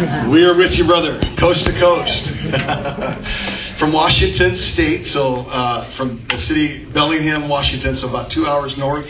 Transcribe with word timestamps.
We 0.00 0.44
are 0.44 0.56
with 0.56 0.78
you, 0.78 0.86
brother, 0.86 1.20
coast 1.38 1.66
to 1.66 1.72
coast. 1.78 2.24
from 3.78 3.92
Washington 3.92 4.56
State, 4.56 5.04
so 5.04 5.40
uh, 5.40 5.94
from 5.94 6.24
the 6.30 6.38
city 6.38 6.90
Bellingham, 6.90 7.50
Washington, 7.50 7.94
so 7.96 8.08
about 8.08 8.30
two 8.30 8.46
hours 8.46 8.78
north 8.78 9.04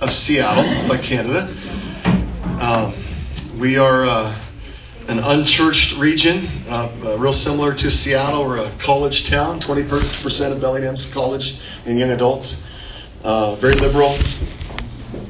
of 0.00 0.10
Seattle, 0.10 0.64
by 0.88 0.98
Canada. 0.98 1.46
Um, 2.60 3.60
we 3.60 3.78
are 3.78 4.04
uh, 4.04 4.34
an 5.06 5.20
unchurched 5.20 5.96
region, 6.00 6.46
uh, 6.66 6.90
uh, 7.04 7.18
real 7.20 7.32
similar 7.32 7.72
to 7.76 7.88
Seattle. 7.88 8.44
We're 8.44 8.66
a 8.66 8.78
college 8.84 9.30
town. 9.30 9.60
20% 9.60 10.52
of 10.52 10.60
Bellingham's 10.60 11.08
college 11.14 11.54
and 11.86 11.96
young 11.96 12.10
adults. 12.10 12.60
Uh, 13.22 13.60
very 13.60 13.74
liberal 13.74 14.18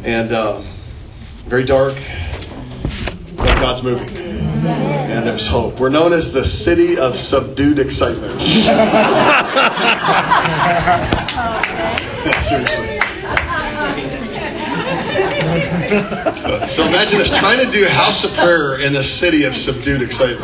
and 0.06 0.32
uh, 0.32 0.62
very 1.50 1.66
dark, 1.66 1.98
but 3.36 3.54
God's 3.60 3.82
moving. 3.82 4.08
And 4.08 5.26
there's 5.26 5.46
hope. 5.46 5.80
We're 5.80 5.88
known 5.88 6.12
as 6.12 6.32
the 6.32 6.44
city 6.44 6.98
of 6.98 7.16
subdued 7.16 7.78
excitement. 7.78 8.40
Seriously. 12.42 12.98
So 16.70 16.86
imagine 16.86 17.20
us 17.20 17.30
trying 17.38 17.64
to 17.64 17.70
do 17.70 17.86
house 17.86 18.24
of 18.24 18.32
prayer 18.34 18.80
in 18.80 18.92
the 18.92 19.04
city 19.04 19.44
of 19.44 19.54
subdued 19.54 20.02
excitement. 20.02 20.42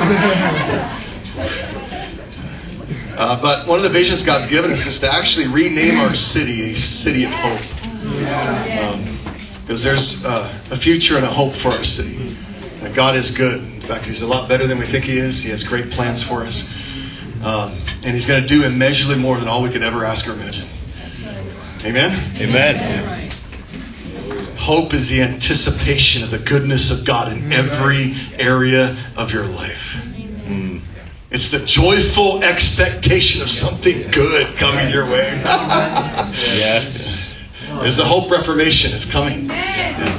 Uh, 3.16 3.42
but 3.42 3.66
one 3.66 3.78
of 3.78 3.82
the 3.82 3.90
visions 3.90 4.22
God's 4.22 4.50
given 4.50 4.70
us 4.70 4.86
is 4.86 5.00
to 5.00 5.12
actually 5.12 5.48
rename 5.48 5.98
our 5.98 6.14
city 6.14 6.72
a 6.72 6.76
city 6.76 7.24
of 7.24 7.30
hope. 7.30 7.60
Because 9.62 9.84
um, 9.84 9.84
there's 9.84 10.24
uh, 10.24 10.62
a 10.70 10.78
future 10.78 11.16
and 11.16 11.24
a 11.24 11.32
hope 11.32 11.56
for 11.56 11.68
our 11.68 11.84
city. 11.84 12.36
And 12.88 12.96
God 12.96 13.16
is 13.16 13.30
good. 13.36 13.60
In 13.60 13.82
fact, 13.82 14.06
He's 14.06 14.22
a 14.22 14.26
lot 14.26 14.48
better 14.48 14.66
than 14.66 14.78
we 14.78 14.90
think 14.90 15.04
He 15.04 15.18
is. 15.18 15.42
He 15.42 15.50
has 15.50 15.62
great 15.62 15.90
plans 15.90 16.26
for 16.26 16.42
us. 16.42 16.64
Um, 17.44 17.76
and 18.00 18.16
He's 18.16 18.24
going 18.24 18.40
to 18.40 18.48
do 18.48 18.64
immeasurably 18.64 19.18
more 19.18 19.36
than 19.36 19.46
all 19.46 19.62
we 19.62 19.70
could 19.70 19.82
ever 19.82 20.06
ask 20.06 20.26
or 20.26 20.32
imagine. 20.32 20.64
Amen? 21.84 22.34
Amen. 22.40 23.30
Hope 24.56 24.94
is 24.94 25.06
the 25.06 25.20
anticipation 25.20 26.22
of 26.24 26.30
the 26.30 26.38
goodness 26.38 26.90
of 26.90 27.06
God 27.06 27.30
in 27.30 27.52
every 27.52 28.16
area 28.40 28.96
of 29.18 29.30
your 29.32 29.44
life. 29.44 29.84
Mm. 30.48 30.82
It's 31.30 31.50
the 31.50 31.66
joyful 31.66 32.42
expectation 32.42 33.42
of 33.42 33.50
something 33.50 34.10
good 34.10 34.56
coming 34.56 34.88
your 34.88 35.04
way. 35.04 35.28
yes. 35.44 37.34
There's 37.82 37.98
a 37.98 38.04
hope 38.04 38.30
reformation. 38.30 38.92
It's 38.94 39.04
coming. 39.12 39.44
Yeah. 39.44 40.17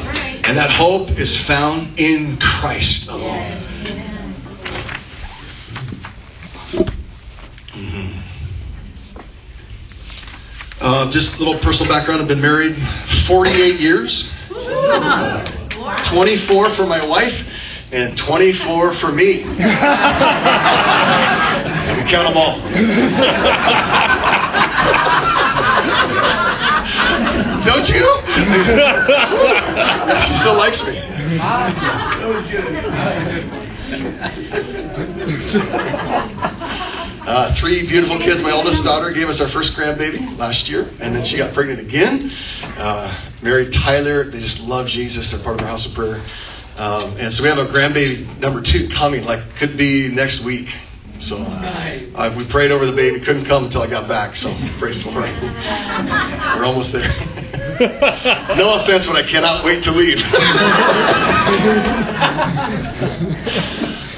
And 0.50 0.58
that 0.58 0.72
hope 0.72 1.11
is 1.11 1.38
found 1.45 2.00
in 2.00 2.39
Christ 2.42 3.08
alone. 3.08 3.61
Mm-hmm. 7.69 8.19
Uh, 10.81 11.11
just 11.11 11.36
a 11.36 11.38
little 11.38 11.59
personal 11.59 11.94
background. 11.94 12.23
I've 12.23 12.27
been 12.27 12.42
married 12.42 12.75
48 13.27 13.80
years. 13.80 14.33
24 14.50 16.75
for 16.75 16.88
my 16.88 17.05
wife 17.08 17.45
and 17.92 18.17
24 18.17 18.95
for 18.95 19.11
me. 19.11 19.44
we 19.45 19.53
count 22.09 22.25
them 22.25 22.38
all. 22.38 22.59
Don't 27.70 27.86
you? 27.86 28.02
she 30.25 30.34
still 30.42 30.58
likes 30.58 30.81
me. 30.89 30.98
Uh, 37.30 37.53
three 37.61 37.86
beautiful 37.88 38.17
kids. 38.17 38.42
My 38.42 38.52
oldest 38.52 38.84
daughter 38.84 39.14
gave 39.14 39.28
us 39.28 39.39
our 39.39 39.52
first 39.52 39.78
grandbaby 39.78 40.36
last 40.36 40.67
year, 40.67 40.89
and 41.00 41.16
then 41.16 41.23
she 41.23 41.38
got 41.38 41.53
pregnant 41.53 41.80
again. 41.80 42.32
Uh, 42.73 43.14
married 43.43 43.72
Tyler. 43.72 44.32
They 44.32 44.39
just 44.39 44.61
love 44.61 44.88
Jesus. 44.88 45.30
They're 45.32 45.43
part 45.43 45.60
of 45.60 45.61
our 45.61 45.67
house 45.70 45.86
of 45.88 45.93
prayer. 45.93 46.26
Um, 46.76 47.17
and 47.22 47.32
so 47.32 47.43
we 47.43 47.49
have 47.49 47.60
a 47.60 47.67
grandbaby 47.70 48.26
number 48.39 48.64
two 48.64 48.89
coming, 48.98 49.26
like 49.26 49.43
could 49.60 49.77
be 49.77 50.10
next 50.11 50.43
week. 50.43 50.70
So 51.20 51.36
uh, 51.38 52.33
we 52.36 52.49
prayed 52.49 52.72
over 52.72 52.88
the 52.88 52.95
baby. 52.95 53.23
Couldn't 53.23 53.45
come 53.45 53.66
until 53.66 53.83
I 53.83 53.89
got 53.92 54.08
back. 54.10 54.36
So 54.36 54.49
praise 54.80 55.04
the 55.04 55.11
Lord. 55.11 55.30
We're 56.58 56.66
almost 56.66 56.93
there. 56.93 57.05
no 57.80 58.76
offense, 58.76 59.08
but 59.08 59.16
I 59.16 59.23
cannot 59.23 59.64
wait 59.64 59.84
to 59.86 59.92
leave. 59.92 60.17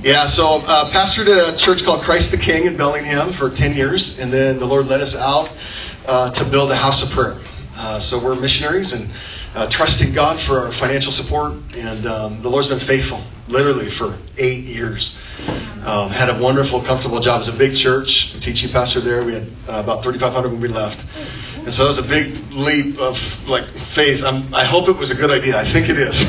yeah, 0.03 0.27
so 0.29 0.63
uh, 0.63 0.93
pastored 0.93 1.27
a 1.27 1.59
church 1.59 1.83
called 1.85 2.05
Christ 2.05 2.31
the 2.31 2.39
King 2.39 2.67
in 2.67 2.77
Bellingham 2.77 3.33
for 3.35 3.51
10 3.51 3.75
years, 3.75 4.19
and 4.21 4.33
then 4.33 4.61
the 4.61 4.67
Lord 4.67 4.87
led 4.87 5.01
us 5.01 5.17
out 5.17 5.49
uh, 6.07 6.33
to 6.35 6.49
build 6.51 6.71
a 6.71 6.77
house 6.77 7.03
of 7.03 7.11
prayer. 7.11 7.41
Uh, 7.75 7.99
so 7.99 8.23
we're 8.23 8.37
missionaries 8.39 8.93
and 8.93 9.11
uh, 9.57 9.69
trusting 9.69 10.15
God 10.15 10.39
for 10.47 10.61
our 10.61 10.73
financial 10.79 11.11
support, 11.11 11.53
and 11.75 12.07
um, 12.07 12.43
the 12.43 12.49
Lord's 12.49 12.69
been 12.69 12.87
faithful, 12.87 13.25
literally 13.49 13.91
for 13.91 14.17
eight 14.39 14.65
years. 14.65 15.19
Um, 15.83 16.11
had 16.11 16.29
a 16.29 16.41
wonderful, 16.43 16.85
comfortable 16.85 17.21
job. 17.21 17.43
It 17.43 17.51
was 17.51 17.55
a 17.55 17.59
big 17.59 17.75
church, 17.77 18.35
teaching 18.41 18.71
pastor 18.71 19.01
there. 19.01 19.25
We 19.25 19.35
had 19.35 19.49
uh, 19.67 19.83
about 19.83 20.05
3,500 20.05 20.53
when 20.53 20.61
we 20.61 20.69
left. 20.69 21.03
And 21.67 21.75
so 21.75 21.83
that 21.83 21.89
was 21.89 21.99
a 21.99 22.07
big 22.07 22.39
leap 22.55 22.97
of 23.03 23.19
like 23.51 23.67
faith. 23.91 24.23
I'm, 24.23 24.55
i 24.55 24.63
hope 24.65 24.89
it 24.89 24.97
was 24.97 25.11
a 25.11 25.17
good 25.17 25.33
idea. 25.33 25.59
I 25.59 25.65
think 25.67 25.89
it 25.91 25.99
is. 25.99 26.15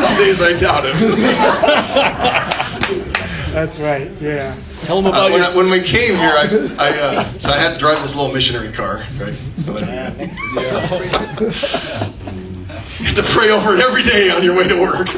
Some 0.00 0.16
days 0.16 0.40
I 0.40 0.56
doubt 0.58 0.86
it. 0.88 0.96
That's 3.52 3.78
right. 3.78 4.10
Yeah. 4.22 4.56
Tell 4.84 4.96
them 4.96 5.04
about 5.12 5.28
uh, 5.28 5.30
when, 5.30 5.42
your... 5.42 5.50
I, 5.52 5.54
when 5.54 5.70
we 5.70 5.82
came 5.84 6.16
here, 6.16 6.32
I, 6.32 6.48
I 6.80 6.88
uh, 6.88 7.38
so 7.38 7.50
I 7.50 7.60
had 7.60 7.74
to 7.74 7.78
drive 7.78 8.00
this 8.00 8.14
little 8.16 8.32
missionary 8.32 8.72
car, 8.72 9.06
right? 9.20 9.36
you 12.96 13.04
have 13.04 13.20
to 13.20 13.28
pray 13.36 13.52
over 13.52 13.76
it 13.76 13.84
every 13.84 14.04
day 14.04 14.30
on 14.30 14.42
your 14.42 14.56
way 14.56 14.66
to 14.66 14.80
work. 14.80 15.08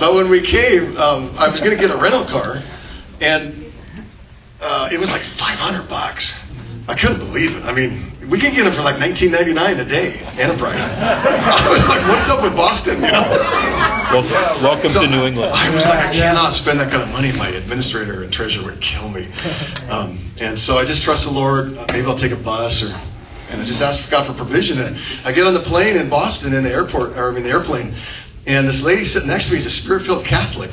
but 0.00 0.14
when 0.14 0.30
we 0.30 0.40
came, 0.40 0.96
um, 0.96 1.36
I 1.36 1.50
was 1.50 1.60
going 1.60 1.76
to 1.76 1.76
get 1.76 1.90
a 1.90 1.98
rental 2.00 2.24
car, 2.24 2.62
and 3.20 3.59
uh, 4.60 4.88
it 4.92 4.98
was 4.98 5.08
like 5.10 5.22
500 5.38 5.88
bucks. 5.88 6.28
I 6.88 6.98
couldn't 6.98 7.18
believe 7.18 7.52
it. 7.54 7.62
I 7.62 7.72
mean, 7.72 8.10
we 8.30 8.40
can 8.40 8.54
get 8.54 8.64
them 8.64 8.74
for 8.74 8.82
like 8.82 8.96
19.99 8.96 9.54
a 9.80 9.84
day, 9.86 10.18
Enterprise. 10.38 10.80
I 10.80 11.70
was 11.70 11.84
like, 11.86 12.02
what's 12.08 12.28
up 12.30 12.42
with 12.42 12.54
Boston? 12.56 13.02
You 13.02 13.10
know. 13.14 13.26
Welcome, 14.10 14.62
welcome 14.62 14.90
So 14.90 15.02
to 15.02 15.10
New 15.10 15.24
England. 15.24 15.54
I 15.54 15.70
was 15.70 15.84
like, 15.86 16.10
I 16.10 16.12
cannot 16.12 16.52
spend 16.54 16.80
that 16.80 16.90
kind 16.90 17.02
of 17.02 17.08
money. 17.10 17.30
My 17.32 17.50
administrator 17.50 18.22
and 18.24 18.32
treasurer 18.32 18.64
would 18.64 18.80
kill 18.80 19.08
me. 19.10 19.28
Um, 19.90 20.30
and 20.38 20.54
so 20.56 20.78
I 20.78 20.84
just 20.86 21.02
trust 21.02 21.24
the 21.24 21.34
Lord. 21.34 21.74
Uh, 21.74 21.84
Maybe 21.90 22.06
I'll 22.06 22.16
take 22.16 22.30
a 22.30 22.38
bus 22.38 22.78
or, 22.78 22.94
and 23.50 23.60
I 23.60 23.64
just 23.66 23.82
ask 23.82 24.08
God 24.08 24.22
for 24.30 24.38
provision. 24.38 24.78
And 24.78 24.94
I 25.26 25.32
get 25.34 25.46
on 25.50 25.52
the 25.54 25.66
plane 25.66 25.96
in 25.96 26.08
Boston 26.08 26.54
in 26.54 26.62
the 26.62 26.70
airport 26.70 27.18
or 27.18 27.34
in 27.36 27.42
the 27.42 27.50
airplane, 27.50 27.90
and 28.46 28.68
this 28.68 28.80
lady 28.82 29.04
sitting 29.04 29.26
next 29.26 29.46
to 29.46 29.52
me 29.52 29.58
is 29.58 29.66
a 29.66 29.70
spirit-filled 29.70 30.24
Catholic. 30.26 30.70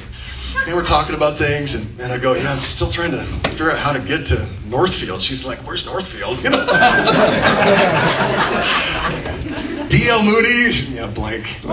And 0.66 0.74
we're 0.76 0.84
talking 0.84 1.14
about 1.16 1.38
things, 1.38 1.76
and, 1.76 1.86
and 2.00 2.12
I 2.12 2.18
go, 2.20 2.34
yeah, 2.34 2.52
I'm 2.52 2.60
still 2.60 2.92
trying 2.92 3.12
to 3.12 3.24
figure 3.50 3.70
out 3.72 3.78
how 3.80 3.94
to 3.94 4.00
get 4.00 4.26
to 4.34 4.46
Northfield. 4.68 5.22
She's 5.22 5.46
like, 5.46 5.60
where's 5.66 5.86
Northfield? 5.86 6.40
You 6.44 6.50
know? 6.50 6.66
D.L. 9.90 10.22
Moody? 10.24 10.72
Yeah, 10.92 11.08
blank. 11.14 11.46
oh 11.64 11.70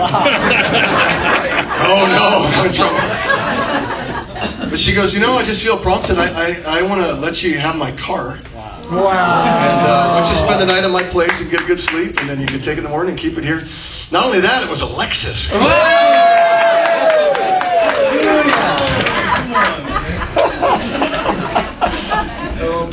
no, 2.07 2.47
I'm 2.47 2.67
in 2.67 2.73
trouble. 2.73 3.01
But 4.71 4.79
she 4.79 4.95
goes, 4.95 5.13
you 5.15 5.21
know, 5.21 5.33
I 5.35 5.43
just 5.45 5.63
feel 5.63 5.79
prompted. 5.83 6.17
I, 6.19 6.29
I, 6.31 6.79
I 6.79 6.83
want 6.83 7.01
to 7.03 7.15
let 7.19 7.43
you 7.43 7.59
have 7.59 7.75
my 7.75 7.91
car. 7.95 8.39
Wow. 8.55 8.87
And 8.87 9.81
uh, 9.87 10.23
why 10.23 10.31
you 10.31 10.37
spend 10.37 10.61
the 10.61 10.67
night 10.67 10.85
at 10.85 10.91
my 10.91 11.03
place 11.11 11.41
and 11.41 11.51
get 11.51 11.63
a 11.63 11.67
good 11.67 11.81
sleep, 11.81 12.19
and 12.19 12.29
then 12.29 12.41
you 12.41 12.47
can 12.47 12.61
take 12.61 12.77
it 12.79 12.79
in 12.79 12.85
the 12.85 12.91
morning 12.91 13.13
and 13.13 13.21
keep 13.21 13.37
it 13.39 13.45
here. 13.45 13.67
Not 14.13 14.27
only 14.27 14.41
that, 14.41 14.63
it 14.63 14.69
was 14.71 14.83
a 14.83 14.87
Lexus. 14.87 15.51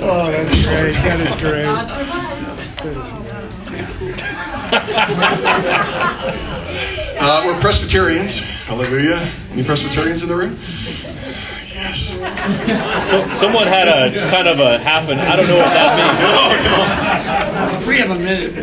Oh, 0.03 0.31
that's 0.31 0.63
great. 0.65 0.93
That 0.93 1.19
is 1.21 1.33
great. 1.41 1.67
Uh, 7.21 7.43
we're 7.45 7.59
Presbyterians. 7.61 8.39
Hallelujah. 8.65 9.31
Any 9.51 9.63
Presbyterians 9.63 10.23
in 10.23 10.29
the 10.29 10.35
room? 10.35 10.57
Yes. 11.69 12.07
So, 13.11 13.27
someone 13.39 13.67
had 13.67 13.87
a 13.87 14.09
kind 14.31 14.47
of 14.47 14.57
a 14.59 14.79
half 14.79 15.07
an. 15.09 15.19
I 15.19 15.35
don't 15.35 15.47
know 15.47 15.57
what 15.57 15.69
that 15.71 15.97
means. 15.97 16.17
No, 17.51 17.79
no. 17.79 17.87
We 17.87 17.97
have 17.99 18.09
a 18.09 18.15
minute. 18.15 18.53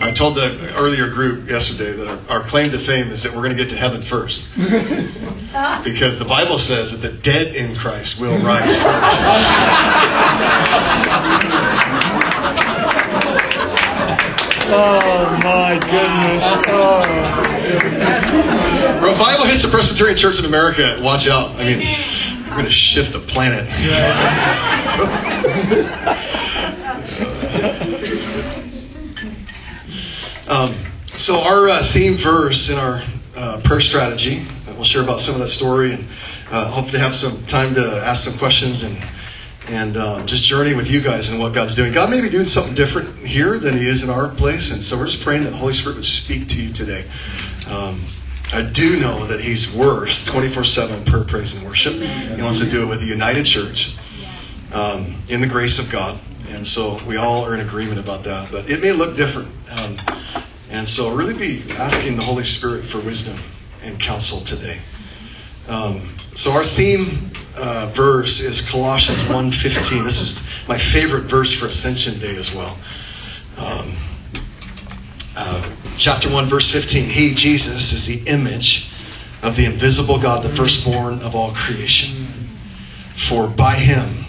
Yeah. 0.00 0.06
I 0.06 0.12
told 0.14 0.36
the 0.36 0.72
earlier 0.74 1.10
group 1.12 1.48
yesterday 1.48 1.92
that 1.96 2.06
our, 2.08 2.18
our 2.40 2.48
claim 2.48 2.70
to 2.72 2.78
fame 2.86 3.08
is 3.08 3.22
that 3.22 3.32
we're 3.32 3.42
going 3.44 3.56
to 3.56 3.62
get 3.62 3.70
to 3.70 3.76
heaven 3.76 4.02
first. 4.08 4.44
Because 5.84 6.16
the 6.18 6.24
Bible 6.24 6.58
says 6.60 6.92
that 6.92 6.98
the 7.02 7.12
dead 7.22 7.54
in 7.56 7.74
Christ 7.74 8.20
will 8.20 8.38
rise 8.44 8.72
first. 8.76 8.80
Oh 14.72 15.36
my 15.42 15.76
goodness. 15.80 16.44
Oh. 16.68 17.02
Revival 19.04 19.46
hits 19.46 19.62
the 19.64 19.68
Presbyterian 19.72 20.16
Church 20.16 20.38
in 20.38 20.44
America. 20.44 21.00
Watch 21.02 21.26
out. 21.26 21.56
I 21.56 21.64
mean, 21.64 21.80
we're 22.48 22.54
going 22.54 22.66
to 22.66 22.70
shift 22.70 23.12
the 23.12 23.18
planet. 23.26 23.66
um, 30.50 30.74
so, 31.16 31.38
our 31.38 31.68
uh, 31.68 31.92
theme 31.92 32.18
verse 32.18 32.70
in 32.70 32.76
our 32.76 33.06
uh, 33.36 33.62
prayer 33.62 33.80
strategy, 33.80 34.42
we'll 34.66 34.82
share 34.82 35.04
about 35.04 35.20
some 35.20 35.34
of 35.34 35.40
that 35.40 35.54
story 35.54 35.94
and 35.94 36.02
uh, 36.50 36.74
hope 36.74 36.90
to 36.90 36.98
have 36.98 37.14
some 37.14 37.46
time 37.46 37.72
to 37.74 38.02
ask 38.02 38.24
some 38.24 38.36
questions 38.36 38.82
and 38.82 38.98
and 39.70 39.96
um, 39.96 40.26
just 40.26 40.42
journey 40.42 40.74
with 40.74 40.88
you 40.88 41.04
guys 41.04 41.28
and 41.28 41.38
what 41.38 41.54
God's 41.54 41.76
doing. 41.76 41.94
God 41.94 42.10
may 42.10 42.20
be 42.20 42.28
doing 42.28 42.46
something 42.46 42.74
different 42.74 43.22
here 43.22 43.60
than 43.60 43.78
He 43.78 43.86
is 43.86 44.02
in 44.02 44.10
our 44.10 44.34
place, 44.34 44.72
and 44.72 44.82
so 44.82 44.98
we're 44.98 45.06
just 45.06 45.22
praying 45.22 45.44
that 45.44 45.50
the 45.50 45.62
Holy 45.62 45.72
Spirit 45.72 46.02
would 46.02 46.04
speak 46.04 46.48
to 46.48 46.56
you 46.56 46.74
today. 46.74 47.06
Um, 47.70 48.02
I 48.50 48.66
do 48.74 48.98
know 48.98 49.28
that 49.30 49.38
He's 49.38 49.70
worth 49.78 50.10
24 50.26 50.64
7 50.64 51.04
prayer, 51.06 51.24
praise, 51.30 51.54
and 51.54 51.64
worship. 51.64 51.94
He 51.94 52.42
wants 52.42 52.58
to 52.58 52.68
do 52.68 52.82
it 52.82 52.86
with 52.90 52.98
the 52.98 53.06
United 53.06 53.46
Church 53.46 53.94
um, 54.74 55.22
in 55.28 55.40
the 55.40 55.48
grace 55.48 55.78
of 55.78 55.92
God. 55.92 56.18
And 56.50 56.66
so 56.66 56.98
we 57.06 57.16
all 57.16 57.44
are 57.44 57.54
in 57.54 57.60
agreement 57.60 58.00
about 58.00 58.24
that. 58.24 58.50
But 58.50 58.68
it 58.68 58.80
may 58.80 58.92
look 58.92 59.16
different. 59.16 59.48
Um, 59.70 59.96
and 60.68 60.88
so 60.88 61.14
really 61.14 61.38
be 61.38 61.70
asking 61.72 62.16
the 62.16 62.24
Holy 62.24 62.44
Spirit 62.44 62.86
for 62.90 62.98
wisdom 62.98 63.38
and 63.82 64.00
counsel 64.00 64.44
today. 64.44 64.80
Um, 65.68 66.16
so 66.34 66.50
our 66.50 66.66
theme 66.66 67.30
uh, 67.54 67.92
verse 67.96 68.40
is 68.40 68.60
Colossians 68.70 69.22
1.15. 69.22 70.04
This 70.04 70.20
is 70.20 70.42
my 70.66 70.78
favorite 70.92 71.30
verse 71.30 71.56
for 71.58 71.66
Ascension 71.66 72.18
Day 72.18 72.36
as 72.36 72.50
well. 72.54 72.76
Um, 73.56 73.96
uh, 75.36 75.76
chapter 75.98 76.30
1, 76.30 76.50
verse 76.50 76.70
15. 76.72 77.08
He, 77.10 77.34
Jesus, 77.34 77.92
is 77.92 78.06
the 78.06 78.26
image 78.28 78.90
of 79.42 79.56
the 79.56 79.66
invisible 79.66 80.20
God, 80.20 80.44
the 80.44 80.54
firstborn 80.56 81.20
of 81.20 81.34
all 81.34 81.54
creation. 81.54 82.58
For 83.28 83.48
by 83.48 83.76
him 83.76 84.26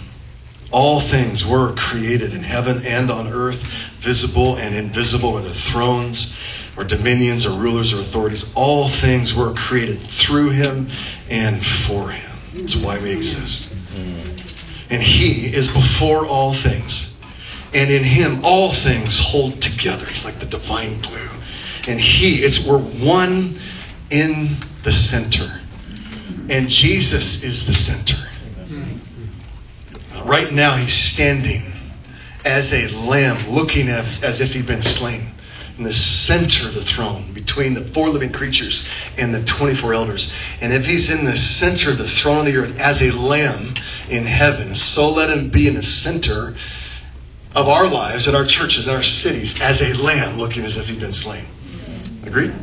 all 0.72 1.02
things 1.10 1.46
were 1.46 1.74
created 1.76 2.34
in 2.34 2.44
heaven 2.44 2.86
and 2.86 3.12
on 3.12 3.28
earth, 3.28 3.62
visible 4.04 4.58
and 4.58 4.76
invisible, 4.76 5.34
whether 5.34 5.54
thrones 5.72 6.38
or 6.78 6.84
dominions 6.84 7.46
or 7.46 7.60
rulers 7.60 7.94
or 7.94 8.02
authorities. 8.02 8.46
All 8.56 8.90
things 8.90 9.36
were 9.36 9.54
created 9.54 10.00
through 10.26 10.50
him 10.50 10.88
and 11.30 11.64
for 11.88 12.12
him. 12.12 12.32
That's 12.54 12.76
why 12.76 13.02
we 13.02 13.12
exist. 13.12 13.74
Mm-hmm. 13.74 14.38
And 14.90 15.02
he 15.02 15.54
is 15.56 15.68
before 15.68 16.26
all 16.26 16.54
things. 16.54 17.14
And 17.74 17.90
in 17.90 18.04
him 18.04 18.42
all 18.44 18.74
things 18.74 19.18
hold 19.20 19.62
together. 19.62 20.06
He's 20.06 20.26
like 20.26 20.40
the 20.40 20.46
divine 20.46 21.02
glue. 21.02 21.30
And 21.88 22.00
he, 22.00 22.44
it's 22.44 22.68
we're 22.68 22.80
one 22.80 23.60
in 24.10 24.58
the 24.84 24.92
center. 24.92 25.62
And 26.50 26.68
Jesus 26.68 27.44
is 27.44 27.66
the 27.66 27.74
center. 27.74 28.31
Right 30.32 30.54
now 30.54 30.78
he's 30.78 30.96
standing 30.96 31.74
as 32.46 32.72
a 32.72 32.88
lamb 32.88 33.50
looking 33.50 33.90
as, 33.90 34.24
as 34.24 34.40
if 34.40 34.52
he'd 34.52 34.66
been 34.66 34.82
slain 34.82 35.30
in 35.78 35.84
the 35.84 35.92
center 35.92 36.70
of 36.70 36.74
the 36.74 36.86
throne 36.86 37.34
between 37.34 37.74
the 37.74 37.92
four 37.94 38.08
living 38.08 38.32
creatures 38.32 38.88
and 39.18 39.34
the 39.34 39.44
24 39.44 39.94
elders. 39.94 40.34
And 40.62 40.72
if 40.72 40.86
he's 40.86 41.10
in 41.10 41.26
the 41.26 41.36
center 41.36 41.92
of 41.92 41.98
the 41.98 42.08
throne 42.08 42.38
of 42.38 42.46
the 42.46 42.56
earth 42.56 42.78
as 42.78 43.02
a 43.02 43.12
lamb 43.12 43.76
in 44.10 44.26
heaven, 44.26 44.74
so 44.74 45.10
let 45.10 45.30
him 45.30 45.52
be 45.52 45.68
in 45.68 45.74
the 45.74 45.84
center 45.84 46.56
of 47.54 47.68
our 47.68 47.92
lives 47.92 48.28
and 48.28 48.38
our 48.38 48.46
churches 48.46 48.88
and 48.88 48.96
our 48.96 49.04
cities 49.04 49.54
as 49.60 49.82
a 49.82 49.94
lamb 49.96 50.38
looking 50.38 50.64
as 50.64 50.78
if 50.78 50.86
he'd 50.86 51.02
been 51.02 51.12
slain. 51.12 51.46
Agreed? 52.24 52.54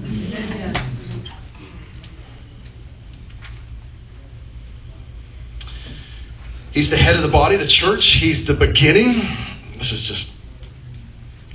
He's 6.78 6.90
the 6.90 6.96
head 6.96 7.16
of 7.16 7.22
the 7.22 7.28
body, 7.28 7.56
the 7.56 7.66
church. 7.66 8.06
He's 8.20 8.46
the 8.46 8.54
beginning. 8.54 9.26
This 9.78 9.90
is 9.90 10.06
just 10.06 10.36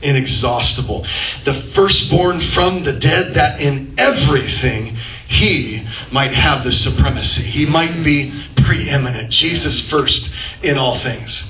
inexhaustible. 0.04 1.08
The 1.46 1.72
firstborn 1.74 2.42
from 2.42 2.84
the 2.84 3.00
dead, 3.00 3.36
that 3.36 3.62
in 3.62 3.96
everything 3.98 4.98
he 5.30 5.88
might 6.12 6.34
have 6.34 6.66
the 6.66 6.74
supremacy. 6.74 7.44
He 7.44 7.66
might 7.66 8.04
be 8.04 8.34
preeminent. 8.66 9.30
Jesus 9.32 9.90
first 9.90 10.36
in 10.62 10.78
all 10.78 11.00
things. 11.00 11.50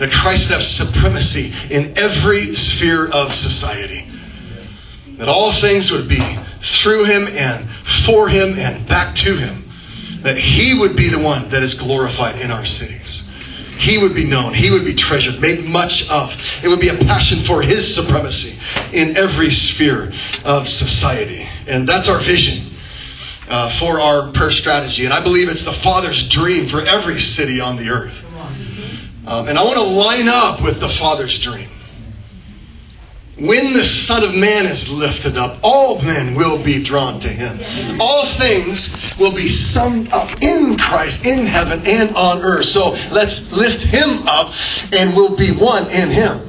That 0.00 0.10
Christ 0.10 0.48
would 0.48 0.54
have 0.54 0.64
supremacy 0.64 1.52
in 1.70 1.96
every 1.96 2.56
sphere 2.56 3.06
of 3.06 3.36
society. 3.36 4.04
That 5.18 5.28
all 5.28 5.52
things 5.60 5.92
would 5.92 6.08
be 6.08 6.40
through 6.82 7.04
him 7.04 7.28
and 7.28 7.70
for 8.04 8.28
him 8.28 8.58
and 8.58 8.88
back 8.88 9.14
to 9.18 9.36
him. 9.36 9.61
That 10.22 10.38
he 10.38 10.78
would 10.78 10.96
be 10.96 11.08
the 11.08 11.18
one 11.18 11.50
that 11.50 11.62
is 11.62 11.74
glorified 11.74 12.40
in 12.40 12.50
our 12.50 12.64
cities. 12.64 13.28
He 13.78 13.98
would 13.98 14.14
be 14.14 14.24
known. 14.24 14.54
He 14.54 14.70
would 14.70 14.84
be 14.84 14.94
treasured, 14.94 15.40
made 15.40 15.64
much 15.64 16.06
of. 16.08 16.30
It 16.62 16.68
would 16.68 16.78
be 16.78 16.88
a 16.88 16.98
passion 16.98 17.44
for 17.44 17.62
His 17.62 17.94
supremacy 17.94 18.56
in 18.92 19.16
every 19.16 19.50
sphere 19.50 20.12
of 20.44 20.68
society. 20.68 21.48
And 21.66 21.88
that's 21.88 22.08
our 22.08 22.20
vision 22.20 22.76
uh, 23.48 23.76
for 23.80 24.00
our 24.00 24.32
prayer 24.32 24.50
strategy. 24.52 25.04
And 25.04 25.12
I 25.12 25.22
believe 25.22 25.48
it's 25.48 25.64
the 25.64 25.72
Father's 25.82 26.28
dream 26.28 26.68
for 26.68 26.82
every 26.82 27.20
city 27.20 27.60
on 27.60 27.76
the 27.76 27.88
earth. 27.88 28.14
Um, 29.26 29.48
and 29.48 29.58
I 29.58 29.62
want 29.62 29.76
to 29.76 29.84
line 29.84 30.28
up 30.28 30.62
with 30.62 30.80
the 30.80 30.88
Father's 31.00 31.38
dream. 31.40 31.68
When 33.40 33.72
the 33.72 33.84
Son 33.84 34.22
of 34.24 34.34
Man 34.34 34.66
is 34.66 34.90
lifted 34.90 35.38
up, 35.38 35.58
all 35.62 36.02
men 36.02 36.34
will 36.36 36.62
be 36.62 36.82
drawn 36.84 37.18
to 37.20 37.28
him. 37.28 37.58
All 37.98 38.26
things 38.38 38.94
will 39.18 39.32
be 39.34 39.48
summed 39.48 40.10
up 40.12 40.42
in 40.42 40.76
Christ, 40.76 41.24
in 41.24 41.46
heaven 41.46 41.80
and 41.86 42.14
on 42.14 42.42
earth. 42.42 42.66
So 42.66 42.90
let's 43.10 43.50
lift 43.50 43.82
him 43.84 44.28
up 44.28 44.52
and 44.92 45.16
we'll 45.16 45.34
be 45.36 45.50
one 45.56 45.90
in 45.90 46.10
him. 46.10 46.46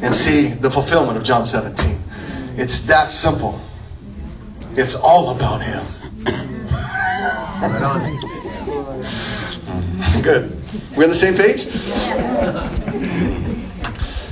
And 0.00 0.14
see 0.14 0.54
the 0.54 0.70
fulfillment 0.70 1.18
of 1.18 1.24
John 1.24 1.44
17. 1.44 1.76
It's 2.56 2.86
that 2.86 3.10
simple. 3.10 3.60
It's 4.78 4.94
all 4.94 5.30
about 5.34 5.60
him. 5.62 5.84
Good. 10.22 10.62
We're 10.96 11.04
on 11.04 11.10
the 11.10 11.16
same 11.16 11.36
page? 11.36 11.66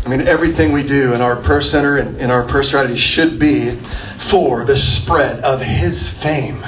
I 0.07 0.09
mean, 0.09 0.29
everything 0.29 0.73
we 0.73 0.87
do 0.87 1.15
in 1.15 1.21
our 1.21 1.43
prayer 1.43 1.61
center 1.61 1.99
and 1.99 2.17
in 2.19 2.31
our 2.31 2.47
prayer 2.47 2.63
strategy 2.63 2.95
should 2.95 3.41
be 3.41 3.75
for 4.31 4.65
the 4.65 4.77
spread 4.77 5.41
of 5.43 5.59
His 5.59 6.17
fame. 6.23 6.63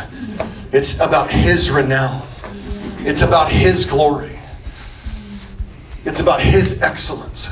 It's 0.74 0.96
about 0.96 1.30
His 1.30 1.70
renown. 1.70 2.26
It's 3.06 3.22
about 3.22 3.52
His 3.52 3.86
glory. 3.88 4.36
It's 6.04 6.18
about 6.18 6.42
His 6.42 6.82
excellence. 6.82 7.46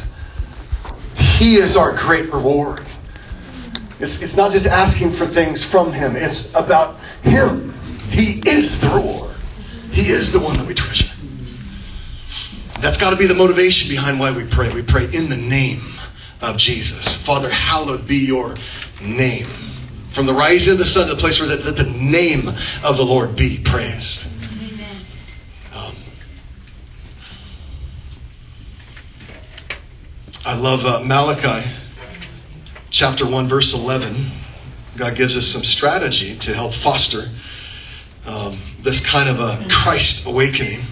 He 1.39 1.59
is 1.59 1.77
our 1.77 1.97
great 1.97 2.33
reward. 2.33 2.81
It's, 4.01 4.21
it's 4.21 4.37
not 4.37 4.51
just 4.51 4.67
asking 4.67 5.15
for 5.15 5.33
things 5.33 5.65
from 5.71 5.93
Him, 5.93 6.17
it's 6.17 6.51
about 6.57 6.99
Him. 7.23 7.71
He 8.11 8.43
is 8.45 8.81
the 8.81 8.89
reward, 8.89 9.37
He 9.93 10.11
is 10.11 10.33
the 10.33 10.41
one 10.41 10.59
that 10.59 10.67
we 10.67 10.75
treasure. 10.75 11.15
That's 12.81 12.99
got 12.99 13.11
to 13.11 13.17
be 13.17 13.27
the 13.27 13.35
motivation 13.35 13.89
behind 13.89 14.21
why 14.21 14.37
we 14.37 14.49
pray. 14.51 14.73
We 14.73 14.83
pray 14.83 15.05
in 15.05 15.31
the 15.31 15.37
name 15.37 15.97
of 16.41 16.59
Jesus. 16.59 17.25
Father, 17.25 17.51
hallowed 17.51 18.07
be 18.07 18.17
your 18.17 18.57
name. 19.01 19.49
From 20.15 20.27
the 20.27 20.35
rising 20.35 20.73
of 20.73 20.79
the 20.79 20.87
sun 20.87 21.09
to 21.09 21.15
the 21.15 21.21
place 21.21 21.41
where 21.41 21.49
the, 21.49 21.73
the 21.73 21.91
name 21.99 22.49
of 22.83 22.97
the 22.97 23.03
Lord 23.03 23.37
be 23.37 23.63
praised. 23.65 24.27
Um, 25.73 25.97
I 30.45 30.55
love 30.55 30.81
uh, 30.85 31.05
Malachi 31.05 31.71
chapter 32.91 33.29
1, 33.29 33.49
verse 33.49 33.75
11. 33.75 34.43
God 34.99 35.17
gives 35.17 35.37
us 35.37 35.47
some 35.47 35.63
strategy 35.63 36.39
to 36.41 36.55
help 36.55 36.73
foster 36.83 37.25
um, 38.25 38.61
this 38.83 39.01
kind 39.11 39.29
of 39.29 39.37
a 39.37 39.67
Christ 39.71 40.27
awakening. 40.27 40.85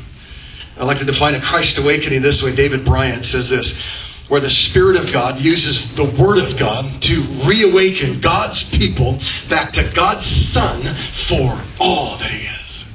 I 0.76 0.84
like 0.84 0.98
to 0.98 1.04
define 1.04 1.34
a 1.34 1.40
Christ 1.40 1.78
awakening 1.78 2.22
this 2.22 2.42
way. 2.42 2.54
David 2.54 2.84
Bryant 2.84 3.24
says 3.24 3.48
this 3.50 3.82
where 4.28 4.40
the 4.40 4.50
Spirit 4.50 4.96
of 4.96 5.12
God 5.12 5.38
uses 5.38 5.94
the 5.96 6.04
Word 6.18 6.38
of 6.38 6.58
God 6.58 7.02
to 7.02 7.44
reawaken 7.46 8.20
God's 8.20 8.70
people 8.70 9.20
back 9.50 9.72
to 9.74 9.92
God's 9.94 10.26
Son 10.26 10.82
for 11.28 11.62
all 11.78 12.18
that 12.18 12.30
He 12.30 12.46
is. 12.46 12.90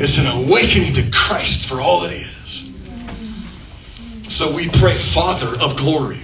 It's 0.00 0.18
an 0.18 0.26
awakening 0.26 0.94
to 0.94 1.10
Christ 1.12 1.68
for 1.68 1.80
all 1.80 2.00
that 2.02 2.12
He 2.12 2.24
is. 2.24 2.34
So 4.36 4.54
we 4.54 4.68
pray, 4.80 4.98
Father 5.14 5.56
of 5.58 5.76
glory, 5.78 6.20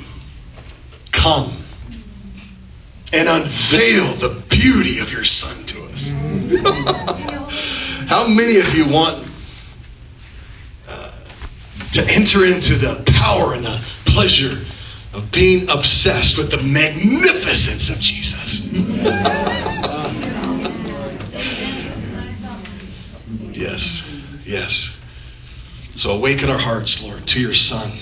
come 1.13 1.65
and 3.13 3.29
unveil 3.29 4.17
the 4.19 4.43
beauty 4.51 4.99
of 4.99 5.09
your 5.11 5.25
Son 5.25 5.65
to 5.67 5.85
us. 5.85 6.11
How 8.09 8.27
many 8.27 8.59
of 8.59 8.75
you 8.75 8.93
want 8.93 9.31
to 11.95 12.03
enter 12.11 12.45
into 12.45 12.77
the 12.77 13.05
power 13.15 13.55
and 13.55 13.65
the 13.65 13.81
pleasure 14.07 14.65
of 15.13 15.31
being 15.31 15.69
obsessed 15.69 16.37
with 16.37 16.51
the 16.51 16.61
magnificence 16.61 17.89
of 17.89 17.99
Jesus. 18.01 18.69
yes, 23.53 24.11
yes. 24.45 25.01
So 25.95 26.11
awaken 26.11 26.51
our 26.51 26.59
hearts, 26.59 27.01
Lord, 27.05 27.29
to 27.29 27.39
your 27.39 27.55
Son. 27.55 27.93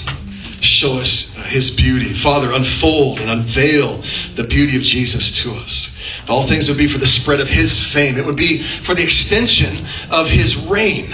Show 0.62 0.96
us 0.96 1.34
uh, 1.36 1.42
his 1.44 1.72
beauty. 1.72 2.14
Father, 2.22 2.52
unfold 2.52 3.20
and 3.20 3.28
unveil 3.28 4.00
the 4.36 4.46
beauty 4.48 4.76
of 4.76 4.82
Jesus 4.82 5.42
to 5.42 5.50
us. 5.52 5.98
All 6.28 6.48
things 6.48 6.68
would 6.68 6.78
be 6.78 6.90
for 6.90 6.98
the 6.98 7.06
spread 7.06 7.40
of 7.40 7.48
his 7.48 7.84
fame. 7.92 8.16
It 8.16 8.24
would 8.24 8.36
be 8.36 8.62
for 8.86 8.94
the 8.94 9.02
extension 9.02 9.84
of 10.10 10.28
his 10.28 10.56
reign, 10.70 11.10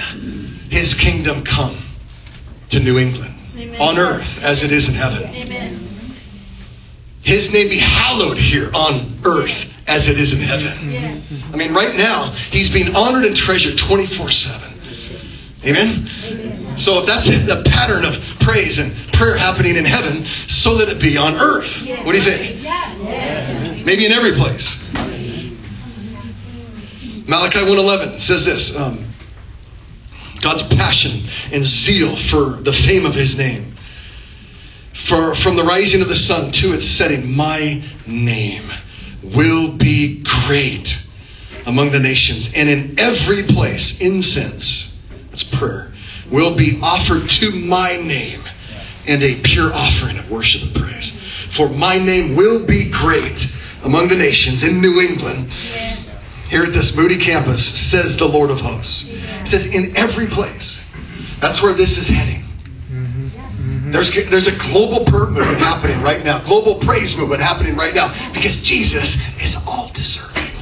his 0.70 0.94
kingdom 0.94 1.44
come 1.44 1.87
to 2.70 2.80
New 2.80 2.98
England, 2.98 3.34
Amen. 3.56 3.80
on 3.80 3.98
earth 3.98 4.28
as 4.42 4.62
it 4.62 4.72
is 4.72 4.88
in 4.88 4.94
heaven. 4.94 5.24
Amen. 5.24 5.88
His 7.22 7.52
name 7.52 7.68
be 7.68 7.78
hallowed 7.78 8.38
here 8.38 8.70
on 8.72 9.20
earth 9.24 9.56
as 9.86 10.08
it 10.08 10.16
is 10.16 10.32
in 10.32 10.40
heaven. 10.40 10.90
Yes. 10.90 11.20
I 11.52 11.56
mean, 11.56 11.74
right 11.74 11.96
now, 11.96 12.32
he's 12.50 12.72
being 12.72 12.94
honored 12.94 13.24
and 13.24 13.36
treasured 13.36 13.76
24 13.76 14.30
7. 14.30 14.78
Amen? 15.64 16.06
Amen. 16.24 16.78
So 16.78 17.02
if 17.02 17.06
that's 17.06 17.26
the 17.26 17.66
pattern 17.66 18.06
of 18.06 18.14
praise 18.40 18.78
and 18.78 18.94
prayer 19.12 19.36
happening 19.36 19.74
in 19.74 19.84
heaven, 19.84 20.24
so 20.46 20.70
let 20.70 20.88
it 20.88 21.02
be 21.02 21.18
on 21.18 21.34
earth. 21.34 21.68
What 22.06 22.12
do 22.12 22.18
you 22.18 22.24
think? 22.24 22.62
Yes. 22.62 23.84
Maybe 23.84 24.06
in 24.06 24.12
every 24.12 24.32
place. 24.38 24.64
Malachi 27.26 27.60
1:11 27.60 28.20
says 28.22 28.44
this: 28.46 28.72
um, 28.76 29.04
God's 30.42 30.62
passion 30.74 31.28
and 31.52 31.66
zeal 31.66 32.16
for 32.30 32.62
the 32.62 32.72
fame 32.86 33.04
of 33.04 33.14
His 33.14 33.36
name, 33.36 33.76
for 35.08 35.34
from 35.36 35.56
the 35.56 35.64
rising 35.64 36.02
of 36.02 36.08
the 36.08 36.16
sun 36.16 36.52
to 36.52 36.74
its 36.74 36.86
setting, 36.86 37.30
my 37.34 37.82
name 38.06 38.70
will 39.22 39.76
be 39.78 40.24
great 40.46 40.88
among 41.66 41.92
the 41.92 42.00
nations, 42.00 42.50
and 42.54 42.68
in 42.68 42.98
every 42.98 43.44
place 43.46 44.00
incense, 44.00 44.96
that's 45.30 45.44
prayer, 45.58 45.92
will 46.32 46.56
be 46.56 46.78
offered 46.82 47.28
to 47.28 47.50
my 47.50 47.96
name, 47.96 48.42
and 49.06 49.22
a 49.22 49.40
pure 49.42 49.70
offering 49.72 50.18
of 50.18 50.30
worship 50.30 50.62
and 50.62 50.74
praise. 50.74 51.22
For 51.56 51.68
my 51.68 51.96
name 51.96 52.36
will 52.36 52.66
be 52.66 52.90
great 52.90 53.40
among 53.82 54.08
the 54.08 54.16
nations 54.16 54.62
in 54.64 54.80
New 54.80 55.00
England. 55.00 55.50
Here 56.48 56.64
at 56.64 56.72
this 56.72 56.96
Moody 56.96 57.18
campus, 57.18 57.62
says 57.90 58.16
the 58.16 58.24
Lord 58.24 58.50
of 58.50 58.58
hosts. 58.58 59.10
It 59.12 59.48
says 59.48 59.66
in 59.66 59.96
every 59.96 60.26
place. 60.26 60.84
That's 61.40 61.62
where 61.62 61.74
this 61.74 61.96
is 61.98 62.08
heading. 62.08 62.44
There's, 63.92 64.12
there's 64.30 64.48
a 64.48 64.56
global 64.72 65.04
prayer 65.06 65.26
movement 65.26 65.58
happening 65.58 66.02
right 66.02 66.24
now, 66.24 66.44
global 66.44 66.80
praise 66.80 67.16
movement 67.16 67.40
happening 67.40 67.76
right 67.76 67.94
now, 67.94 68.32
because 68.34 68.60
Jesus 68.60 69.16
is 69.40 69.56
all 69.66 69.90
deserving. 69.94 70.52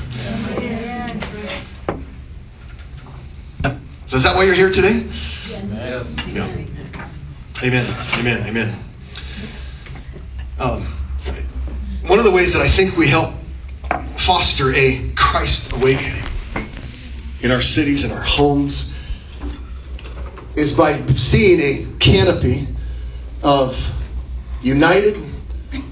So 4.06 4.16
is 4.16 4.22
that 4.22 4.36
why 4.36 4.44
you're 4.44 4.54
here 4.54 4.70
today? 4.70 5.02
Yeah. 6.30 6.46
Amen. 7.64 7.86
Amen. 8.14 8.46
Amen. 8.46 8.84
Um, 10.58 10.86
one 12.06 12.18
of 12.20 12.24
the 12.24 12.30
ways 12.30 12.52
that 12.52 12.62
I 12.62 12.70
think 12.74 12.96
we 12.96 13.08
help 13.08 13.34
foster 14.26 14.74
a 14.74 15.12
Christ 15.16 15.72
awakening 15.72 16.22
in 17.42 17.50
our 17.50 17.62
cities 17.62 18.04
and 18.04 18.12
our 18.12 18.24
homes 18.24 18.94
is 20.56 20.72
by 20.72 21.06
seeing 21.16 21.60
a 21.60 21.98
canopy 21.98 22.66
of 23.42 23.74
united, 24.62 25.16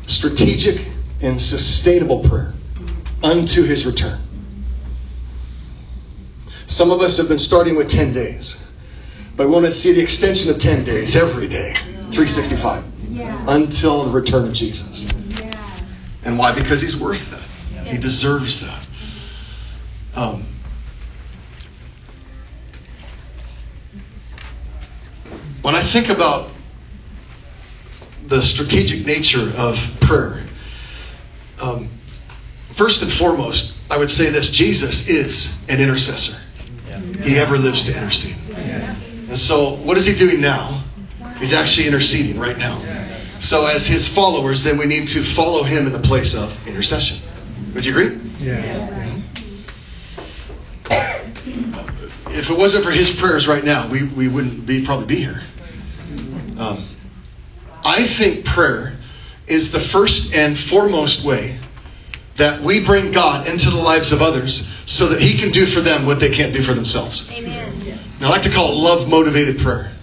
strategic, 0.06 0.80
and 1.20 1.40
sustainable 1.40 2.26
prayer 2.28 2.54
unto 3.22 3.62
his 3.62 3.86
return. 3.86 4.20
Some 6.66 6.90
of 6.90 7.00
us 7.00 7.18
have 7.18 7.28
been 7.28 7.38
starting 7.38 7.76
with 7.76 7.90
10 7.90 8.14
days, 8.14 8.56
but 9.36 9.46
we 9.46 9.52
want 9.52 9.66
to 9.66 9.72
see 9.72 9.92
the 9.92 10.02
extension 10.02 10.48
of 10.48 10.58
10 10.58 10.84
days 10.84 11.14
every 11.14 11.46
day, 11.46 11.74
365, 12.12 12.84
Yeah. 13.10 13.44
until 13.48 14.06
the 14.06 14.12
return 14.12 14.48
of 14.48 14.54
Jesus. 14.54 15.04
Yeah. 15.28 15.52
And 16.24 16.38
why? 16.38 16.54
Because 16.54 16.80
he's 16.80 16.98
worth 16.98 17.20
that. 17.30 17.43
He 17.84 17.98
deserves 17.98 18.60
that. 18.60 18.86
Um, 20.14 20.46
when 25.62 25.74
I 25.74 25.90
think 25.92 26.08
about 26.08 26.52
the 28.28 28.42
strategic 28.42 29.06
nature 29.06 29.52
of 29.56 29.76
prayer, 30.02 30.46
um, 31.60 31.90
first 32.76 33.02
and 33.02 33.12
foremost, 33.14 33.76
I 33.90 33.98
would 33.98 34.10
say 34.10 34.30
this 34.30 34.50
Jesus 34.50 35.08
is 35.08 35.62
an 35.68 35.80
intercessor. 35.80 36.40
He 37.22 37.38
ever 37.38 37.56
lives 37.56 37.84
to 37.84 37.96
intercede. 37.96 38.36
And 39.28 39.38
so, 39.38 39.76
what 39.84 39.96
is 39.96 40.06
he 40.06 40.16
doing 40.18 40.40
now? 40.40 40.84
He's 41.38 41.52
actually 41.52 41.86
interceding 41.86 42.38
right 42.40 42.56
now. 42.56 42.80
So, 43.40 43.66
as 43.66 43.86
his 43.86 44.08
followers, 44.14 44.62
then 44.62 44.78
we 44.78 44.86
need 44.86 45.08
to 45.08 45.24
follow 45.34 45.64
him 45.64 45.86
in 45.86 45.92
the 45.92 46.00
place 46.00 46.34
of 46.36 46.50
intercession. 46.66 47.18
Would 47.74 47.84
you 47.84 47.92
agree? 47.92 48.16
Yeah. 48.38 49.20
If 52.34 52.50
it 52.50 52.58
wasn't 52.58 52.84
for 52.84 52.90
his 52.90 53.14
prayers 53.20 53.46
right 53.46 53.62
now, 53.62 53.86
we, 53.86 54.10
we 54.10 54.26
wouldn't 54.26 54.66
be 54.66 54.84
probably 54.84 55.06
be 55.06 55.22
here. 55.22 55.38
Um, 56.58 56.82
I 57.84 58.10
think 58.18 58.44
prayer 58.44 58.98
is 59.46 59.70
the 59.70 59.86
first 59.92 60.34
and 60.34 60.58
foremost 60.68 61.24
way 61.24 61.60
that 62.36 62.58
we 62.64 62.84
bring 62.84 63.14
God 63.14 63.46
into 63.46 63.70
the 63.70 63.78
lives 63.78 64.10
of 64.10 64.18
others 64.18 64.66
so 64.86 65.08
that 65.10 65.22
he 65.22 65.38
can 65.38 65.52
do 65.52 65.66
for 65.70 65.80
them 65.80 66.06
what 66.06 66.18
they 66.18 66.34
can't 66.34 66.52
do 66.52 66.64
for 66.64 66.74
themselves. 66.74 67.30
Amen. 67.30 68.18
I 68.20 68.28
like 68.28 68.42
to 68.42 68.50
call 68.50 68.72
it 68.72 68.82
love 68.82 69.06
motivated 69.06 69.62
prayer. 69.62 69.93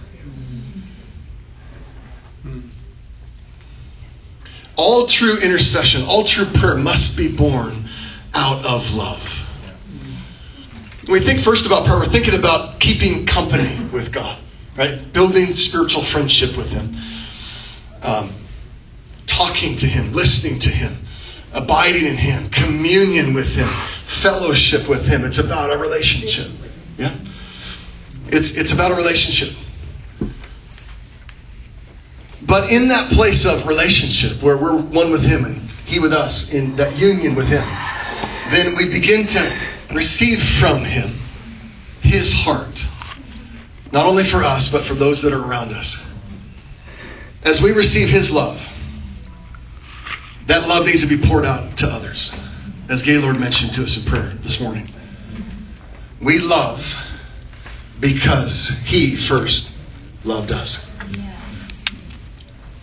All 4.76 5.06
true 5.06 5.36
intercession, 5.38 6.02
all 6.02 6.26
true 6.26 6.46
prayer 6.54 6.76
must 6.76 7.16
be 7.16 7.36
born 7.36 7.88
out 8.34 8.64
of 8.64 8.82
love. 8.94 9.20
When 11.06 11.20
we 11.20 11.26
think 11.26 11.44
first 11.44 11.66
about 11.66 11.84
prayer, 11.84 11.98
we're 11.98 12.12
thinking 12.12 12.34
about 12.34 12.80
keeping 12.80 13.26
company 13.26 13.90
with 13.92 14.14
God, 14.14 14.40
right? 14.78 15.12
Building 15.12 15.52
spiritual 15.54 16.04
friendship 16.12 16.56
with 16.56 16.68
Him, 16.68 16.94
um, 18.02 18.46
talking 19.26 19.76
to 19.78 19.86
Him, 19.86 20.12
listening 20.12 20.60
to 20.60 20.70
Him, 20.70 21.04
abiding 21.52 22.06
in 22.06 22.16
Him, 22.16 22.48
communion 22.50 23.34
with 23.34 23.50
Him, 23.50 23.68
fellowship 24.22 24.88
with 24.88 25.04
Him. 25.04 25.24
It's 25.24 25.42
about 25.42 25.74
a 25.74 25.78
relationship. 25.78 26.48
Yeah? 26.96 27.18
It's, 28.28 28.56
it's 28.56 28.72
about 28.72 28.92
a 28.92 28.94
relationship. 28.94 29.52
But 32.46 32.70
in 32.70 32.88
that 32.88 33.10
place 33.12 33.46
of 33.46 33.66
relationship 33.66 34.42
where 34.42 34.56
we're 34.56 34.80
one 34.80 35.12
with 35.12 35.22
Him 35.22 35.44
and 35.44 35.70
He 35.86 36.00
with 36.00 36.12
us, 36.12 36.52
in 36.52 36.76
that 36.76 36.96
union 36.96 37.36
with 37.36 37.46
Him, 37.46 37.64
then 38.50 38.76
we 38.76 38.90
begin 38.90 39.26
to 39.28 39.94
receive 39.94 40.38
from 40.58 40.84
Him 40.84 41.18
His 42.02 42.32
heart. 42.32 42.78
Not 43.92 44.06
only 44.06 44.28
for 44.28 44.42
us, 44.42 44.68
but 44.72 44.86
for 44.86 44.94
those 44.94 45.22
that 45.22 45.32
are 45.32 45.44
around 45.44 45.72
us. 45.72 46.04
As 47.44 47.60
we 47.62 47.70
receive 47.72 48.08
His 48.08 48.30
love, 48.30 48.58
that 50.48 50.66
love 50.66 50.86
needs 50.86 51.06
to 51.06 51.08
be 51.08 51.22
poured 51.28 51.44
out 51.44 51.78
to 51.78 51.86
others. 51.86 52.34
As 52.90 53.02
Gaylord 53.02 53.38
mentioned 53.38 53.72
to 53.74 53.82
us 53.82 53.96
in 53.96 54.10
prayer 54.10 54.34
this 54.42 54.60
morning. 54.60 54.88
We 56.24 56.38
love 56.38 56.80
because 58.00 58.80
He 58.84 59.16
first 59.28 59.72
loved 60.24 60.50
us. 60.50 60.88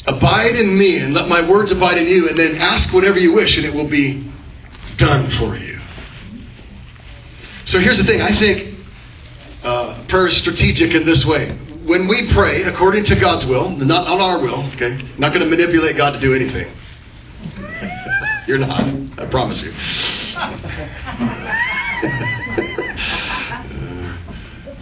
Abide 0.10 0.56
in 0.56 0.78
me 0.78 0.98
and 0.98 1.14
let 1.14 1.30
my 1.30 1.48
words 1.48 1.72
abide 1.72 2.00
in 2.00 2.08
you, 2.08 2.30
and 2.30 2.38
then 2.38 2.56
ask 2.58 2.94
whatever 2.94 3.20
you 3.20 3.34
wish, 3.34 3.58
and 3.58 3.66
it 3.66 3.74
will 3.74 3.90
be 3.90 4.26
done 4.98 5.30
for 5.38 5.56
you. 5.56 5.78
So 7.66 7.78
here's 7.78 8.00
the 8.00 8.04
thing 8.04 8.20
I 8.20 8.34
think 8.34 8.74
uh, 9.64 10.06
prayer 10.10 10.28
is 10.28 10.38
strategic 10.42 10.96
in 10.96 11.06
this 11.06 11.26
way. 11.30 11.56
When 11.86 12.08
we 12.08 12.32
pray 12.34 12.64
according 12.64 13.06
to 13.06 13.20
God's 13.20 13.46
will, 13.46 13.70
not 13.70 14.08
on 14.08 14.20
our 14.20 14.42
will, 14.42 14.66
okay? 14.74 14.98
Not 15.20 15.34
going 15.34 15.42
to 15.42 15.50
manipulate 15.50 15.96
God 15.96 16.14
to 16.14 16.20
do 16.20 16.34
anything. 16.34 16.66
You're 18.48 18.58
not, 18.58 18.82
I 19.20 19.30
promise 19.30 19.62
you. 19.62 19.72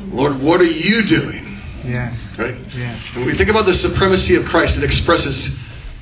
Lord, 0.15 0.41
what 0.41 0.61
are 0.61 0.65
you 0.65 1.05
doing? 1.05 1.46
Yes. 1.87 2.13
Right? 2.37 2.55
Yes. 2.75 3.01
When 3.15 3.25
we 3.25 3.37
think 3.37 3.49
about 3.49 3.65
the 3.65 3.75
supremacy 3.75 4.35
of 4.35 4.45
Christ, 4.45 4.77
it 4.77 4.83
expresses 4.83 5.57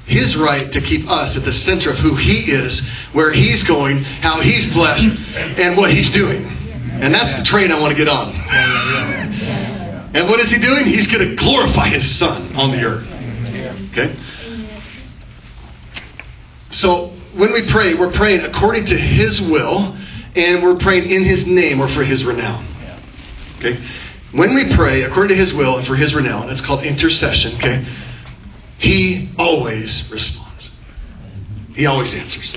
his 0.05 0.35
right 0.37 0.71
to 0.71 0.81
keep 0.81 1.09
us 1.09 1.37
at 1.37 1.45
the 1.45 1.53
center 1.53 1.91
of 1.91 1.97
who 1.97 2.15
he 2.15 2.51
is, 2.51 2.91
where 3.13 3.31
he's 3.31 3.63
going, 3.63 4.03
how 4.03 4.41
he's 4.41 4.71
blessed, 4.73 5.09
and 5.57 5.77
what 5.77 5.91
he's 5.91 6.09
doing. 6.11 6.45
And 7.01 7.13
that's 7.13 7.37
the 7.37 7.43
train 7.43 7.71
I 7.71 7.79
want 7.79 7.91
to 7.91 7.97
get 7.97 8.07
on. 8.07 8.33
And 10.15 10.27
what 10.29 10.39
is 10.39 10.49
he 10.49 10.57
doing? 10.61 10.85
He's 10.85 11.07
going 11.07 11.27
to 11.27 11.35
glorify 11.35 11.89
his 11.89 12.17
son 12.17 12.55
on 12.55 12.71
the 12.71 12.83
earth. 12.83 13.07
Okay? 13.91 14.15
So 16.71 17.15
when 17.35 17.53
we 17.53 17.69
pray, 17.71 17.95
we're 17.95 18.11
praying 18.11 18.41
according 18.41 18.85
to 18.87 18.95
His 18.97 19.41
will, 19.49 19.95
and 20.35 20.63
we're 20.63 20.77
praying 20.77 21.09
in 21.09 21.23
His 21.23 21.47
name 21.47 21.79
or 21.81 21.87
for 21.87 22.03
His 22.03 22.25
renown. 22.25 22.65
Okay? 23.59 23.77
When 24.35 24.53
we 24.53 24.75
pray 24.75 25.03
according 25.03 25.37
to 25.37 25.41
His 25.41 25.53
will 25.53 25.77
and 25.77 25.87
for 25.87 25.95
His 25.95 26.13
renown, 26.13 26.49
it's 26.49 26.65
called 26.65 26.83
intercession, 26.83 27.55
okay? 27.57 27.83
He 28.77 29.29
always 29.37 30.09
responds. 30.11 30.77
He 31.73 31.85
always 31.85 32.13
answers. 32.13 32.55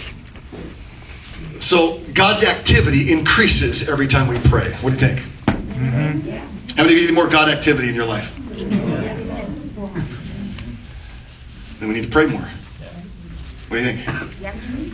So 1.60 2.02
God's 2.14 2.44
activity 2.44 3.12
increases 3.12 3.88
every 3.88 4.08
time 4.08 4.28
we 4.28 4.40
pray. 4.50 4.74
What 4.82 4.90
do 4.90 4.96
you 4.96 5.00
think? 5.00 5.20
Mm-hmm. 5.46 6.74
How 6.76 6.84
many 6.84 6.94
of 6.94 7.00
you 7.00 7.06
need 7.08 7.14
more 7.14 7.30
God 7.30 7.48
activity 7.48 7.88
in 7.88 7.94
your 7.94 8.06
life? 8.06 8.28
Then 11.78 11.88
we 11.88 11.94
need 11.94 12.06
to 12.06 12.12
pray 12.12 12.26
more. 12.26 12.48
What 13.68 13.78
do 13.78 13.82
you 13.82 13.84
think? 13.84 14.08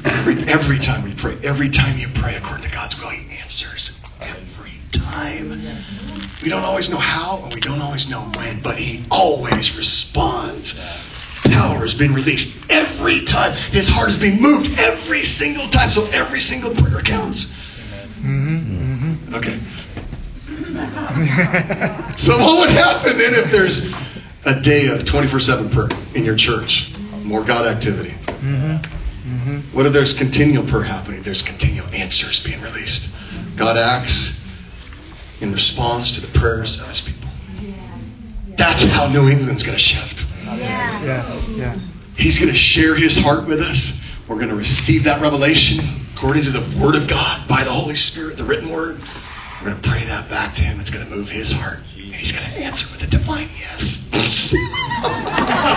Every, 0.05 0.37
every 0.49 0.79
time 0.81 1.05
we 1.05 1.14
pray, 1.17 1.38
every 1.45 1.71
time 1.71 1.97
you 1.97 2.09
pray 2.21 2.37
according 2.37 2.69
to 2.69 2.75
God's 2.75 2.95
will, 3.00 3.11
He 3.11 3.38
answers. 3.38 4.03
Every 4.21 4.81
time. 4.93 5.62
We 6.43 6.49
don't 6.49 6.62
always 6.62 6.91
know 6.91 6.99
how, 6.99 7.43
and 7.45 7.55
we 7.55 7.61
don't 7.61 7.81
always 7.81 8.09
know 8.11 8.31
when, 8.37 8.62
but 8.62 8.76
He 8.76 9.05
always 9.11 9.76
responds. 9.76 10.75
Power 11.45 11.81
has 11.81 11.95
been 11.95 12.14
released 12.14 12.57
every 12.71 13.25
time. 13.25 13.53
His 13.73 13.88
heart 13.88 14.09
has 14.09 14.19
been 14.19 14.41
moved 14.41 14.71
every 14.79 15.23
single 15.25 15.71
time. 15.71 15.91
So 15.91 16.07
every 16.11 16.41
single 16.41 16.75
prayer 16.75 17.03
counts. 17.03 17.55
Mm-hmm. 18.21 19.35
Okay. 19.35 19.61
So 22.17 22.38
what 22.38 22.59
would 22.61 22.71
happen 22.71 23.19
then 23.19 23.35
if 23.35 23.50
there's 23.50 23.93
a 24.47 24.61
day 24.62 24.87
of 24.87 25.05
24/7 25.07 25.73
prayer 25.73 25.88
in 26.14 26.25
your 26.25 26.37
church? 26.37 26.91
More 27.25 27.45
God 27.45 27.67
activity. 27.67 28.11
Mm-hmm. 28.26 28.76
Mm-hmm. 29.25 29.76
What 29.76 29.87
if 29.87 29.93
there's 29.93 30.12
continual 30.17 30.69
prayer 30.69 30.85
happening? 30.85 31.23
There's 31.23 31.43
continual 31.43 31.87
answers 31.88 32.43
being 32.45 32.61
released. 32.62 33.11
God 33.57 33.76
acts 33.76 34.43
in 35.41 35.53
response 35.53 36.14
to 36.14 36.21
the 36.21 36.38
prayers 36.38 36.81
of 36.81 36.88
His 36.88 37.00
people. 37.00 37.29
That's 38.57 38.83
how 38.85 39.09
New 39.11 39.29
England's 39.29 39.62
going 39.62 39.76
to 39.76 39.83
shift. 39.83 40.23
Yes, 40.45 41.45
yes. 41.57 41.79
He's 42.17 42.38
going 42.38 42.53
to 42.53 42.57
share 42.59 42.95
His 42.97 43.17
heart 43.17 43.49
with 43.49 43.61
us. 43.61 44.00
We're 44.29 44.37
going 44.37 44.49
to 44.49 44.57
receive 44.57 45.05
that 45.05 45.21
revelation 45.21 45.81
according 46.17 46.45
to 46.45 46.53
the 46.53 46.62
Word 46.81 46.95
of 46.95 47.09
God 47.09 47.49
by 47.49 47.64
the 47.64 47.73
Holy 47.73 47.97
Spirit, 47.97 48.37
the 48.37 48.45
written 48.45 48.71
Word. 48.73 49.00
We're 49.61 49.71
going 49.71 49.83
to 49.83 49.88
pray 49.88 50.05
that 50.07 50.31
back 50.31 50.55
to 50.57 50.62
Him. 50.62 50.79
It's 50.81 50.91
going 50.91 51.05
to 51.05 51.11
move 51.11 51.29
His 51.29 51.53
heart. 51.53 51.81
And 51.97 52.14
He's 52.14 52.31
going 52.33 52.45
to 52.45 52.57
answer 52.62 52.87
with 52.93 53.03
a 53.03 53.11
divine 53.11 53.50
yes. 53.59 54.09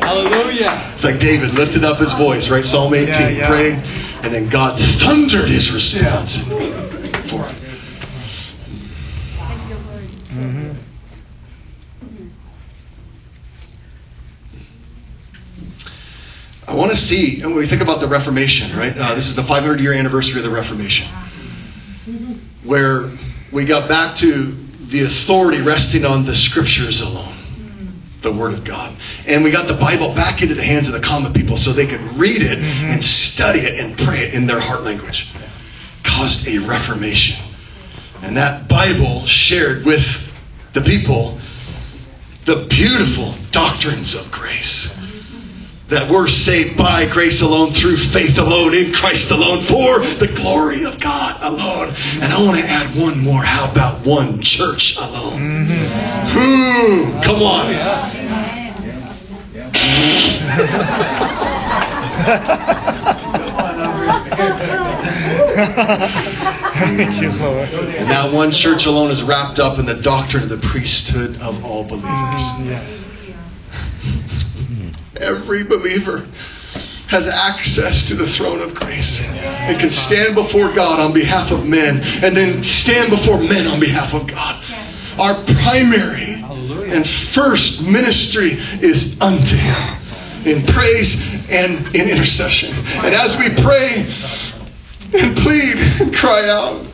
Hallelujah. 0.00 0.94
It's 0.96 1.04
like 1.04 1.20
David 1.20 1.54
lifted 1.54 1.84
up 1.84 1.98
his 2.00 2.12
voice, 2.14 2.48
right? 2.50 2.64
Psalm 2.64 2.94
18, 2.94 3.06
Yeah, 3.08 3.28
yeah. 3.28 3.48
praying, 3.48 3.78
and 4.24 4.32
then 4.34 4.48
God 4.50 4.80
thundered 4.98 5.48
his 5.48 5.70
response 5.70 6.40
forth. 7.30 7.54
Mm-hmm. 7.54 7.69
I 16.70 16.74
want 16.74 16.92
to 16.92 16.96
see, 16.96 17.42
and 17.42 17.50
when 17.50 17.58
we 17.58 17.68
think 17.68 17.82
about 17.82 17.98
the 17.98 18.06
Reformation, 18.06 18.70
right? 18.78 18.94
Uh, 18.96 19.16
this 19.16 19.26
is 19.26 19.34
the 19.34 19.42
500 19.42 19.80
year 19.80 19.92
anniversary 19.92 20.38
of 20.38 20.44
the 20.44 20.54
Reformation, 20.54 21.04
where 22.62 23.10
we 23.52 23.66
got 23.66 23.88
back 23.88 24.16
to 24.18 24.54
the 24.86 25.02
authority 25.02 25.62
resting 25.62 26.04
on 26.04 26.24
the 26.24 26.36
scriptures 26.36 27.00
alone, 27.00 27.34
the 28.22 28.30
Word 28.30 28.54
of 28.54 28.64
God. 28.64 28.96
And 29.26 29.42
we 29.42 29.50
got 29.50 29.66
the 29.66 29.82
Bible 29.82 30.14
back 30.14 30.42
into 30.42 30.54
the 30.54 30.62
hands 30.62 30.86
of 30.86 30.94
the 30.94 31.02
common 31.02 31.32
people 31.32 31.56
so 31.56 31.72
they 31.72 31.90
could 31.90 32.06
read 32.14 32.40
it 32.40 32.60
and 32.62 33.02
study 33.02 33.66
it 33.66 33.80
and 33.80 33.98
pray 33.98 34.30
it 34.30 34.34
in 34.34 34.46
their 34.46 34.60
heart 34.60 34.82
language. 34.82 35.26
Caused 36.06 36.46
a 36.46 36.58
Reformation. 36.58 37.34
And 38.22 38.36
that 38.36 38.68
Bible 38.68 39.26
shared 39.26 39.84
with 39.84 40.06
the 40.72 40.82
people 40.82 41.40
the 42.46 42.68
beautiful 42.70 43.34
doctrines 43.50 44.14
of 44.14 44.30
grace 44.30 44.99
that 45.90 46.08
we're 46.08 46.28
saved 46.28 46.78
by 46.78 47.04
grace 47.10 47.42
alone, 47.42 47.72
through 47.74 47.96
faith 48.12 48.38
alone, 48.38 48.74
in 48.74 48.92
Christ 48.92 49.30
alone, 49.30 49.64
for 49.64 49.98
the 50.24 50.32
glory 50.36 50.84
of 50.84 51.00
God 51.00 51.42
alone. 51.42 51.92
And 52.22 52.32
I 52.32 52.40
want 52.42 52.58
to 52.60 52.66
add 52.66 52.96
one 52.96 53.18
more. 53.18 53.42
How 53.42 53.70
about 53.70 54.06
one 54.06 54.40
church 54.40 54.96
alone? 54.96 55.66
Mm-hmm. 55.66 56.38
Ooh, 56.38 57.22
come 57.22 57.42
on. 57.42 57.74
Thank 66.80 67.20
you, 67.20 67.32
Lord. 67.32 67.68
And 67.68 68.10
that 68.10 68.32
one 68.32 68.52
church 68.52 68.86
alone 68.86 69.10
is 69.10 69.22
wrapped 69.22 69.58
up 69.58 69.78
in 69.78 69.86
the 69.86 70.00
doctrine 70.02 70.44
of 70.44 70.48
the 70.48 70.60
priesthood 70.68 71.36
of 71.40 71.64
all 71.64 71.84
believers. 71.84 72.44
Yes. 72.64 73.00
Every 75.20 75.64
believer 75.64 76.26
has 77.08 77.28
access 77.28 78.08
to 78.08 78.14
the 78.14 78.26
throne 78.26 78.62
of 78.62 78.74
grace 78.74 79.20
and 79.20 79.78
can 79.80 79.90
stand 79.90 80.34
before 80.34 80.72
God 80.72 81.00
on 81.00 81.12
behalf 81.12 81.50
of 81.50 81.66
men 81.66 82.00
and 82.22 82.36
then 82.36 82.62
stand 82.62 83.10
before 83.10 83.38
men 83.38 83.66
on 83.66 83.80
behalf 83.80 84.14
of 84.14 84.30
God. 84.30 84.62
Our 85.18 85.42
primary 85.60 86.40
and 86.40 87.04
first 87.34 87.82
ministry 87.82 88.56
is 88.80 89.20
unto 89.20 89.58
Him 89.58 90.00
in 90.46 90.64
praise 90.72 91.12
and 91.50 91.94
in 91.94 92.08
intercession. 92.08 92.72
And 93.04 93.12
as 93.12 93.36
we 93.36 93.50
pray 93.60 94.06
and 95.12 95.36
plead 95.36 95.76
and 96.00 96.14
cry 96.14 96.48
out, 96.48 96.86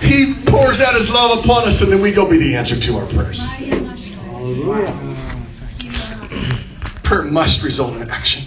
He 0.00 0.34
pours 0.48 0.80
out 0.80 0.96
His 0.96 1.08
love 1.10 1.44
upon 1.44 1.68
us 1.68 1.80
and 1.82 1.92
then 1.92 2.02
we 2.02 2.12
go 2.12 2.28
be 2.28 2.38
the 2.38 2.56
answer 2.56 2.80
to 2.80 2.92
our 2.96 3.06
prayers. 3.12 3.38
Prayer 7.06 7.22
must 7.24 7.62
result 7.64 7.94
in 7.94 8.08
action. 8.10 8.42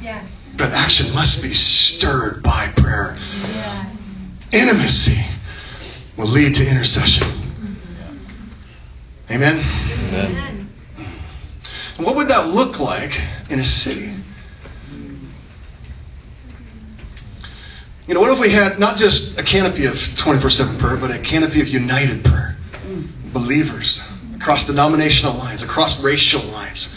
Yes. 0.00 0.26
But 0.56 0.72
action 0.72 1.12
must 1.14 1.42
be 1.42 1.52
stirred 1.52 2.42
by 2.42 2.72
prayer. 2.76 3.16
Yes. 3.18 3.96
Intimacy 4.52 5.22
will 6.16 6.30
lead 6.30 6.54
to 6.54 6.66
intercession. 6.66 7.46
Amen? 9.30 9.58
Amen. 9.58 10.70
And 11.96 12.06
what 12.06 12.16
would 12.16 12.28
that 12.28 12.48
look 12.48 12.78
like 12.78 13.10
in 13.50 13.58
a 13.58 13.64
city? 13.64 14.14
You 18.06 18.14
know, 18.14 18.20
what 18.20 18.30
if 18.30 18.38
we 18.38 18.52
had 18.52 18.78
not 18.78 18.96
just 18.96 19.36
a 19.36 19.42
canopy 19.42 19.86
of 19.86 19.94
24 20.22 20.50
7 20.50 20.78
prayer, 20.78 20.96
but 20.96 21.10
a 21.10 21.20
canopy 21.20 21.60
of 21.60 21.66
united 21.66 22.22
prayer? 22.22 22.56
Mm. 22.86 23.32
Believers 23.32 24.00
across 24.36 24.66
denominational 24.66 25.36
lines, 25.36 25.62
across 25.62 26.02
racial 26.04 26.44
lines, 26.44 26.94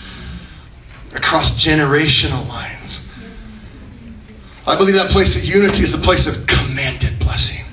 across 1.14 1.64
generational 1.64 2.48
lines. 2.48 3.08
I 4.68 4.78
believe 4.78 4.96
that 4.96 5.10
place 5.10 5.36
of 5.36 5.44
unity 5.44 5.84
is 5.84 5.94
a 5.94 6.00
place 6.00 6.28
of 6.28 6.46
commanded 6.46 7.18
blessing, 7.20 7.66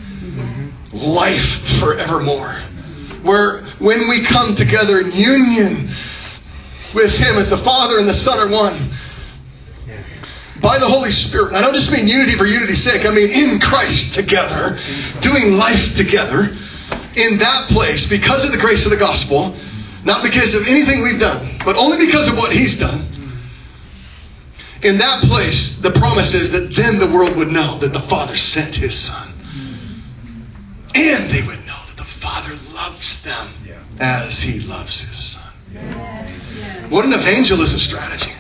life 0.93 1.45
forevermore. 1.81 2.63
Where 3.23 3.65
when 3.81 4.09
we 4.09 4.25
come 4.25 4.55
together 4.57 5.01
in 5.01 5.13
union 5.13 5.91
with 6.95 7.13
Him 7.13 7.37
as 7.37 7.51
the 7.51 7.59
Father 7.59 7.99
and 7.99 8.09
the 8.09 8.15
Son 8.15 8.39
are 8.39 8.51
one, 8.51 8.97
by 10.63 10.79
the 10.79 10.89
Holy 10.89 11.11
Spirit. 11.11 11.53
I 11.55 11.61
don't 11.61 11.75
just 11.75 11.93
mean 11.93 12.09
unity 12.09 12.37
for 12.37 12.47
unity's 12.47 12.83
sake, 12.83 13.05
I 13.05 13.11
mean 13.13 13.29
in 13.29 13.61
Christ 13.61 14.15
together, 14.15 14.79
doing 15.21 15.53
life 15.53 15.95
together 15.97 16.57
in 17.17 17.39
that 17.39 17.69
place 17.69 18.09
because 18.09 18.45
of 18.45 18.53
the 18.53 18.59
grace 18.59 18.85
of 18.85 18.91
the 18.91 18.97
gospel, 18.97 19.57
not 20.05 20.23
because 20.23 20.55
of 20.55 20.63
anything 20.67 21.03
we've 21.03 21.21
done, 21.21 21.59
but 21.65 21.77
only 21.77 22.05
because 22.05 22.29
of 22.29 22.37
what 22.37 22.53
He's 22.53 22.79
done. 22.79 23.05
In 24.83 24.99
that 24.99 25.25
place, 25.25 25.79
the 25.83 25.91
promise 25.93 26.35
is 26.35 26.53
that 26.53 26.75
then 26.77 26.99
the 26.99 27.13
world 27.15 27.37
would 27.37 27.49
know 27.49 27.79
that 27.81 27.93
the 27.93 28.07
Father 28.09 28.37
sent 28.37 28.75
His 28.75 29.07
Son. 29.07 29.33
And 30.95 31.33
they 31.33 31.47
would 31.47 31.65
know 31.67 31.81
that 31.89 31.97
the 31.97 32.21
Father 32.21 32.55
loves 32.73 33.23
them 33.25 33.53
as 34.01 34.41
He 34.41 34.61
loves 34.61 35.01
His 35.01 35.33
Son. 35.35 36.91
What 36.91 37.05
an 37.05 37.13
evangelism 37.13 37.81
strategy. 37.81 38.33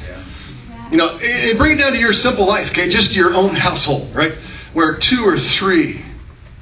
You 0.90 0.98
know, 0.98 1.18
bring 1.58 1.72
it 1.72 1.80
down 1.80 1.92
to 1.92 1.98
your 1.98 2.12
simple 2.12 2.46
life, 2.46 2.70
okay? 2.70 2.88
Just 2.88 3.16
your 3.16 3.34
own 3.34 3.56
household, 3.56 4.14
right? 4.14 4.32
Where 4.72 4.96
two 4.98 5.24
or 5.24 5.36
three 5.58 6.04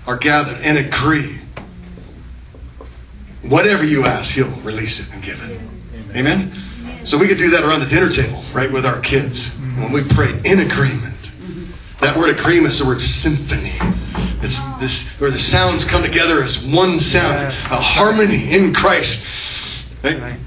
are 0.06 0.16
gathered 0.16 0.62
and 0.62 0.78
agree. 0.78 1.40
Whatever 3.48 3.84
you 3.84 4.04
ask, 4.04 4.32
He'll 4.34 4.62
release 4.62 5.06
it 5.06 5.12
and 5.14 5.22
give 5.22 5.38
it. 5.40 5.60
Amen? 6.16 6.63
So 7.04 7.18
we 7.18 7.28
could 7.28 7.38
do 7.38 7.50
that 7.50 7.64
around 7.64 7.80
the 7.80 7.88
dinner 7.88 8.10
table, 8.10 8.42
right, 8.54 8.72
with 8.72 8.86
our 8.86 9.00
kids. 9.00 9.54
When 9.76 9.92
we 9.92 10.02
pray 10.14 10.30
in 10.44 10.60
agreement. 10.60 11.30
That 12.00 12.16
word 12.18 12.36
agreement 12.36 12.72
is 12.72 12.80
the 12.80 12.86
word 12.86 13.00
symphony. 13.00 13.76
It's 14.42 14.60
this 14.80 15.20
where 15.20 15.30
the 15.30 15.38
sounds 15.38 15.84
come 15.84 16.02
together 16.02 16.42
as 16.42 16.66
one 16.72 17.00
sound, 17.00 17.48
a 17.48 17.80
harmony 17.80 18.54
in 18.54 18.74
Christ. 18.74 19.26
Right? 20.02 20.38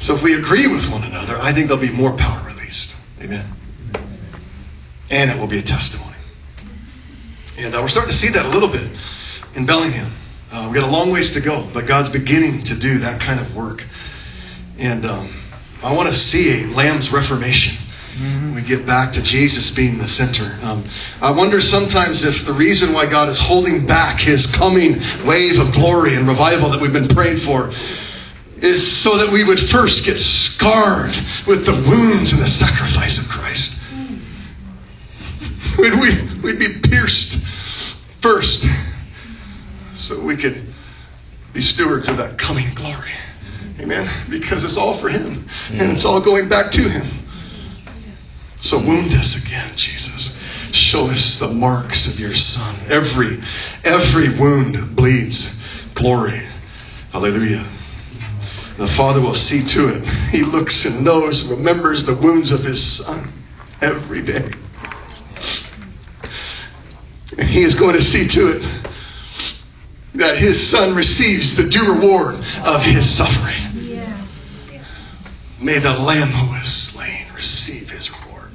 So 0.00 0.14
if 0.14 0.22
we 0.22 0.34
agree 0.34 0.66
with 0.66 0.90
one 0.90 1.04
another, 1.04 1.38
I 1.40 1.54
think 1.54 1.68
there'll 1.68 1.80
be 1.80 1.90
more 1.90 2.14
power 2.16 2.46
released. 2.46 2.94
Amen. 3.22 3.50
And 5.10 5.30
it 5.30 5.38
will 5.38 5.48
be 5.48 5.58
a 5.58 5.62
testimony. 5.62 6.16
And 7.56 7.74
uh, 7.74 7.80
we're 7.80 7.88
starting 7.88 8.12
to 8.12 8.16
see 8.16 8.28
that 8.30 8.44
a 8.44 8.48
little 8.48 8.70
bit 8.70 8.90
in 9.56 9.64
Bellingham. 9.64 10.12
Uh, 10.54 10.70
we've 10.70 10.78
got 10.78 10.86
a 10.86 10.92
long 10.92 11.10
ways 11.10 11.34
to 11.34 11.40
go, 11.40 11.68
but 11.74 11.82
God's 11.82 12.10
beginning 12.10 12.62
to 12.62 12.78
do 12.78 13.02
that 13.02 13.18
kind 13.18 13.42
of 13.42 13.56
work. 13.56 13.82
And 14.78 15.04
um, 15.04 15.26
I 15.82 15.92
want 15.92 16.06
to 16.06 16.14
see 16.14 16.62
a 16.62 16.70
lamb's 16.70 17.10
reformation. 17.10 17.74
We 18.54 18.62
get 18.62 18.86
back 18.86 19.12
to 19.14 19.22
Jesus 19.24 19.74
being 19.74 19.98
the 19.98 20.06
center. 20.06 20.54
Um, 20.62 20.86
I 21.18 21.34
wonder 21.34 21.60
sometimes 21.60 22.22
if 22.22 22.46
the 22.46 22.54
reason 22.54 22.94
why 22.94 23.10
God 23.10 23.28
is 23.28 23.40
holding 23.42 23.84
back 23.88 24.20
His 24.20 24.46
coming 24.54 24.94
wave 25.26 25.58
of 25.58 25.74
glory 25.74 26.14
and 26.14 26.28
revival 26.28 26.70
that 26.70 26.80
we've 26.80 26.92
been 26.92 27.10
praying 27.10 27.42
for 27.42 27.74
is 28.62 29.02
so 29.02 29.18
that 29.18 29.32
we 29.32 29.42
would 29.42 29.58
first 29.74 30.06
get 30.06 30.18
scarred 30.18 31.18
with 31.50 31.66
the 31.66 31.74
wounds 31.90 32.30
and 32.30 32.40
the 32.40 32.46
sacrifice 32.46 33.18
of 33.18 33.26
Christ. 33.26 33.74
We'd, 35.82 35.98
we'd, 35.98 36.44
we'd 36.44 36.58
be 36.60 36.78
pierced 36.86 37.42
first 38.22 38.64
so 39.94 40.24
we 40.24 40.36
could 40.36 40.74
be 41.52 41.60
stewards 41.60 42.08
of 42.08 42.16
that 42.16 42.38
coming 42.38 42.74
glory. 42.74 43.12
Amen. 43.80 44.30
Because 44.30 44.64
it's 44.64 44.76
all 44.76 45.00
for 45.00 45.08
Him 45.08 45.46
and 45.70 45.92
it's 45.92 46.04
all 46.04 46.22
going 46.22 46.48
back 46.48 46.72
to 46.72 46.82
Him. 46.82 47.24
So 48.60 48.78
wound 48.78 49.12
us 49.12 49.44
again, 49.44 49.72
Jesus. 49.76 50.38
Show 50.72 51.06
us 51.06 51.38
the 51.38 51.48
marks 51.48 52.12
of 52.12 52.18
your 52.18 52.34
Son. 52.34 52.80
Every 52.88 53.38
every 53.84 54.38
wound 54.38 54.96
bleeds 54.96 55.60
glory. 55.94 56.48
Hallelujah. 57.12 57.70
The 58.78 58.88
Father 58.96 59.20
will 59.20 59.34
see 59.34 59.62
to 59.74 59.88
it. 59.94 60.04
He 60.30 60.42
looks 60.42 60.84
and 60.84 61.04
knows 61.04 61.42
and 61.42 61.58
remembers 61.58 62.04
the 62.04 62.16
wounds 62.20 62.50
of 62.50 62.60
His 62.60 62.98
Son 62.98 63.32
every 63.80 64.24
day. 64.24 64.50
And 67.38 67.48
He 67.48 67.62
is 67.62 67.74
going 67.76 67.94
to 67.94 68.02
see 68.02 68.26
to 68.28 68.56
it 68.56 68.83
that 70.14 70.38
His 70.38 70.70
Son 70.70 70.94
receives 70.94 71.56
the 71.56 71.68
due 71.68 71.92
reward 71.92 72.36
of 72.64 72.82
His 72.82 73.16
suffering. 73.16 73.62
Yeah. 73.74 74.26
May 75.60 75.78
the 75.78 75.92
Lamb 75.92 76.30
who 76.30 76.52
was 76.52 76.68
slain 76.92 77.24
receive 77.34 77.88
his 77.90 78.10
reward. 78.10 78.50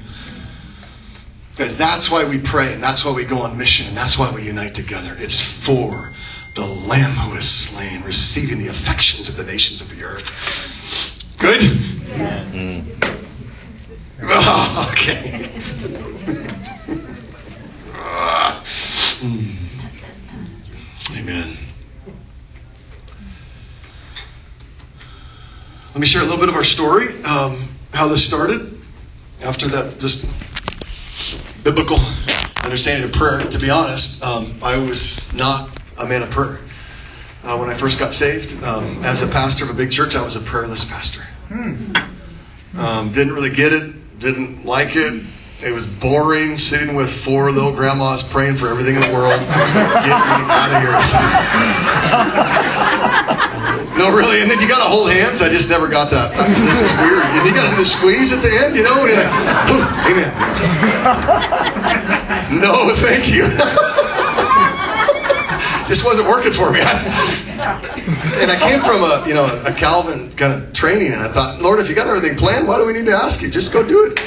Because 1.51 1.77
that's 1.77 2.09
why 2.09 2.27
we 2.27 2.39
pray, 2.43 2.73
and 2.73 2.81
that's 2.81 3.03
why 3.03 3.13
we 3.13 3.25
go 3.25 3.39
on 3.39 3.57
mission, 3.57 3.87
and 3.87 3.97
that's 3.97 4.17
why 4.17 4.33
we 4.33 4.43
unite 4.43 4.73
together. 4.73 5.15
It's 5.19 5.39
for 5.65 6.11
the 6.55 6.65
Lamb 6.65 7.15
who 7.15 7.37
is 7.37 7.49
slain, 7.69 8.03
receiving 8.03 8.59
the 8.59 8.69
affections 8.69 9.29
of 9.29 9.35
the 9.35 9.43
nations 9.43 9.81
of 9.81 9.89
the 9.89 10.03
earth. 10.03 10.23
Good? 11.39 11.61
Oh, 14.23 14.91
okay. 14.93 15.45
Mm. 19.19 19.58
Amen. 21.19 21.57
Let 25.89 25.99
me 25.99 26.07
share 26.07 26.21
a 26.21 26.23
little 26.23 26.39
bit 26.39 26.47
of 26.47 26.55
our 26.55 26.63
story, 26.63 27.21
um, 27.23 27.77
how 27.91 28.07
this 28.07 28.25
started. 28.25 28.79
After 29.41 29.67
that, 29.67 29.99
just 29.99 30.25
biblical 31.65 31.97
understanding 32.63 33.09
of 33.09 33.13
prayer. 33.13 33.43
To 33.51 33.59
be 33.59 33.69
honest, 33.69 34.23
um, 34.23 34.61
I 34.63 34.77
was 34.77 35.27
not 35.33 35.77
a 35.97 36.05
man 36.07 36.23
of 36.23 36.31
prayer. 36.31 36.59
Uh, 37.43 37.57
when 37.57 37.69
I 37.69 37.77
first 37.77 37.99
got 37.99 38.13
saved, 38.13 38.53
um, 38.63 39.03
as 39.03 39.21
a 39.21 39.27
pastor 39.27 39.65
of 39.65 39.71
a 39.71 39.75
big 39.75 39.91
church, 39.91 40.15
I 40.15 40.23
was 40.23 40.37
a 40.37 40.49
prayerless 40.49 40.85
pastor. 40.85 41.27
Um, 42.79 43.11
didn't 43.13 43.33
really 43.33 43.53
get 43.53 43.73
it, 43.73 44.19
didn't 44.19 44.63
like 44.63 44.95
it. 44.95 45.25
It 45.59 45.75
was 45.75 45.83
boring 45.99 46.57
sitting 46.57 46.95
with 46.95 47.11
four 47.27 47.51
little 47.51 47.75
grandmas 47.75 48.23
praying 48.31 48.55
for 48.55 48.71
everything 48.71 48.95
in 48.95 49.03
the 49.03 49.11
world. 49.11 49.35
Get 49.35 50.07
me 50.07 50.15
out 50.47 50.71
of 50.71 50.79
here. 50.79 50.95
No, 53.99 54.15
really. 54.15 54.39
And 54.39 54.47
then 54.49 54.63
you 54.63 54.69
got 54.71 54.79
to 54.79 54.87
hold 54.87 55.11
hands. 55.11 55.41
I 55.43 55.51
just 55.51 55.67
never 55.67 55.91
got 55.91 56.07
that. 56.15 56.31
I 56.39 56.47
mean, 56.47 56.63
this 56.63 56.79
is 56.79 56.87
weird. 57.03 57.27
And 57.35 57.43
you 57.43 57.51
got 57.51 57.67
to 57.67 57.75
do 57.75 57.83
the 57.83 57.91
squeeze 57.91 58.31
at 58.31 58.39
the 58.39 58.47
end, 58.47 58.79
you 58.79 58.87
know? 58.87 59.03
And 59.03 59.11
you're 59.11 59.19
like, 59.19 59.35
"Ooh, 59.75 59.83
amen. 60.15 60.31
No, 62.63 62.87
thank 63.03 63.27
you. 63.27 63.43
just 65.91 66.07
wasn't 66.07 66.29
working 66.31 66.53
for 66.55 66.71
me. 66.71 66.79
and 68.41 68.49
I 68.49 68.57
came 68.57 68.81
from 68.81 69.05
a, 69.05 69.25
you 69.27 69.33
know, 69.37 69.45
a 69.45 69.73
Calvin 69.75 70.33
kind 70.33 70.57
of 70.57 70.73
training, 70.73 71.13
and 71.13 71.21
I 71.21 71.29
thought, 71.33 71.61
Lord, 71.61 71.79
if 71.79 71.89
you 71.89 71.95
got 71.95 72.07
everything 72.07 72.37
planned, 72.37 72.67
why 72.67 72.81
do 72.81 72.85
we 72.85 72.93
need 72.93 73.05
to 73.05 73.15
ask 73.15 73.41
you? 73.41 73.49
Just 73.51 73.69
go 73.69 73.85
do 73.85 74.09
it. 74.09 74.17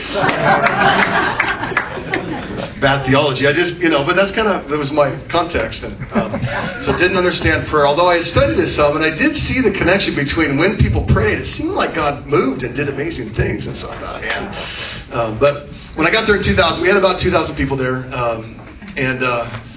It's 2.55 2.70
bad 2.85 3.02
theology. 3.02 3.50
I 3.50 3.52
just, 3.52 3.83
you 3.83 3.90
know, 3.90 4.07
but 4.07 4.14
that's 4.14 4.31
kind 4.31 4.46
of 4.46 4.70
that 4.70 4.78
was 4.78 4.94
my 4.94 5.18
context, 5.26 5.83
and 5.83 5.98
um, 6.14 6.38
so 6.87 6.94
didn't 6.94 7.18
understand 7.18 7.66
prayer. 7.66 7.87
Although 7.87 8.07
I 8.07 8.22
had 8.22 8.26
studied 8.28 8.62
it 8.62 8.70
some, 8.70 8.94
and 8.94 9.02
I 9.02 9.11
did 9.11 9.35
see 9.35 9.59
the 9.59 9.74
connection 9.74 10.14
between 10.14 10.55
when 10.61 10.78
people 10.78 11.02
prayed, 11.11 11.42
it 11.42 11.50
seemed 11.50 11.74
like 11.74 11.98
God 11.98 12.31
moved 12.31 12.62
and 12.62 12.76
did 12.76 12.87
amazing 12.87 13.35
things, 13.35 13.66
and 13.66 13.74
so 13.74 13.90
I 13.90 13.96
thought, 13.98 14.22
man. 14.22 14.55
Um, 15.11 15.31
but 15.42 15.66
when 15.98 16.07
I 16.07 16.12
got 16.14 16.31
there 16.31 16.38
in 16.38 16.44
2000, 16.46 16.78
we 16.78 16.88
had 16.88 16.96
about 16.96 17.18
2,000 17.18 17.59
people 17.59 17.74
there, 17.74 18.07
um, 18.14 18.62
and. 18.94 19.26
Uh, 19.26 19.68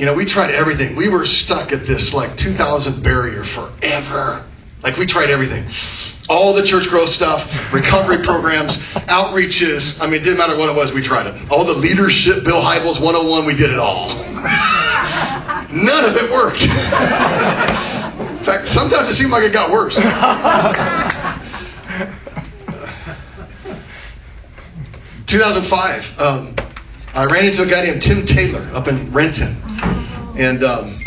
you 0.00 0.06
know, 0.06 0.14
we 0.14 0.24
tried 0.24 0.48
everything. 0.48 0.96
We 0.96 1.10
were 1.10 1.26
stuck 1.26 1.72
at 1.72 1.86
this 1.86 2.14
like 2.14 2.38
2000 2.38 3.02
barrier 3.02 3.44
forever. 3.44 4.48
Like 4.82 4.96
we 4.96 5.04
tried 5.04 5.28
everything. 5.28 5.68
All 6.30 6.54
the 6.56 6.64
church 6.64 6.88
growth 6.88 7.10
stuff, 7.10 7.44
recovery 7.70 8.24
programs, 8.24 8.78
outreaches. 9.12 10.00
I 10.00 10.06
mean, 10.06 10.22
it 10.22 10.24
didn't 10.24 10.38
matter 10.38 10.56
what 10.56 10.70
it 10.70 10.74
was, 10.74 10.94
we 10.94 11.04
tried 11.04 11.26
it. 11.26 11.34
All 11.50 11.66
the 11.66 11.74
leadership, 11.76 12.44
Bill 12.44 12.62
Hybels 12.62 12.96
101, 12.96 13.44
we 13.44 13.52
did 13.52 13.68
it 13.68 13.78
all. 13.78 14.08
None 15.68 16.04
of 16.08 16.16
it 16.16 16.32
worked. 16.32 16.62
In 16.64 18.44
fact, 18.46 18.68
sometimes 18.68 19.10
it 19.10 19.14
seemed 19.20 19.32
like 19.32 19.44
it 19.44 19.52
got 19.52 19.70
worse. 19.70 19.96
2005, 25.26 26.18
um, 26.18 26.56
I 27.12 27.26
ran 27.26 27.44
into 27.44 27.62
a 27.62 27.66
guy 27.66 27.82
named 27.82 28.02
Tim 28.02 28.24
Taylor 28.24 28.62
up 28.70 28.86
in 28.86 29.12
Renton. 29.12 29.58
And 30.38 30.62
um, 30.62 31.02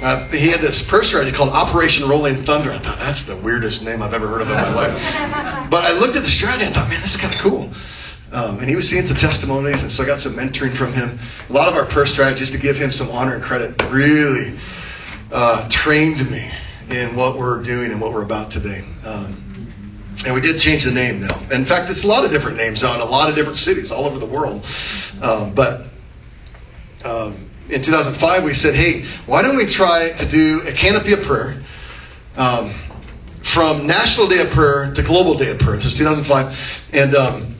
uh, 0.00 0.28
he 0.32 0.48
had 0.48 0.60
this 0.64 0.88
prayer 0.88 1.04
strategy 1.04 1.36
called 1.36 1.50
Operation 1.50 2.08
Rolling 2.08 2.44
Thunder. 2.44 2.72
I 2.72 2.80
thought, 2.80 2.98
that's 2.98 3.26
the 3.26 3.36
weirdest 3.44 3.84
name 3.84 4.00
I've 4.00 4.14
ever 4.14 4.26
heard 4.26 4.40
of 4.40 4.48
in 4.48 4.56
my 4.56 4.72
life. 4.72 4.96
But 5.70 5.84
I 5.84 5.92
looked 5.92 6.14
at 6.14 6.22
the 6.22 6.30
strategy 6.30 6.66
and 6.66 6.74
thought, 6.74 6.88
man, 6.88 7.00
this 7.00 7.14
is 7.14 7.20
kind 7.20 7.34
of 7.34 7.40
cool. 7.40 7.72
Um, 8.32 8.60
and 8.60 8.68
he 8.68 8.76
was 8.76 8.88
seeing 8.88 9.06
some 9.06 9.16
testimonies, 9.16 9.82
and 9.82 9.90
so 9.90 10.04
I 10.04 10.06
got 10.06 10.20
some 10.20 10.36
mentoring 10.36 10.76
from 10.76 10.92
him. 10.92 11.18
A 11.48 11.52
lot 11.52 11.68
of 11.68 11.74
our 11.74 11.88
prayer 11.90 12.06
strategies, 12.06 12.52
to 12.52 12.58
give 12.58 12.76
him 12.76 12.90
some 12.90 13.08
honor 13.08 13.36
and 13.36 13.42
credit, 13.42 13.74
really 13.90 14.58
uh, 15.32 15.68
trained 15.70 16.20
me 16.30 16.46
in 16.90 17.16
what 17.16 17.38
we're 17.38 17.62
doing 17.62 17.90
and 17.90 18.00
what 18.00 18.12
we're 18.12 18.24
about 18.24 18.52
today. 18.52 18.84
Um, 19.04 19.43
and 20.22 20.34
we 20.34 20.40
did 20.40 20.60
change 20.60 20.84
the 20.84 20.94
name 20.94 21.20
now. 21.20 21.42
In 21.50 21.66
fact, 21.66 21.90
it's 21.90 22.04
a 22.04 22.06
lot 22.06 22.24
of 22.24 22.30
different 22.30 22.56
names 22.56 22.82
in 22.82 22.88
a 22.88 23.04
lot 23.04 23.28
of 23.28 23.34
different 23.34 23.58
cities 23.58 23.90
all 23.90 24.06
over 24.06 24.18
the 24.18 24.30
world. 24.30 24.62
Um, 25.20 25.54
but 25.54 25.90
um, 27.04 27.50
in 27.68 27.82
2005, 27.82 28.44
we 28.44 28.54
said, 28.54 28.74
hey, 28.74 29.02
why 29.26 29.42
don't 29.42 29.56
we 29.56 29.66
try 29.66 30.12
to 30.16 30.26
do 30.30 30.62
a 30.68 30.72
canopy 30.72 31.12
of 31.12 31.26
prayer 31.26 31.60
um, 32.36 32.72
from 33.52 33.86
National 33.86 34.28
Day 34.28 34.40
of 34.40 34.52
Prayer 34.54 34.92
to 34.94 35.02
Global 35.02 35.36
Day 35.36 35.50
of 35.50 35.58
Prayer? 35.58 35.76
This 35.76 35.92
is 35.92 35.98
2005. 35.98 36.52
And 36.92 37.14
um, 37.14 37.58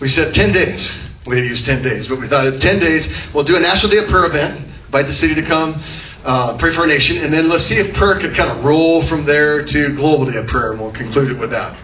we 0.00 0.08
said 0.08 0.34
10 0.34 0.52
days. 0.52 1.02
We 1.26 1.36
didn't 1.36 1.50
use 1.50 1.62
10 1.62 1.82
days, 1.82 2.08
but 2.08 2.18
we 2.18 2.26
thought 2.26 2.46
in 2.46 2.58
10 2.58 2.80
days, 2.80 3.06
we'll 3.30 3.46
do 3.46 3.54
a 3.54 3.62
National 3.62 3.92
Day 3.92 4.02
of 4.02 4.10
Prayer 4.10 4.26
event, 4.26 4.58
invite 4.86 5.06
the 5.06 5.14
city 5.14 5.38
to 5.38 5.46
come, 5.46 5.78
uh, 6.26 6.58
pray 6.58 6.74
for 6.74 6.82
our 6.82 6.90
nation, 6.90 7.18
and 7.22 7.34
then 7.34 7.48
let's 7.48 7.66
see 7.66 7.78
if 7.78 7.94
prayer 7.94 8.18
could 8.18 8.34
kind 8.34 8.50
of 8.50 8.64
roll 8.64 9.06
from 9.06 9.26
there 9.26 9.66
to 9.66 9.94
Global 9.94 10.30
Day 10.30 10.38
of 10.38 10.46
Prayer, 10.46 10.74
and 10.74 10.80
we'll 10.80 10.94
conclude 10.94 11.30
it 11.30 11.38
with 11.38 11.50
that. 11.50 11.74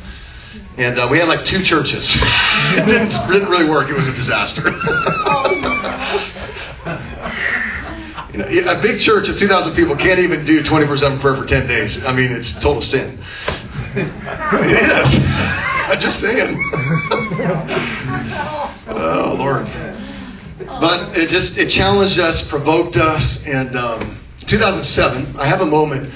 And 0.79 0.99
uh, 0.99 1.09
we 1.11 1.18
had 1.18 1.27
like 1.27 1.44
two 1.44 1.62
churches. 1.62 2.16
it 2.79 2.87
didn't, 2.87 3.11
didn't 3.27 3.51
really 3.51 3.68
work. 3.68 3.90
It 3.90 3.97
was 3.99 4.07
a 4.07 4.14
disaster. 4.14 4.62
you 8.31 8.38
know, 8.38 8.47
a 8.71 8.81
big 8.81 9.01
church 9.01 9.29
of 9.29 9.38
2,000 9.38 9.75
people 9.75 9.97
can't 9.97 10.21
even 10.21 10.47
do 10.47 10.62
24/7 10.62 11.21
prayer 11.21 11.37
for 11.37 11.47
10 11.47 11.66
days. 11.66 11.99
I 12.07 12.14
mean, 12.14 12.31
it's 12.31 12.55
total 12.62 12.83
sin. 12.83 13.18
is. 13.99 15.11
I'm 15.88 15.99
just 15.99 16.21
saying. 16.21 16.55
oh 18.87 19.35
Lord. 19.38 19.66
But 20.59 21.16
it 21.16 21.29
just 21.29 21.59
it 21.59 21.71
challenged 21.71 22.21
us, 22.21 22.47
provoked 22.49 22.97
us, 22.97 23.44
and 23.47 23.75
um, 23.75 24.21
2007. 24.47 25.37
I 25.37 25.49
have 25.49 25.61
a 25.61 25.66
moment 25.66 26.12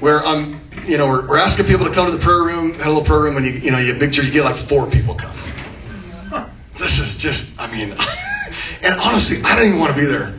where 0.00 0.20
I'm, 0.20 0.57
you 0.86 0.98
know, 0.98 1.06
we're, 1.08 1.26
we're 1.28 1.38
asking 1.38 1.66
people 1.66 1.88
to 1.88 1.94
come 1.94 2.10
to 2.10 2.16
the 2.16 2.22
prayer 2.22 2.44
room, 2.44 2.74
had 2.74 2.86
a 2.86 2.92
little 2.92 3.06
prayer 3.06 3.22
room, 3.24 3.36
and 3.36 3.46
you, 3.46 3.52
you 3.58 3.70
know, 3.70 3.78
you 3.78 3.96
big 3.98 4.12
church, 4.12 4.26
you 4.26 4.32
get 4.32 4.44
like 4.44 4.68
four 4.68 4.90
people 4.90 5.16
come. 5.16 5.34
This 6.78 7.00
is 7.02 7.18
just, 7.18 7.58
I 7.58 7.66
mean, 7.66 7.90
and 8.86 8.94
honestly, 9.02 9.42
I 9.42 9.56
don't 9.56 9.66
even 9.66 9.80
want 9.80 9.96
to 9.96 9.98
be 9.98 10.06
there. 10.06 10.38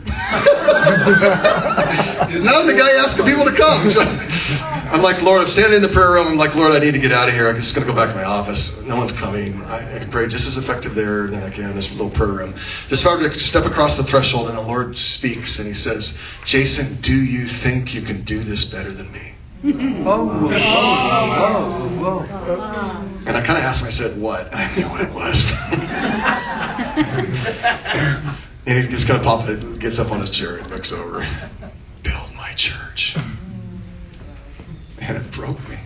Now 2.30 2.62
I'm 2.62 2.66
the 2.70 2.78
guy 2.78 2.94
asking 3.02 3.26
people 3.26 3.44
to 3.44 3.56
come. 3.56 3.90
So 3.90 4.00
I'm 4.00 5.02
like, 5.02 5.22
Lord, 5.22 5.42
I'm 5.42 5.50
standing 5.50 5.82
in 5.82 5.82
the 5.82 5.90
prayer 5.90 6.12
room. 6.14 6.28
I'm 6.28 6.38
like, 6.38 6.54
Lord, 6.54 6.72
I 6.72 6.78
need 6.78 6.94
to 6.94 7.02
get 7.02 7.10
out 7.10 7.26
of 7.26 7.34
here. 7.34 7.50
I'm 7.50 7.58
just 7.58 7.74
going 7.74 7.86
to 7.86 7.90
go 7.90 7.96
back 7.96 8.14
to 8.14 8.16
my 8.16 8.24
office. 8.24 8.78
No 8.86 8.96
one's 8.96 9.12
coming. 9.18 9.58
I, 9.66 9.82
I 9.82 9.98
can 9.98 10.10
pray 10.10 10.30
just 10.30 10.46
as 10.46 10.56
effective 10.56 10.94
there 10.94 11.26
than 11.26 11.42
I 11.42 11.50
can 11.50 11.70
in 11.70 11.76
this 11.76 11.90
little 11.90 12.10
prayer 12.10 12.46
room. 12.46 12.54
Just 12.86 13.02
about 13.02 13.18
to 13.18 13.30
step 13.38 13.66
across 13.66 13.98
the 13.98 14.06
threshold, 14.06 14.48
and 14.48 14.56
the 14.56 14.62
Lord 14.62 14.94
speaks, 14.94 15.58
and 15.58 15.66
He 15.66 15.74
says, 15.74 16.18
Jason, 16.46 17.02
do 17.02 17.14
you 17.14 17.50
think 17.66 17.90
you 17.94 18.06
can 18.06 18.22
do 18.22 18.44
this 18.46 18.70
better 18.70 18.94
than 18.94 19.10
me? 19.10 19.34
Oh, 19.62 20.24
whoa, 20.24 22.00
whoa, 22.00 22.00
whoa. 22.00 22.20
And 23.26 23.36
I 23.36 23.44
kind 23.44 23.58
of 23.58 23.64
asked 23.64 23.82
him, 23.82 23.88
I 23.88 23.90
said, 23.90 24.18
what? 24.20 24.46
I 24.54 24.68
didn't 24.68 24.84
know 24.88 24.92
what 24.92 25.02
it 25.02 25.12
was. 25.12 25.36
and 28.66 28.84
he 28.84 28.90
just 28.90 29.06
kind 29.06 29.20
of 29.20 29.24
pops, 29.24 29.50
gets 29.78 29.98
up 29.98 30.10
on 30.10 30.20
his 30.20 30.30
chair 30.30 30.56
and 30.56 30.70
looks 30.70 30.92
over. 30.92 31.20
Build 32.02 32.32
my 32.34 32.54
church. 32.56 33.14
And 35.00 35.18
it 35.18 35.30
broke 35.32 35.60
me. 35.68 35.76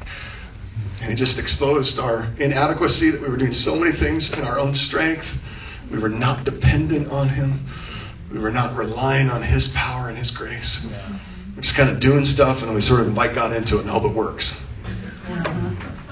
And 1.03 1.11
he 1.11 1.17
just 1.17 1.41
exposed 1.41 1.99
our 1.99 2.33
inadequacy 2.39 3.11
that 3.11 3.21
we 3.21 3.29
were 3.29 3.37
doing 3.37 3.53
so 3.53 3.75
many 3.75 3.99
things 3.99 4.33
in 4.33 4.45
our 4.45 4.61
own 4.61 4.75
strength. 4.75 5.27
We 5.91 5.99
were 5.99 6.09
not 6.09 6.45
dependent 6.45 7.11
on 7.11 7.29
him. 7.29 7.67
We 8.33 8.39
were 8.39 8.53
not 8.53 8.79
relying 8.79 9.29
on 9.29 9.43
his 9.43 9.69
power 9.77 10.09
and 10.09 10.17
his 10.17 10.31
grace. 10.31 10.87
We're 11.57 11.62
just 11.62 11.77
kind 11.77 11.90
of 11.90 12.01
doing 12.01 12.25
stuff 12.25 12.59
and 12.59 12.69
then 12.69 12.75
we 12.75 12.81
sort 12.81 13.01
of 13.01 13.07
invite 13.07 13.35
God 13.35 13.55
into 13.55 13.79
it 13.79 13.83
and 13.83 13.90
hope 13.90 14.05
it 14.05 14.14
works. 14.17 14.61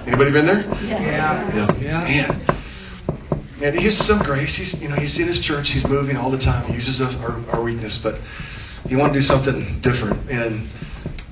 Anybody 0.06 0.32
been 0.32 0.46
there? 0.46 0.62
Yeah. 0.82 0.98
Yeah. 1.00 1.78
yeah. 1.78 2.26
Man, 2.26 3.60
man, 3.60 3.72
he 3.78 3.84
uses 3.84 4.06
some 4.06 4.18
grace. 4.22 4.54
He's 4.56 4.82
you 4.82 4.88
know 4.88 4.96
he's 4.96 5.18
in 5.18 5.26
his 5.26 5.40
church. 5.40 5.70
He's 5.70 5.86
moving 5.86 6.16
all 6.16 6.30
the 6.30 6.42
time. 6.42 6.66
He 6.66 6.74
uses 6.74 7.00
us, 7.00 7.14
our, 7.22 7.38
our 7.54 7.62
weakness, 7.62 8.00
but 8.02 8.18
he 8.86 8.96
wanted 8.96 9.14
to 9.14 9.18
do 9.20 9.26
something 9.26 9.78
different. 9.82 10.26
And 10.30 10.66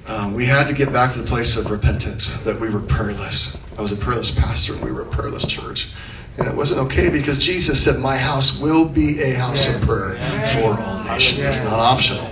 um, 0.07 0.35
we 0.35 0.47
had 0.47 0.71
to 0.71 0.75
get 0.75 0.93
back 0.93 1.15
to 1.15 1.23
the 1.23 1.27
place 1.27 1.59
of 1.59 1.71
repentance 1.71 2.31
that 2.45 2.61
we 2.61 2.71
were 2.71 2.83
prayerless. 2.87 3.59
I 3.77 3.83
was 3.83 3.91
a 3.93 3.99
prayerless 3.99 4.39
pastor, 4.39 4.75
and 4.75 4.85
we 4.85 4.93
were 4.93 5.03
a 5.03 5.11
prayerless 5.11 5.47
church. 5.51 5.91
And 6.39 6.47
it 6.47 6.55
wasn't 6.55 6.79
okay 6.91 7.11
because 7.11 7.43
Jesus 7.43 7.83
said, 7.83 7.99
"My 7.99 8.17
house 8.17 8.59
will 8.63 8.87
be 8.87 9.19
a 9.21 9.35
house 9.35 9.67
of 9.67 9.83
prayer 9.83 10.15
for 10.55 10.79
all 10.79 11.03
nations." 11.05 11.43
It's 11.43 11.59
not 11.67 11.79
optional. 11.83 12.31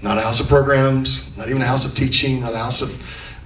Yes. 0.00 0.04
Not 0.04 0.18
a 0.18 0.22
house 0.22 0.40
of 0.40 0.48
programs, 0.48 1.30
not 1.36 1.48
even 1.48 1.60
a 1.62 1.66
house 1.66 1.84
of 1.84 1.94
teaching, 1.96 2.40
not 2.40 2.54
a 2.54 2.58
house 2.58 2.82
of 2.82 2.88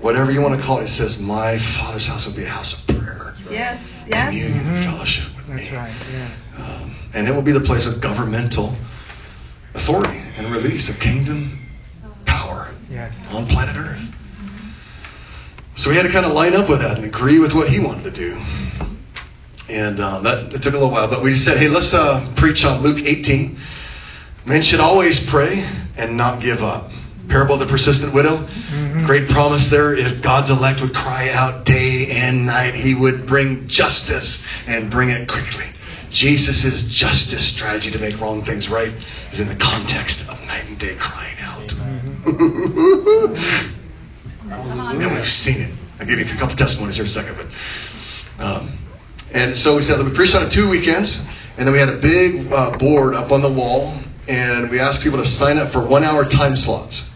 whatever 0.01 0.31
you 0.31 0.41
want 0.41 0.59
to 0.59 0.65
call 0.65 0.79
it. 0.81 0.85
It 0.85 0.89
says, 0.89 1.19
My 1.21 1.59
Father's 1.79 2.07
house 2.07 2.27
will 2.27 2.37
be 2.37 2.45
a 2.45 2.49
house 2.49 2.73
of 2.79 2.95
prayer, 2.97 3.35
Yes, 3.51 3.81
yes. 4.07 4.29
communion, 4.29 4.67
and 4.67 4.79
Mhm. 4.79 4.85
fellowship 4.85 5.25
with 5.37 5.47
That's 5.49 5.71
me. 5.71 5.77
right. 5.77 5.95
Yes. 6.13 6.31
Um, 6.59 6.95
and 7.15 7.29
it 7.29 7.35
will 7.35 7.43
be 7.43 7.53
the 7.53 7.61
place 7.61 7.87
of 7.87 8.01
governmental 8.01 8.77
authority 9.75 10.21
and 10.39 10.51
release 10.53 10.89
of 10.89 10.99
kingdom 11.01 11.59
power 12.27 12.69
Yes. 12.91 13.13
on 13.33 13.47
planet 13.47 13.77
Earth. 13.77 14.01
So 15.77 15.91
we 15.91 15.97
had 15.97 16.05
to 16.07 16.13
kind 16.13 16.25
of 16.25 16.33
line 16.33 16.55
up 16.55 16.69
with 16.71 16.79
that 16.81 16.97
and 16.99 17.05
agree 17.05 17.41
with 17.41 17.53
what 17.53 17.69
he 17.69 17.81
wanted 17.81 18.05
to 18.05 18.11
do. 18.13 18.37
And 19.69 19.99
um, 19.99 20.23
that 20.23 20.53
it 20.55 20.63
took 20.63 20.75
a 20.75 20.77
little 20.77 20.91
while, 20.93 21.09
but 21.09 21.23
we 21.25 21.37
said, 21.37 21.59
hey, 21.59 21.67
let's 21.69 21.93
uh, 21.93 22.33
preach 22.37 22.65
on 22.65 22.83
Luke 22.83 23.03
18. 23.05 23.57
Men 24.47 24.63
should 24.63 24.81
always 24.81 25.29
pray 25.31 25.65
and 25.97 26.17
not 26.17 26.43
give 26.43 26.61
up. 26.61 26.91
Parable 27.29 27.55
of 27.55 27.61
the 27.61 27.67
persistent 27.67 28.13
widow. 28.13 28.47
Mhm. 28.71 29.07
Great 29.07 29.29
promise 29.29 29.69
there. 29.69 29.95
If 29.95 30.21
God's 30.23 30.51
elect 30.51 30.81
would 30.83 30.93
cry 30.95 31.31
out 31.31 31.65
day 31.65 32.09
and 32.11 32.45
night, 32.45 32.75
he 32.75 32.95
would 32.95 33.27
bring 33.27 33.67
justice 33.67 34.43
and 34.67 34.91
bring 34.91 35.09
it 35.11 35.27
quickly. 35.29 35.65
Jesus' 36.11 36.85
justice 36.93 37.47
strategy 37.49 37.91
to 37.91 37.99
make 37.99 38.21
wrong 38.21 38.45
things 38.45 38.69
right 38.69 38.93
is 39.33 39.41
in 39.41 39.49
the 39.49 39.57
context 39.57 40.21
of 40.29 40.39
night 40.47 40.65
and 40.69 40.79
day 40.79 40.95
crying 40.97 41.37
out. 41.43 41.73
and 44.51 45.15
we've 45.15 45.29
seen 45.29 45.61
it. 45.63 45.71
I'll 45.99 46.07
give 46.07 46.19
you 46.19 46.27
a 46.27 46.39
couple 46.39 46.57
testimonies 46.57 46.97
here 46.97 47.05
in 47.05 47.11
a 47.11 47.13
second. 47.13 47.37
But, 47.37 48.45
um, 48.45 48.79
and 49.33 49.57
so 49.57 49.77
we 49.77 49.83
said 49.83 49.99
that 49.99 50.05
we 50.05 50.15
preached 50.15 50.35
on 50.35 50.47
it 50.47 50.53
two 50.53 50.69
weekends, 50.69 51.25
and 51.57 51.67
then 51.67 51.73
we 51.73 51.79
had 51.81 51.89
a 51.89 51.99
big 52.01 52.53
uh, 52.53 52.77
board 52.79 53.15
up 53.15 53.33
on 53.33 53.43
the 53.43 53.51
wall, 53.51 53.99
and 54.29 54.71
we 54.71 54.81
asked 54.81 55.03
people 55.03 55.19
to 55.19 55.29
sign 55.29 55.59
up 55.59 55.73
for 55.73 55.87
one 55.87 56.05
hour 56.05 56.25
time 56.25 56.57
slots. 56.57 57.13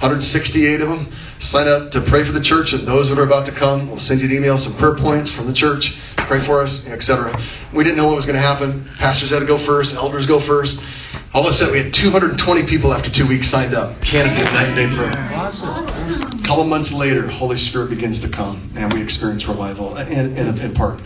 168 0.00 0.80
of 0.80 0.88
them. 0.88 1.12
Sign 1.40 1.68
up 1.68 1.92
to 1.92 2.00
pray 2.08 2.24
for 2.24 2.32
the 2.32 2.40
church 2.40 2.72
and 2.72 2.88
those 2.88 3.08
that 3.08 3.20
are 3.20 3.24
about 3.24 3.44
to 3.48 3.52
come. 3.52 3.88
We'll 3.88 4.00
send 4.00 4.20
you 4.20 4.28
an 4.28 4.32
email, 4.32 4.56
some 4.56 4.76
prayer 4.80 4.96
points 4.96 5.32
from 5.32 5.46
the 5.46 5.52
church. 5.52 5.92
Pray 6.28 6.40
for 6.44 6.60
us, 6.60 6.88
etc. 6.88 7.36
We 7.76 7.84
didn't 7.84 7.96
know 7.96 8.08
what 8.08 8.16
was 8.16 8.24
going 8.24 8.40
to 8.40 8.44
happen. 8.44 8.88
Pastors 8.96 9.28
had 9.28 9.40
to 9.40 9.48
go 9.48 9.60
first. 9.60 9.92
Elders 9.92 10.24
go 10.24 10.40
first. 10.40 10.80
All 11.32 11.44
of 11.44 11.48
a 11.48 11.52
sudden, 11.52 11.76
we 11.76 11.84
had 11.84 11.92
220 11.92 12.40
people 12.66 12.92
after 12.92 13.12
two 13.12 13.28
weeks 13.28 13.48
signed 13.48 13.74
up. 13.74 14.00
Canopy 14.00 14.44
night 14.48 14.72
and 14.72 14.76
day 14.76 14.88
prayer. 14.88 15.12
A 15.12 16.44
couple 16.48 16.64
months 16.64 16.92
later, 16.92 17.28
Holy 17.28 17.56
Spirit 17.56 17.90
begins 17.90 18.20
to 18.24 18.30
come, 18.32 18.72
and 18.76 18.92
we 18.92 19.02
experience 19.02 19.46
revival. 19.46 19.96
In, 19.96 20.36
in, 20.36 20.58
in 20.58 20.72
part, 20.74 21.00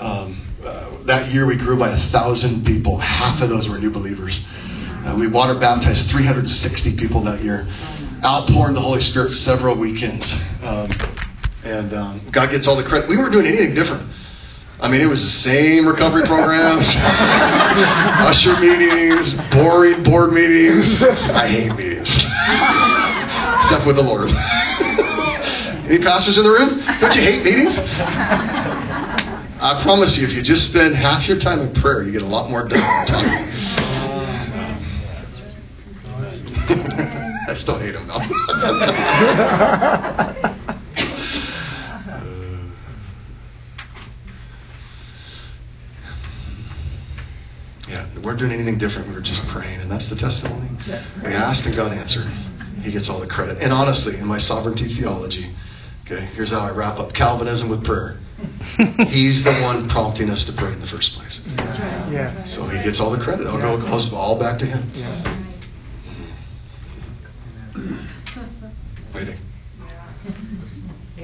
um, 0.00 0.36
uh, 0.62 1.04
that 1.06 1.30
year 1.30 1.46
we 1.46 1.56
grew 1.56 1.78
by 1.78 1.94
a 1.94 2.00
thousand 2.10 2.64
people. 2.66 2.98
Half 2.98 3.42
of 3.42 3.48
those 3.48 3.68
were 3.68 3.78
new 3.78 3.90
believers. 3.90 4.48
Uh, 5.04 5.14
we 5.20 5.28
water 5.28 5.52
baptized 5.60 6.10
360 6.10 6.96
people 6.96 7.22
that 7.24 7.44
year. 7.44 7.68
Outpouring 8.24 8.72
the 8.74 8.80
Holy 8.80 9.00
Spirit 9.04 9.32
several 9.32 9.78
weekends, 9.78 10.32
um, 10.64 10.88
and 11.62 11.92
um, 11.92 12.24
God 12.32 12.48
gets 12.50 12.66
all 12.66 12.76
the 12.76 12.88
credit. 12.88 13.06
We 13.08 13.18
weren't 13.18 13.32
doing 13.32 13.44
anything 13.44 13.74
different. 13.74 14.08
I 14.80 14.88
mean, 14.88 15.02
it 15.02 15.06
was 15.06 15.22
the 15.22 15.28
same 15.28 15.86
recovery 15.86 16.24
programs, 16.26 16.88
usher 16.96 18.56
meetings, 18.58 19.36
boring 19.52 20.02
board 20.02 20.32
meetings. 20.32 21.04
I 21.04 21.46
hate 21.48 21.76
meetings 21.76 22.24
except 23.60 23.86
with 23.86 23.96
the 23.96 24.04
Lord. 24.04 24.28
Any 25.88 26.00
pastors 26.00 26.38
in 26.38 26.44
the 26.44 26.50
room? 26.50 26.80
Don't 27.00 27.14
you 27.14 27.22
hate 27.22 27.44
meetings? 27.44 27.76
I 29.60 29.80
promise 29.84 30.16
you, 30.16 30.26
if 30.26 30.32
you 30.32 30.42
just 30.42 30.68
spend 30.68 30.94
half 30.94 31.28
your 31.28 31.38
time 31.38 31.60
in 31.60 31.72
prayer, 31.74 32.02
you 32.02 32.12
get 32.12 32.22
a 32.22 32.26
lot 32.26 32.50
more 32.50 32.68
done. 32.68 32.80
I'm 36.68 36.84
telling 36.84 36.98
you. 36.98 37.24
I 37.46 37.54
still 37.54 37.78
hate 37.78 37.94
him 37.94 38.06
though. 38.08 38.18
yeah, 47.88 48.08
we 48.16 48.22
weren't 48.24 48.38
doing 48.38 48.52
anything 48.52 48.78
different. 48.78 49.08
We 49.08 49.14
were 49.14 49.20
just 49.20 49.42
praying, 49.52 49.80
and 49.80 49.90
that's 49.90 50.08
the 50.08 50.16
testimony. 50.16 50.70
We 51.22 51.32
asked 51.34 51.66
and 51.66 51.76
God 51.76 51.92
answered. 51.92 52.26
He 52.82 52.92
gets 52.92 53.08
all 53.08 53.20
the 53.20 53.26
credit. 53.28 53.58
And 53.58 53.72
honestly, 53.72 54.18
in 54.18 54.26
my 54.26 54.38
sovereignty 54.38 54.88
theology, 54.94 55.54
okay, 56.04 56.26
here's 56.34 56.50
how 56.50 56.60
I 56.60 56.74
wrap 56.76 56.98
up 56.98 57.14
Calvinism 57.14 57.70
with 57.70 57.84
prayer. 57.84 58.18
He's 59.08 59.44
the 59.44 59.60
one 59.62 59.88
prompting 59.88 60.28
us 60.28 60.44
to 60.46 60.52
pray 60.56 60.72
in 60.72 60.80
the 60.80 60.86
first 60.86 61.12
place. 61.12 61.40
Yes. 62.10 62.54
So 62.54 62.68
he 62.68 62.82
gets 62.82 63.00
all 63.00 63.10
the 63.16 63.22
credit. 63.22 63.46
I'll 63.46 63.58
go 63.60 63.80
it 63.80 63.88
goes 63.88 64.10
all 64.12 64.38
back 64.38 64.58
to 64.60 64.66
him. 64.66 64.90
Yes. 64.94 65.24
What 69.12 69.20
do 69.20 69.30
you 69.30 69.36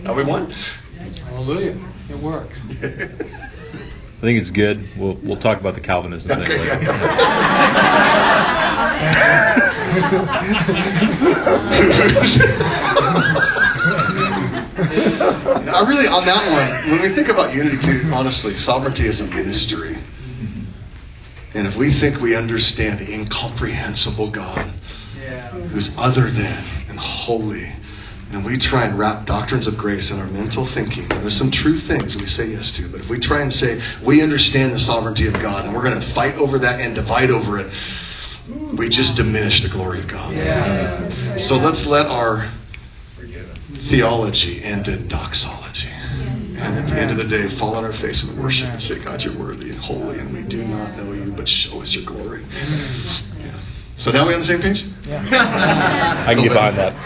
think? 0.01 0.09
Are 0.09 0.17
we 0.17 0.25
one? 0.25 0.51
Hallelujah. 0.51 1.77
It 2.11 2.23
works. 2.23 2.59
I 2.83 4.23
think 4.23 4.39
it's 4.41 4.51
good. 4.51 4.87
We'll 4.99 5.19
we'll 5.25 5.41
talk 5.41 5.61
about 5.61 5.75
the 5.75 5.81
Calvinism 5.81 6.29
thing 6.29 6.41
Okay, 6.41 6.59
later. 6.59 6.81
I 14.51 15.85
really, 15.87 16.09
on 16.11 16.27
that 16.27 16.43
one, 16.51 16.91
when 16.91 17.03
we 17.03 17.15
think 17.15 17.29
about 17.29 17.55
unity, 17.55 17.79
too, 17.79 18.11
honestly, 18.13 18.57
sovereignty 18.57 19.07
is 19.07 19.21
a 19.21 19.27
mystery. 19.27 19.95
And 21.55 21.67
if 21.67 21.77
we 21.79 21.91
think 22.01 22.21
we 22.23 22.35
understand 22.37 22.99
the 23.01 23.13
incomprehensible 23.13 24.31
God 24.33 24.73
Yeah. 25.19 25.51
who's 25.71 25.95
other 25.99 26.31
than 26.31 26.65
and 26.89 26.99
holy, 26.99 27.67
and 28.33 28.45
we 28.45 28.59
try 28.59 28.87
and 28.87 28.99
wrap 28.99 29.27
doctrines 29.27 29.67
of 29.67 29.77
grace 29.77 30.11
in 30.11 30.19
our 30.19 30.29
mental 30.29 30.67
thinking, 30.75 31.03
and 31.11 31.23
there's 31.23 31.37
some 31.37 31.51
true 31.51 31.79
things 31.79 32.17
we 32.17 32.27
say 32.27 32.47
yes 32.47 32.73
to, 32.79 32.89
but 32.91 33.01
if 33.01 33.11
we 33.11 33.19
try 33.19 33.43
and 33.43 33.53
say 33.53 33.81
we 34.07 34.23
understand 34.23 34.73
the 34.73 34.79
sovereignty 34.79 35.27
of 35.27 35.35
God 35.35 35.65
and 35.65 35.75
we're 35.75 35.83
going 35.83 36.01
to 36.01 36.15
fight 36.15 36.37
over 36.37 36.59
that 36.59 36.81
and 36.81 36.95
divide 36.95 37.31
over 37.31 37.59
it, 37.59 37.73
we 38.79 38.89
just 38.89 39.17
diminish 39.17 39.63
the 39.63 39.69
glory 39.69 40.01
of 40.01 40.09
God. 40.09 40.35
Yeah. 40.35 41.37
So 41.37 41.55
let's 41.57 41.87
let 41.87 42.07
our 42.07 42.53
theology 43.89 44.63
end 44.63 44.89
in 44.89 45.09
doxology. 45.09 45.89
And 45.89 46.79
at 46.79 46.87
the 46.87 47.01
end 47.01 47.11
of 47.11 47.17
the 47.17 47.25
day, 47.25 47.49
fall 47.59 47.75
on 47.75 47.85
our 47.85 47.93
face 47.93 48.23
and 48.23 48.39
worship 48.39 48.69
and 48.69 48.83
say, 48.83 49.03
God, 49.03 49.23
you're 49.23 49.39
worthy 49.39 49.71
and 49.71 49.79
holy, 49.81 50.19
and 50.19 50.33
we 50.33 50.43
do 50.47 50.63
not 50.63 50.97
know 50.97 51.13
you, 51.13 51.33
but 51.33 51.49
show 51.49 51.81
us 51.81 51.95
your 51.95 52.05
glory. 52.05 52.45
Yeah. 53.39 53.59
So 54.01 54.11
now 54.11 54.25
we're 54.25 54.33
on 54.33 54.41
the 54.41 54.49
same 54.49 54.65
page? 54.65 54.83
Yeah. 55.05 55.21
I 56.27 56.33
can 56.33 56.45
get 56.45 56.57
behind 56.57 56.79
that. 56.81 56.97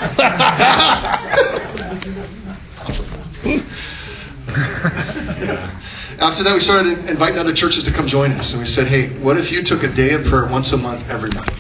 Yeah. 5.42 5.80
After 6.22 6.46
that, 6.46 6.54
we 6.54 6.62
started 6.62 7.10
inviting 7.10 7.42
other 7.42 7.52
churches 7.52 7.82
to 7.84 7.90
come 7.90 8.06
join 8.06 8.30
us. 8.38 8.54
And 8.54 8.62
we 8.62 8.70
said, 8.70 8.86
hey, 8.86 9.18
what 9.18 9.36
if 9.36 9.50
you 9.50 9.66
took 9.66 9.82
a 9.82 9.90
day 9.90 10.14
of 10.14 10.22
prayer 10.30 10.46
once 10.46 10.72
a 10.72 10.78
month, 10.78 11.02
every 11.10 11.34
month? 11.34 11.50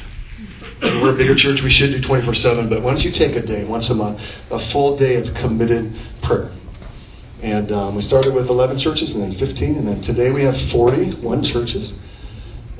we're 1.02 1.14
a 1.14 1.18
bigger 1.18 1.34
church, 1.34 1.60
we 1.64 1.70
should 1.70 1.90
do 1.90 2.00
24 2.00 2.34
7, 2.34 2.68
but 2.68 2.82
why 2.82 2.94
don't 2.94 3.02
you 3.02 3.10
take 3.10 3.34
a 3.34 3.44
day, 3.44 3.64
once 3.66 3.90
a 3.90 3.94
month, 3.94 4.20
a 4.50 4.60
full 4.70 4.96
day 4.96 5.16
of 5.16 5.26
committed 5.34 5.90
prayer? 6.22 6.54
And 7.42 7.72
um, 7.72 7.96
we 7.96 8.02
started 8.02 8.32
with 8.34 8.46
11 8.46 8.78
churches 8.78 9.12
and 9.12 9.22
then 9.22 9.34
15, 9.34 9.76
and 9.76 9.88
then 9.88 10.00
today 10.00 10.30
we 10.30 10.44
have 10.44 10.54
41 10.70 11.18
churches. 11.42 11.98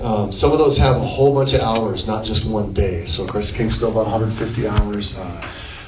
Um, 0.00 0.32
some 0.32 0.52
of 0.52 0.58
those 0.58 0.76
have 0.78 0.96
a 0.96 1.06
whole 1.06 1.34
bunch 1.34 1.54
of 1.54 1.60
hours, 1.60 2.06
not 2.06 2.24
just 2.24 2.48
one 2.50 2.74
day. 2.74 3.06
So 3.06 3.26
Chris 3.26 3.52
King's 3.52 3.76
still 3.76 3.92
about 3.92 4.10
150 4.10 4.66
hours. 4.66 5.14
Uh, 5.16 5.38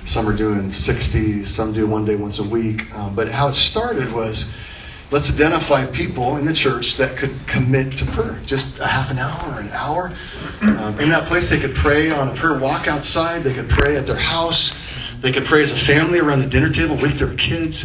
some 0.06 0.28
are 0.28 0.36
doing 0.36 0.72
60, 0.72 1.44
some 1.44 1.74
do 1.74 1.88
one 1.88 2.04
day 2.04 2.14
once 2.14 2.38
a 2.38 2.48
week. 2.48 2.82
Um, 2.92 3.16
but 3.16 3.28
how 3.28 3.48
it 3.48 3.54
started 3.54 4.14
was 4.14 4.54
let's 5.10 5.30
identify 5.30 5.90
people 5.90 6.36
in 6.36 6.46
the 6.46 6.54
church 6.54 6.94
that 6.98 7.18
could 7.18 7.34
commit 7.50 7.98
to 7.98 8.06
prayer. 8.14 8.38
Just 8.46 8.78
a 8.78 8.86
half 8.86 9.10
an 9.10 9.18
hour, 9.18 9.54
or 9.54 9.60
an 9.60 9.70
hour. 9.74 10.14
Um, 10.62 10.98
in 11.00 11.10
that 11.10 11.26
place, 11.26 11.50
they 11.50 11.60
could 11.60 11.74
pray 11.74 12.10
on 12.10 12.30
a 12.30 12.34
prayer 12.38 12.58
walk 12.58 12.86
outside, 12.86 13.42
they 13.42 13.54
could 13.54 13.68
pray 13.68 13.96
at 13.96 14.06
their 14.06 14.18
house, 14.18 14.78
they 15.22 15.32
could 15.32 15.44
pray 15.44 15.62
as 15.62 15.72
a 15.72 15.82
family 15.86 16.18
around 16.18 16.40
the 16.40 16.50
dinner 16.50 16.70
table 16.70 16.94
with 16.94 17.18
their 17.18 17.34
kids. 17.34 17.84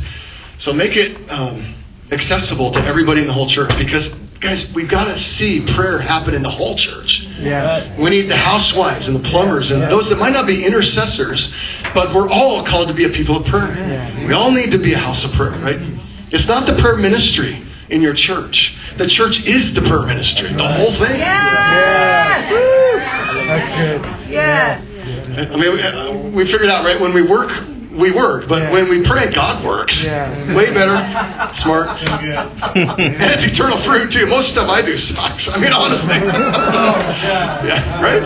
So 0.58 0.74
make 0.74 0.94
it 0.94 1.18
um, 1.30 1.74
accessible 2.12 2.72
to 2.74 2.80
everybody 2.86 3.22
in 3.22 3.28
the 3.28 3.34
whole 3.34 3.50
church 3.50 3.74
because, 3.78 4.14
guys, 4.42 4.74
we've 4.76 4.90
got 4.90 5.06
to 5.06 5.20
see 5.20 5.66
prayer 5.76 6.00
happen 6.00 6.34
in 6.34 6.42
the 6.42 6.50
whole 6.50 6.76
church. 6.76 7.28
Yeah. 7.40 7.96
We 8.02 8.10
need 8.10 8.28
the 8.28 8.36
housewives 8.36 9.08
and 9.08 9.16
the 9.16 9.30
plumbers 9.30 9.70
and 9.72 9.82
Yeah. 9.82 9.90
those 9.90 10.10
that 10.10 10.18
might 10.18 10.34
not 10.34 10.48
be 10.48 10.66
intercessors, 10.66 11.54
but 11.94 12.14
we're 12.14 12.30
all 12.30 12.66
called 12.66 12.88
to 12.88 12.94
be 12.94 13.06
a 13.06 13.10
people 13.10 13.38
of 13.38 13.46
prayer. 13.46 13.76
Yeah. 13.78 14.28
We 14.28 14.34
all 14.34 14.52
need 14.52 14.72
to 14.72 14.80
be 14.80 14.94
a 14.94 14.98
house 14.98 15.24
of 15.24 15.32
prayer, 15.34 15.52
right? 15.62 15.80
It's 16.32 16.48
not 16.48 16.66
the 16.66 16.74
prayer 16.82 16.98
ministry 16.98 17.62
in 17.90 18.02
your 18.02 18.14
church. 18.16 18.76
The 18.98 19.08
church 19.08 19.46
is 19.46 19.74
the 19.76 19.82
prayer 19.82 20.06
ministry, 20.08 20.52
the 20.54 20.64
whole 20.68 20.92
thing. 20.98 21.20
Yeah. 21.20 22.50
That's 23.48 23.70
good. 23.78 24.32
Yes. 24.32 24.82
I 25.52 25.56
mean, 25.58 25.80
uh, 25.80 26.32
we 26.34 26.46
figured 26.46 26.70
out, 26.70 26.84
right? 26.86 27.00
When 27.00 27.14
we 27.14 27.22
work, 27.22 27.52
we 27.92 28.12
work, 28.12 28.48
but 28.48 28.62
Yeah. 28.64 28.72
when 28.72 28.90
we 28.90 29.04
pray, 29.04 29.32
God 29.34 29.66
works. 29.66 30.02
Yeah. 30.04 30.56
Way 30.56 30.74
better, 30.74 30.96
smart. 31.56 31.88
And 32.76 33.30
it's 33.36 33.46
eternal 33.46 33.84
fruit 33.84 34.12
too. 34.12 34.26
Most 34.28 34.52
stuff 34.52 34.70
I 34.70 34.82
do 34.82 34.98
sucks. 34.98 35.50
I 35.50 35.60
mean, 35.60 35.74
honestly. 35.74 36.08
yeah, 37.68 38.02
right? 38.02 38.24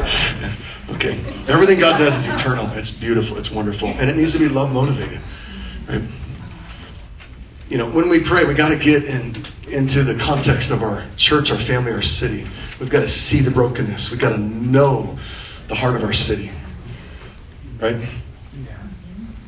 Okay. 0.96 1.18
Everything 1.50 1.80
God 1.80 1.98
does 1.98 2.14
is 2.14 2.26
eternal. 2.30 2.70
It's 2.78 2.92
beautiful. 2.92 3.38
It's 3.38 3.52
wonderful. 3.52 3.90
And 3.90 4.10
it 4.10 4.16
needs 4.16 4.34
to 4.34 4.40
be 4.40 4.48
love 4.48 4.72
motivated. 4.72 5.20
Right? 5.90 6.02
You 7.68 7.78
know, 7.80 7.90
when 7.90 8.10
we 8.10 8.24
pray, 8.24 8.46
we 8.46 8.54
got 8.56 8.70
to 8.70 8.78
get 8.78 9.06
in, 9.06 9.34
into 9.68 10.04
the 10.04 10.16
context 10.24 10.70
of 10.72 10.84
our 10.84 11.10
church, 11.18 11.50
our 11.50 11.58
family, 11.66 11.92
our 11.92 12.04
city. 12.04 12.46
We've 12.80 12.92
got 12.92 13.02
to 13.02 13.10
see 13.10 13.42
the 13.44 13.52
brokenness. 13.52 14.10
We've 14.12 14.22
got 14.22 14.34
to 14.34 14.42
know 14.42 15.18
the 15.68 15.76
heart 15.76 15.96
of 15.96 16.04
our 16.04 16.14
city. 16.14 16.52
Right? 17.82 17.98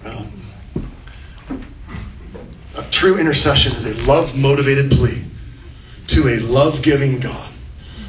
Um, 0.08 0.38
a 2.76 2.90
true 2.92 3.18
intercession 3.18 3.74
is 3.74 3.86
a 3.86 3.94
love 4.06 4.36
motivated 4.36 4.92
plea 4.92 5.26
to 6.10 6.28
a 6.30 6.38
love 6.40 6.84
giving 6.84 7.20
God 7.20 7.54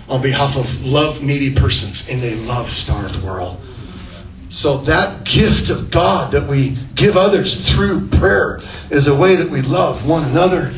on 0.08 0.22
behalf 0.22 0.56
of 0.56 0.66
love 0.80 1.22
needy 1.22 1.54
persons 1.54 2.08
in 2.08 2.20
a 2.20 2.34
love 2.44 2.70
starved 2.70 3.22
world. 3.24 3.64
So 4.50 4.84
that 4.84 5.24
gift 5.28 5.68
of 5.68 5.90
God 5.92 6.32
that 6.32 6.48
we 6.48 6.76
give 6.96 7.16
others 7.16 7.68
through 7.72 8.08
prayer 8.16 8.60
is 8.90 9.08
a 9.08 9.16
way 9.16 9.36
that 9.36 9.50
we 9.50 9.60
love 9.60 10.08
one 10.08 10.24
another. 10.24 10.72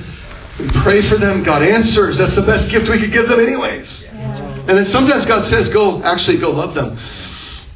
We 0.58 0.66
pray 0.82 1.06
for 1.06 1.16
them, 1.16 1.44
God 1.44 1.62
answers. 1.62 2.18
That's 2.18 2.34
the 2.34 2.42
best 2.42 2.70
gift 2.70 2.90
we 2.90 2.98
could 2.98 3.12
give 3.12 3.28
them 3.28 3.38
anyways. 3.38 4.10
And 4.10 4.76
then 4.76 4.84
sometimes 4.84 5.24
God 5.24 5.46
says, 5.46 5.70
go, 5.70 6.02
actually 6.02 6.40
go 6.40 6.50
love 6.50 6.74
them. 6.74 6.98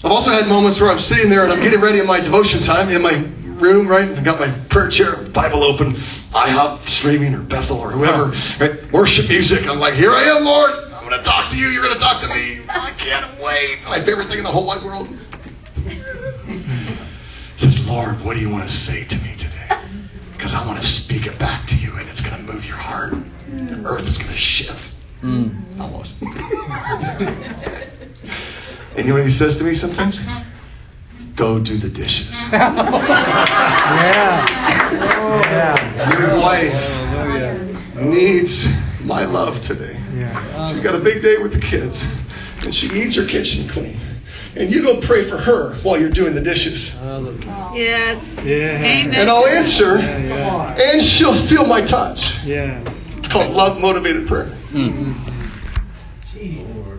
I've 0.05 0.13
also 0.13 0.29
had 0.29 0.47
moments 0.53 0.77
where 0.85 0.93
I'm 0.93 1.01
sitting 1.01 1.31
there 1.31 1.45
and 1.45 1.53
I'm 1.53 1.65
getting 1.65 1.81
ready 1.81 1.99
in 1.99 2.07
my 2.07 2.21
devotion 2.21 2.61
time 2.61 2.93
in 2.93 3.01
my 3.01 3.25
room, 3.57 3.89
right? 3.89 4.05
I've 4.05 4.25
got 4.25 4.37
my 4.37 4.53
prayer 4.69 4.91
chair, 4.93 5.17
Bible 5.33 5.65
open, 5.65 5.97
IHOP 6.37 6.85
streaming 6.85 7.33
or 7.33 7.41
Bethel 7.41 7.81
or 7.81 7.91
whoever, 7.91 8.37
right? 8.61 8.85
Worship 8.93 9.33
music. 9.33 9.65
I'm 9.65 9.81
like, 9.81 9.95
here 9.95 10.13
I 10.13 10.29
am, 10.29 10.45
Lord. 10.45 10.93
I'm 10.93 11.09
going 11.09 11.17
to 11.17 11.25
talk 11.25 11.51
to 11.53 11.57
you. 11.57 11.69
You're 11.73 11.89
going 11.89 11.97
to 11.97 12.05
talk 12.05 12.21
to 12.21 12.29
me. 12.29 12.61
I 12.69 12.93
can't 13.01 13.41
wait. 13.41 13.81
My 13.89 14.05
favorite 14.05 14.29
thing 14.29 14.37
in 14.37 14.45
the 14.45 14.53
whole 14.53 14.67
wide 14.67 14.85
world. 14.85 15.09
Says, 17.57 17.81
Lord, 17.89 18.21
what 18.29 18.35
do 18.35 18.41
you 18.41 18.51
want 18.51 18.69
to 18.69 18.75
say 18.75 19.09
to 19.09 19.17
me 19.25 19.41
today? 19.41 19.73
Because 20.37 20.53
I 20.53 20.67
want 20.69 20.83
to 20.83 20.87
speak 20.87 21.25
it 21.25 21.39
back 21.39 21.67
to 21.73 21.77
you 21.77 21.97
and 21.97 22.11
it's 22.13 22.21
going 22.21 22.45
to 22.45 22.53
move 22.53 22.69
your 22.69 22.77
heart. 22.77 23.17
The 23.49 23.81
earth 23.89 24.05
is 24.05 24.21
going 24.21 24.37
to 24.37 24.37
shift. 24.37 25.01
Mm. 25.25 25.81
Almost. 25.81 26.21
and 28.97 29.07
you 29.07 29.13
know 29.13 29.19
what 29.19 29.27
he 29.27 29.33
says 29.33 29.59
to 29.59 29.65
me 29.65 29.75
sometimes? 29.75 30.19
Mm-hmm. 30.19 31.37
Go 31.37 31.59
do 31.59 31.79
the 31.79 31.91
dishes. 31.91 32.31
Yeah. 32.53 32.71
Yeah. 35.45 36.19
Your 36.19 36.33
oh, 36.33 36.41
wife 36.41 36.73
oh, 36.73 38.09
needs 38.09 38.67
my 39.03 39.25
love 39.25 39.63
today. 39.63 39.95
Yeah. 40.15 40.73
She's 40.73 40.83
got 40.83 40.95
a 40.95 41.03
big 41.03 41.23
day 41.23 41.37
with 41.43 41.53
the 41.53 41.61
kids, 41.61 42.03
and 42.63 42.73
she 42.73 42.89
needs 42.89 43.17
her 43.17 43.27
kitchen 43.27 43.69
clean. 43.73 43.99
And 44.57 44.71
you 44.71 44.83
go 44.83 45.01
pray 45.07 45.29
for 45.29 45.37
her 45.37 45.75
while 45.83 45.99
you're 45.99 46.13
doing 46.13 46.35
the 46.35 46.43
dishes. 46.43 46.95
Yes. 47.75 48.23
Yeah. 48.45 49.19
And 49.19 49.29
I'll 49.29 49.47
answer, 49.47 49.99
Yeah, 49.99 50.19
yeah. 50.23 50.93
and 50.93 51.03
she'll 51.03 51.49
feel 51.49 51.67
my 51.67 51.81
touch. 51.81 52.21
Yeah. 52.47 52.79
It's 53.19 53.33
called 53.33 53.53
love 53.53 53.81
motivated 53.81 54.29
prayer. 54.29 54.55
Mm. 54.71 55.34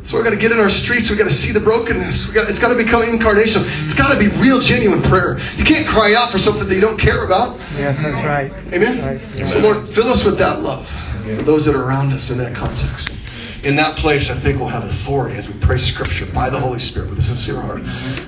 So 0.06 0.18
we've 0.18 0.24
got 0.24 0.38
to 0.38 0.42
get 0.42 0.54
in 0.54 0.62
our 0.62 0.70
streets. 0.70 1.10
We've 1.10 1.18
got 1.18 1.30
to 1.30 1.34
see 1.34 1.50
the 1.50 1.66
brokenness. 1.66 2.30
We 2.30 2.38
got, 2.38 2.46
it's 2.46 2.62
got 2.62 2.70
to 2.70 2.78
become 2.78 3.02
incarnation. 3.02 3.66
It's 3.90 3.98
got 3.98 4.14
to 4.14 4.20
be 4.22 4.30
real, 4.38 4.62
genuine 4.62 5.02
prayer. 5.02 5.42
You 5.58 5.66
can't 5.66 5.90
cry 5.90 6.14
out 6.14 6.30
for 6.30 6.38
something 6.38 6.70
that 6.70 6.76
you 6.78 6.82
don't 6.82 7.02
care 7.02 7.26
about. 7.26 7.58
Yes, 7.74 7.98
that's 7.98 8.22
right. 8.22 8.54
Amen. 8.70 9.02
Right. 9.02 9.50
So 9.50 9.58
Lord, 9.66 9.90
fill 9.98 10.14
us 10.14 10.22
with 10.22 10.38
that 10.38 10.62
love 10.62 10.86
for 11.26 11.42
those 11.42 11.66
that 11.66 11.74
are 11.74 11.82
around 11.82 12.14
us 12.14 12.30
in 12.30 12.38
that 12.38 12.54
context. 12.54 13.18
In 13.66 13.74
that 13.82 13.98
place, 13.98 14.30
I 14.30 14.38
think 14.46 14.62
we'll 14.62 14.70
have 14.70 14.86
authority 14.86 15.42
as 15.42 15.50
we 15.50 15.58
pray 15.66 15.82
Scripture 15.82 16.30
by 16.30 16.54
the 16.54 16.60
Holy 16.62 16.78
Spirit 16.78 17.10
with 17.10 17.18
a 17.18 17.26
sincere 17.26 17.58
heart. 17.58 17.82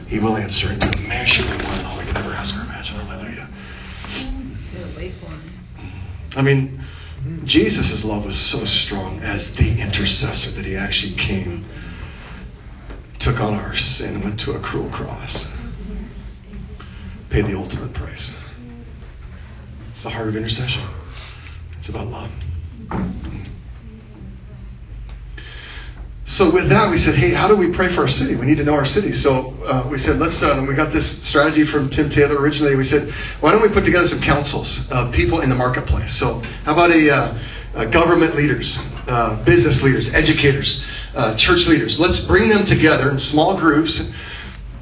He 0.09 0.17
will 0.17 0.33
answer 0.35 0.73
and 0.73 0.81
do 0.81 0.89
immeasurably 0.97 1.61
more 1.61 1.77
than 1.77 1.85
all 1.85 2.01
we 2.01 2.09
can 2.09 2.17
ever 2.17 2.33
ask 2.33 2.57
or 2.57 2.65
imagine. 2.65 2.97
Hallelujah. 3.05 3.45
I 6.33 6.41
mean, 6.41 6.81
Jesus' 7.45 8.03
love 8.05 8.25
was 8.25 8.39
so 8.39 8.65
strong 8.65 9.19
as 9.19 9.55
the 9.55 9.81
intercessor 9.81 10.51
that 10.51 10.65
he 10.65 10.75
actually 10.75 11.15
came, 11.15 11.65
took 13.19 13.39
on 13.39 13.53
our 13.53 13.75
sin, 13.75 14.21
went 14.23 14.39
to 14.41 14.51
a 14.51 14.61
cruel 14.61 14.89
cross, 14.91 15.51
paid 17.29 17.45
the 17.45 17.57
ultimate 17.57 17.93
price. 17.93 18.37
It's 19.91 20.03
the 20.03 20.09
heart 20.09 20.27
of 20.27 20.35
intercession. 20.35 20.87
It's 21.79 21.89
about 21.89 22.07
love. 22.07 22.31
So 26.27 26.51
with 26.51 26.67
that, 26.75 26.91
we 26.91 26.99
said, 26.99 27.15
hey, 27.15 27.31
how 27.31 27.47
do 27.47 27.55
we 27.55 27.71
pray 27.71 27.87
for 27.87 28.03
our 28.03 28.11
city? 28.11 28.35
We 28.35 28.45
need 28.45 28.59
to 28.59 28.67
know 28.67 28.75
our 28.75 28.85
city. 28.85 29.15
So 29.15 29.55
uh, 29.63 29.87
we 29.87 29.97
said, 29.97 30.19
let's. 30.19 30.43
Uh, 30.43 30.59
and 30.59 30.67
we 30.67 30.75
got 30.75 30.91
this 30.91 31.23
strategy 31.23 31.63
from 31.63 31.89
Tim 31.89 32.11
Taylor 32.11 32.35
originally. 32.35 32.75
We 32.75 32.83
said, 32.83 33.15
why 33.39 33.55
don't 33.55 33.63
we 33.63 33.71
put 33.71 33.87
together 33.87 34.11
some 34.11 34.19
councils 34.19 34.91
of 34.91 35.15
people 35.15 35.39
in 35.39 35.47
the 35.47 35.55
marketplace? 35.55 36.19
So 36.19 36.43
how 36.67 36.75
about 36.75 36.91
a, 36.91 37.07
uh, 37.07 37.87
government 37.95 38.35
leaders, 38.35 38.75
uh, 39.07 39.39
business 39.45 39.81
leaders, 39.81 40.11
educators, 40.11 40.83
uh, 41.15 41.37
church 41.39 41.63
leaders? 41.63 41.95
Let's 41.95 42.27
bring 42.27 42.49
them 42.49 42.67
together 42.67 43.07
in 43.09 43.19
small 43.19 43.55
groups 43.55 44.11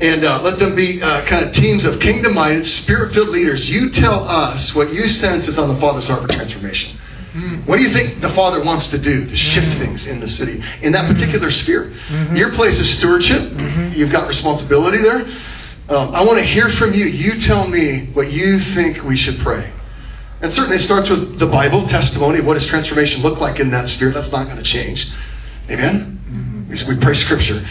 and 0.02 0.26
uh, 0.26 0.42
let 0.42 0.58
them 0.58 0.76
be 0.76 1.00
kind 1.00 1.46
of 1.46 1.54
teams 1.54 1.86
of 1.86 2.02
kingdom-minded, 2.02 2.66
spirit-filled 2.66 3.30
leaders. 3.30 3.70
You 3.70 3.94
tell 3.94 4.26
us 4.26 4.74
what 4.76 4.92
you 4.92 5.06
sense 5.06 5.48
is 5.48 5.60
on 5.60 5.70
the 5.70 5.80
Father's 5.80 6.08
heart 6.10 6.24
for 6.26 6.34
transformation. 6.34 6.98
Mm-hmm. 7.36 7.68
What 7.68 7.76
do 7.78 7.84
you 7.84 7.92
think 7.92 8.24
the 8.24 8.32
Father 8.32 8.64
wants 8.64 8.88
to 8.96 8.98
do 8.98 9.28
to 9.28 9.36
shift 9.36 9.68
mm-hmm. 9.68 9.92
things 9.92 10.08
in 10.08 10.24
the 10.24 10.28
city 10.28 10.64
in 10.80 10.96
that 10.96 11.04
mm-hmm. 11.04 11.20
particular 11.20 11.52
sphere? 11.52 11.92
Your 12.32 12.56
place 12.56 12.80
is 12.80 12.88
stewardship. 12.96 13.52
You've 13.92 14.12
got 14.12 14.32
responsibility 14.32 15.04
there. 15.04 15.28
Um, 15.92 16.16
I 16.16 16.24
want 16.24 16.40
to 16.40 16.48
hear 16.48 16.72
from 16.80 16.96
you. 16.96 17.06
You 17.06 17.38
tell 17.40 17.68
me 17.68 18.10
what 18.16 18.32
you 18.32 18.58
think 18.74 19.04
we 19.04 19.20
should 19.20 19.38
pray. 19.44 19.70
And 20.42 20.52
certainly 20.52 20.78
it 20.78 20.88
starts 20.88 21.10
with 21.10 21.38
the 21.38 21.46
Bible, 21.46 21.88
testimony. 21.88 22.42
What 22.42 22.56
does 22.56 22.68
transformation 22.68 23.22
look 23.22 23.40
like 23.40 23.60
in 23.60 23.70
that 23.72 23.90
sphere? 23.90 24.12
That's 24.12 24.32
not 24.32 24.46
going 24.46 24.58
to 24.58 24.64
change. 24.64 25.06
Amen? 25.70 26.68
We 26.70 26.96
we 26.96 27.02
pray 27.02 27.14
Scripture. 27.14 27.62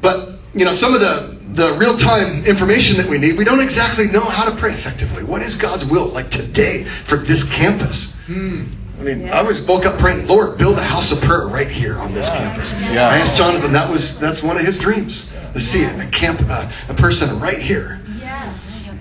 But, 0.00 0.40
you 0.54 0.64
know, 0.64 0.74
some 0.74 0.94
of 0.94 1.00
the, 1.00 1.38
the 1.54 1.76
real 1.78 1.96
time 1.96 2.44
information 2.44 2.96
that 2.96 3.08
we 3.08 3.18
need, 3.18 3.38
we 3.38 3.44
don't 3.44 3.62
exactly 3.62 4.06
know 4.06 4.24
how 4.24 4.48
to 4.48 4.58
pray 4.58 4.74
effectively. 4.74 5.22
What 5.22 5.42
is 5.42 5.56
God's 5.56 5.84
will 5.88 6.12
like 6.12 6.30
today 6.30 6.84
for 7.08 7.18
this 7.22 7.44
campus? 7.44 8.16
Hmm. 8.26 8.81
I 9.02 9.04
mean, 9.04 9.28
I 9.34 9.42
was 9.42 9.66
woke 9.66 9.82
up 9.82 9.98
praying, 9.98 10.30
Lord, 10.30 10.58
build 10.62 10.78
a 10.78 10.86
house 10.86 11.10
of 11.10 11.18
prayer 11.26 11.50
right 11.50 11.66
here 11.66 11.98
on 11.98 12.14
this 12.14 12.30
campus. 12.30 12.70
Yeah. 12.78 13.10
I 13.10 13.18
asked 13.18 13.34
Jonathan, 13.34 13.74
that 13.74 13.90
was 13.90 14.14
that's 14.22 14.46
one 14.46 14.54
of 14.54 14.62
his 14.62 14.78
dreams 14.78 15.26
to 15.54 15.58
see 15.58 15.82
it, 15.82 15.90
a 15.98 16.06
camp, 16.14 16.38
uh, 16.46 16.70
a 16.86 16.94
person 16.94 17.42
right 17.42 17.58
here. 17.58 17.98
Yeah. 18.14 18.54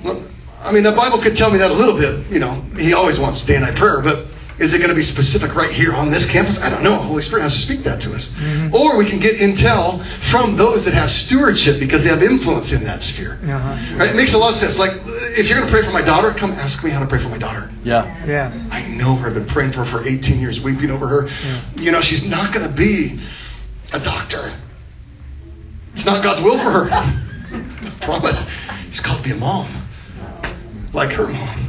Well, 0.04 0.26
I 0.58 0.74
mean, 0.74 0.82
the 0.82 0.98
Bible 0.98 1.22
could 1.22 1.38
tell 1.38 1.54
me 1.54 1.62
that 1.62 1.70
a 1.70 1.78
little 1.78 1.94
bit. 1.94 2.26
You 2.34 2.42
know, 2.42 2.66
He 2.82 2.98
always 2.98 3.22
wants 3.22 3.46
day 3.46 3.62
and 3.62 3.64
night 3.64 3.78
prayer, 3.78 4.02
but 4.02 4.26
Is 4.62 4.74
it 4.74 4.78
going 4.78 4.94
to 4.94 4.96
be 4.96 5.02
specific 5.02 5.56
right 5.58 5.74
here 5.74 5.92
on 5.92 6.14
this 6.14 6.30
campus? 6.30 6.62
I 6.62 6.70
don't 6.70 6.84
know. 6.84 7.02
Holy 7.02 7.26
Spirit 7.26 7.42
has 7.42 7.54
to 7.58 7.62
speak 7.66 7.84
that 7.84 7.98
to 8.06 8.14
us. 8.14 8.30
Or 8.70 8.94
we 8.96 9.10
can 9.10 9.18
get 9.18 9.42
intel 9.42 10.06
from 10.30 10.56
those 10.56 10.86
that 10.86 10.94
have 10.94 11.10
stewardship 11.10 11.82
because 11.82 12.06
they 12.06 12.14
have 12.14 12.22
influence 12.22 12.70
in 12.72 12.86
that 12.86 13.02
sphere. 13.02 13.42
Uh-huh. 13.42 13.98
Right? 13.98 14.14
It 14.14 14.16
makes 14.16 14.34
a 14.34 14.38
lot 14.38 14.54
of 14.54 14.62
sense. 14.62 14.78
Like, 14.78 14.94
if 15.34 15.50
you're 15.50 15.58
going 15.58 15.66
to 15.66 15.74
pray 15.74 15.82
for 15.82 15.90
my 15.90 16.06
daughter, 16.06 16.30
come 16.38 16.54
ask 16.54 16.86
me 16.86 16.94
how 16.94 17.02
to 17.02 17.10
pray 17.10 17.18
for 17.18 17.30
my 17.30 17.42
daughter. 17.42 17.74
Yeah. 17.82 18.06
Yes. 18.30 18.54
I 18.70 18.86
know 18.86 19.18
her. 19.18 19.34
I've 19.34 19.34
been 19.34 19.50
praying 19.50 19.74
for 19.74 19.82
her 19.82 19.90
for 19.90 20.06
18 20.06 20.38
years, 20.38 20.62
weeping 20.62 20.94
over 20.94 21.10
her. 21.10 21.22
You 21.74 21.90
know, 21.90 22.06
she's 22.06 22.22
not 22.24 22.54
going 22.54 22.70
to 22.70 22.76
be 22.78 23.18
a 23.94 24.00
doctor. 24.00 24.54
It's 25.98 26.06
not 26.06 26.22
God's 26.22 26.46
will 26.46 26.62
for 26.62 26.70
her. 26.70 26.86
I 26.94 27.98
promise. 28.06 28.38
She's 28.94 29.02
called 29.02 29.24
to 29.24 29.28
be 29.28 29.34
a 29.34 29.40
mom, 29.42 29.90
like 30.94 31.12
her 31.18 31.28
mom. 31.28 31.61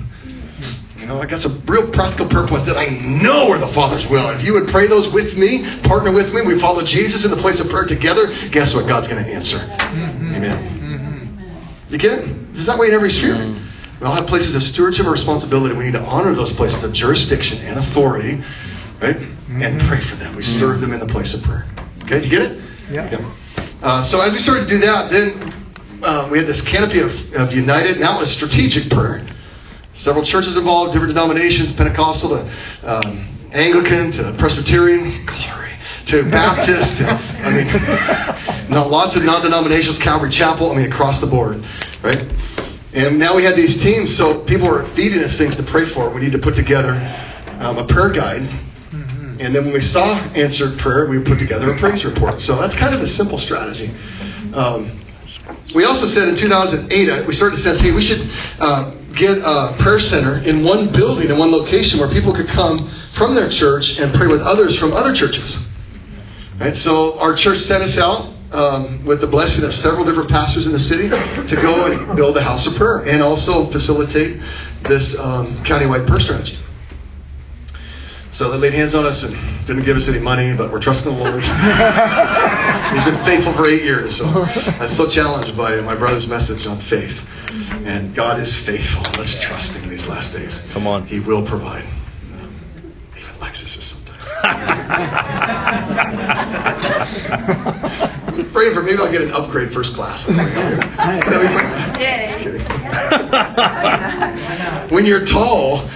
You 1.02 1.10
know, 1.10 1.18
I 1.18 1.26
got 1.26 1.42
some 1.42 1.58
real 1.66 1.90
practical 1.90 2.30
purpose 2.30 2.62
that 2.62 2.78
I 2.78 2.86
know 3.02 3.50
are 3.50 3.58
the 3.58 3.74
Father's 3.74 4.06
will. 4.06 4.30
If 4.38 4.46
you 4.46 4.54
would 4.54 4.70
pray 4.70 4.86
those 4.86 5.10
with 5.10 5.34
me, 5.34 5.66
partner 5.82 6.14
with 6.14 6.30
me, 6.30 6.46
we 6.46 6.62
follow 6.62 6.86
Jesus 6.86 7.26
in 7.26 7.34
the 7.34 7.42
place 7.42 7.58
of 7.58 7.66
prayer 7.74 7.90
together, 7.90 8.30
guess 8.54 8.70
what? 8.70 8.86
God's 8.86 9.10
going 9.10 9.18
to 9.18 9.26
answer. 9.26 9.58
Amen. 9.82 10.62
You 11.90 11.98
get 11.98 12.22
it? 12.22 12.30
Is 12.54 12.70
that 12.70 12.78
way 12.78 12.86
in 12.86 12.94
every 12.94 13.10
sphere? 13.10 13.34
We 13.98 14.06
all 14.06 14.14
have 14.14 14.30
places 14.30 14.54
of 14.54 14.62
stewardship 14.62 15.10
and 15.10 15.10
responsibility. 15.10 15.74
We 15.74 15.90
need 15.90 15.98
to 15.98 16.06
honor 16.06 16.38
those 16.38 16.54
places 16.54 16.86
of 16.86 16.94
jurisdiction 16.94 17.58
and 17.66 17.82
authority, 17.82 18.38
right? 19.02 19.18
And 19.58 19.82
pray 19.90 20.06
for 20.06 20.14
them. 20.14 20.38
We 20.38 20.46
serve 20.46 20.78
them 20.78 20.94
in 20.94 21.02
the 21.02 21.10
place 21.10 21.34
of 21.34 21.42
prayer. 21.42 21.66
Okay, 22.06 22.22
you 22.22 22.30
get 22.30 22.46
it? 22.46 22.62
Yeah. 22.94 23.10
Uh, 23.82 24.06
so 24.06 24.22
as 24.22 24.30
we 24.30 24.38
started 24.38 24.70
to 24.70 24.70
do 24.70 24.78
that, 24.86 25.10
then 25.10 25.50
uh, 26.06 26.30
we 26.30 26.38
had 26.38 26.46
this 26.46 26.62
canopy 26.62 27.02
of, 27.02 27.10
of 27.34 27.50
united. 27.50 27.98
Now 27.98 28.22
it's 28.22 28.38
strategic 28.38 28.86
prayer. 28.86 29.26
Several 29.94 30.24
churches 30.24 30.56
involved, 30.56 30.92
different 30.92 31.12
denominations, 31.14 31.74
Pentecostal 31.76 32.30
to 32.30 32.40
um, 32.82 33.28
Anglican 33.52 34.10
to 34.12 34.34
Presbyterian, 34.38 35.24
glory, 35.26 35.76
to 36.08 36.24
Baptist. 36.30 36.98
to- 36.98 37.12
I 37.12 37.50
mean, 37.52 37.68
not 38.70 38.90
lots 38.90 39.16
of 39.16 39.22
non-denominations, 39.22 39.98
Calvary 39.98 40.30
Chapel. 40.30 40.72
I 40.72 40.76
mean, 40.76 40.90
across 40.90 41.20
the 41.20 41.28
board, 41.28 41.60
right? 42.02 42.24
And 42.94 43.18
now 43.18 43.36
we 43.36 43.44
had 43.44 43.56
these 43.56 43.82
teams, 43.82 44.16
so 44.16 44.44
people 44.44 44.68
were 44.70 44.88
feeding 44.96 45.20
us 45.20 45.36
things 45.38 45.56
to 45.56 45.64
pray 45.70 45.88
for. 45.92 46.12
We 46.12 46.20
need 46.20 46.32
to 46.32 46.40
put 46.40 46.56
together 46.56 46.92
um, 47.60 47.78
a 47.78 47.86
prayer 47.86 48.12
guide 48.12 48.44
and 49.42 49.50
then 49.50 49.64
when 49.66 49.74
we 49.74 49.80
saw 49.82 50.22
answered 50.38 50.78
prayer, 50.78 51.10
we 51.10 51.18
put 51.18 51.40
together 51.40 51.74
a 51.74 51.78
praise 51.78 52.04
report. 52.04 52.38
So 52.40 52.54
that's 52.60 52.78
kind 52.78 52.94
of 52.94 53.00
a 53.00 53.08
simple 53.10 53.38
strategy. 53.42 53.90
Um, 54.54 55.02
we 55.74 55.82
also 55.82 56.06
said 56.06 56.28
in 56.28 56.38
2008, 56.38 56.86
uh, 56.86 57.24
we 57.26 57.34
started 57.34 57.56
to 57.56 57.62
sense, 57.62 57.80
hey, 57.82 57.90
we 57.90 58.06
should 58.06 58.22
uh, 58.62 58.94
get 59.14 59.38
a 59.38 59.76
prayer 59.80 60.00
center 60.00 60.40
in 60.44 60.64
one 60.64 60.92
building, 60.92 61.30
in 61.30 61.38
one 61.38 61.52
location, 61.52 62.00
where 62.00 62.10
people 62.10 62.34
could 62.34 62.48
come 62.48 62.78
from 63.16 63.34
their 63.34 63.48
church 63.48 63.98
and 63.98 64.12
pray 64.14 64.26
with 64.26 64.40
others 64.40 64.78
from 64.78 64.92
other 64.92 65.14
churches. 65.14 65.68
Right? 66.58 66.76
So 66.76 67.18
our 67.18 67.34
church 67.34 67.58
sent 67.58 67.82
us 67.82 67.98
out 67.98 68.32
um, 68.52 69.04
with 69.04 69.20
the 69.20 69.26
blessing 69.26 69.64
of 69.64 69.72
several 69.72 70.04
different 70.04 70.28
pastors 70.28 70.66
in 70.66 70.72
the 70.72 70.80
city 70.80 71.08
to 71.08 71.56
go 71.60 71.86
and 71.86 72.16
build 72.16 72.36
a 72.36 72.42
house 72.42 72.66
of 72.66 72.74
prayer 72.76 73.04
and 73.08 73.22
also 73.22 73.70
facilitate 73.72 74.40
this 74.88 75.18
um, 75.18 75.56
countywide 75.64 76.06
prayer 76.06 76.20
strategy. 76.20 76.58
So 78.32 78.50
they 78.50 78.56
laid 78.56 78.72
hands 78.72 78.94
on 78.94 79.04
us 79.04 79.24
and 79.28 79.36
didn't 79.66 79.84
give 79.84 79.94
us 79.96 80.08
any 80.08 80.18
money, 80.18 80.56
but 80.56 80.72
we're 80.72 80.80
trusting 80.80 81.04
the 81.04 81.12
Lord. 81.12 81.44
He's 82.96 83.04
been 83.04 83.20
faithful 83.28 83.52
for 83.52 83.68
eight 83.68 83.84
years, 83.84 84.16
so 84.16 84.24
I'm 84.24 84.88
so 84.88 85.04
challenged 85.04 85.52
by 85.54 85.76
my 85.84 85.92
brother's 85.92 86.26
message 86.26 86.64
on 86.66 86.80
faith. 86.88 87.12
And 87.84 88.16
God 88.16 88.40
is 88.40 88.56
faithful. 88.64 89.04
Let's 89.20 89.36
trust 89.44 89.76
Him 89.76 89.90
these 89.90 90.06
last 90.08 90.32
days. 90.32 90.66
Come 90.72 90.86
on. 90.86 91.06
He 91.06 91.20
will 91.20 91.46
provide. 91.46 91.84
Um, 92.32 92.56
even 93.12 93.36
Lexus 93.36 93.76
is 93.76 93.84
sometimes. 93.84 94.24
Praying 98.56 98.72
for 98.72 98.80
maybe 98.82 98.96
I'll 98.96 99.12
get 99.12 99.20
an 99.20 99.32
upgrade 99.32 99.74
first 99.76 99.94
class. 99.94 100.24
That'd 100.24 100.40
be 100.40 100.54
fun. 100.96 101.20
Just 102.00 102.40
kidding. 102.40 102.64
when 104.96 105.04
you're 105.04 105.26
tall 105.26 105.90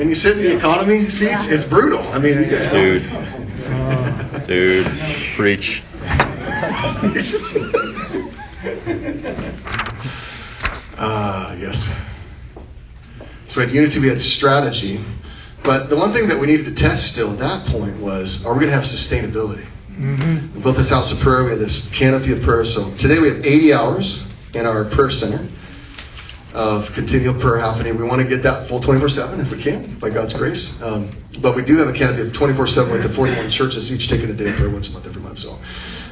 and 0.00 0.08
you 0.08 0.16
sit 0.16 0.38
in 0.38 0.44
the 0.44 0.56
economy 0.56 1.10
seats, 1.10 1.44
it's 1.52 1.68
brutal. 1.68 2.00
I 2.00 2.18
mean, 2.18 2.40
you 2.40 2.48
get 2.48 2.72
Dude. 2.72 3.04
Dude. 4.48 4.88
Preach. 5.36 5.82
Ah, 11.02 11.56
yes. 11.56 11.88
So 13.48 13.56
we 13.56 13.64
had 13.64 13.72
unity, 13.72 14.00
we 14.00 14.08
had 14.12 14.20
strategy. 14.20 15.00
But 15.64 15.88
the 15.88 15.96
one 15.96 16.12
thing 16.12 16.28
that 16.28 16.38
we 16.38 16.46
needed 16.46 16.68
to 16.68 16.76
test 16.76 17.16
still 17.16 17.32
at 17.32 17.40
that 17.40 17.72
point 17.72 17.96
was 17.96 18.44
are 18.44 18.52
we 18.52 18.68
going 18.68 18.68
to 18.68 18.76
have 18.76 18.84
sustainability? 18.84 19.64
Mm-hmm. 19.96 20.52
We 20.52 20.60
built 20.60 20.76
this 20.76 20.92
house 20.92 21.08
of 21.08 21.24
prayer, 21.24 21.48
we 21.48 21.56
had 21.56 21.58
this 21.58 21.88
canopy 21.96 22.36
of 22.36 22.44
prayer. 22.44 22.68
So 22.68 22.92
today 23.00 23.16
we 23.16 23.32
have 23.32 23.40
80 23.40 23.72
hours 23.72 24.28
in 24.52 24.68
our 24.68 24.92
prayer 24.92 25.08
center 25.08 25.48
of 26.52 26.90
continual 26.94 27.38
prayer 27.38 27.62
happening. 27.62 27.94
We 27.96 28.02
want 28.02 28.22
to 28.22 28.28
get 28.28 28.42
that 28.42 28.68
full 28.68 28.82
24 28.82 29.08
7 29.08 29.40
if 29.40 29.50
we 29.50 29.62
can, 29.62 29.98
by 30.00 30.10
God's 30.10 30.34
grace. 30.34 30.74
Um, 30.82 31.14
but 31.42 31.54
we 31.54 31.62
do 31.64 31.78
have 31.78 31.88
a 31.88 31.96
canopy 31.96 32.26
of 32.26 32.34
24 32.34 32.66
7 32.66 32.90
with 32.90 33.02
the 33.06 33.14
41 33.14 33.50
churches, 33.50 33.92
each 33.94 34.10
taking 34.10 34.30
a 34.30 34.36
day 34.36 34.50
of 34.50 34.56
prayer 34.58 34.70
once 34.70 34.90
a 34.90 34.92
month, 34.92 35.06
every 35.06 35.22
month. 35.22 35.38
So 35.38 35.58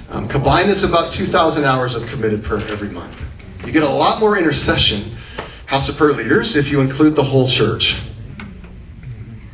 um, 0.09 0.29
combined, 0.31 0.71
it's 0.71 0.87
about 0.87 1.13
2,000 1.13 1.65
hours 1.65 1.95
of 1.95 2.07
committed 2.09 2.45
prayer 2.45 2.63
every 2.71 2.89
month. 2.89 3.19
You 3.67 3.73
get 3.73 3.83
a 3.83 3.91
lot 3.91 4.21
more 4.21 4.39
intercession, 4.39 5.19
house 5.67 5.91
of 5.91 5.99
prayer 5.99 6.15
leaders, 6.15 6.57
if 6.57 6.71
you 6.71 6.81
include 6.81 7.17
the 7.17 7.27
whole 7.27 7.51
church. 7.51 7.99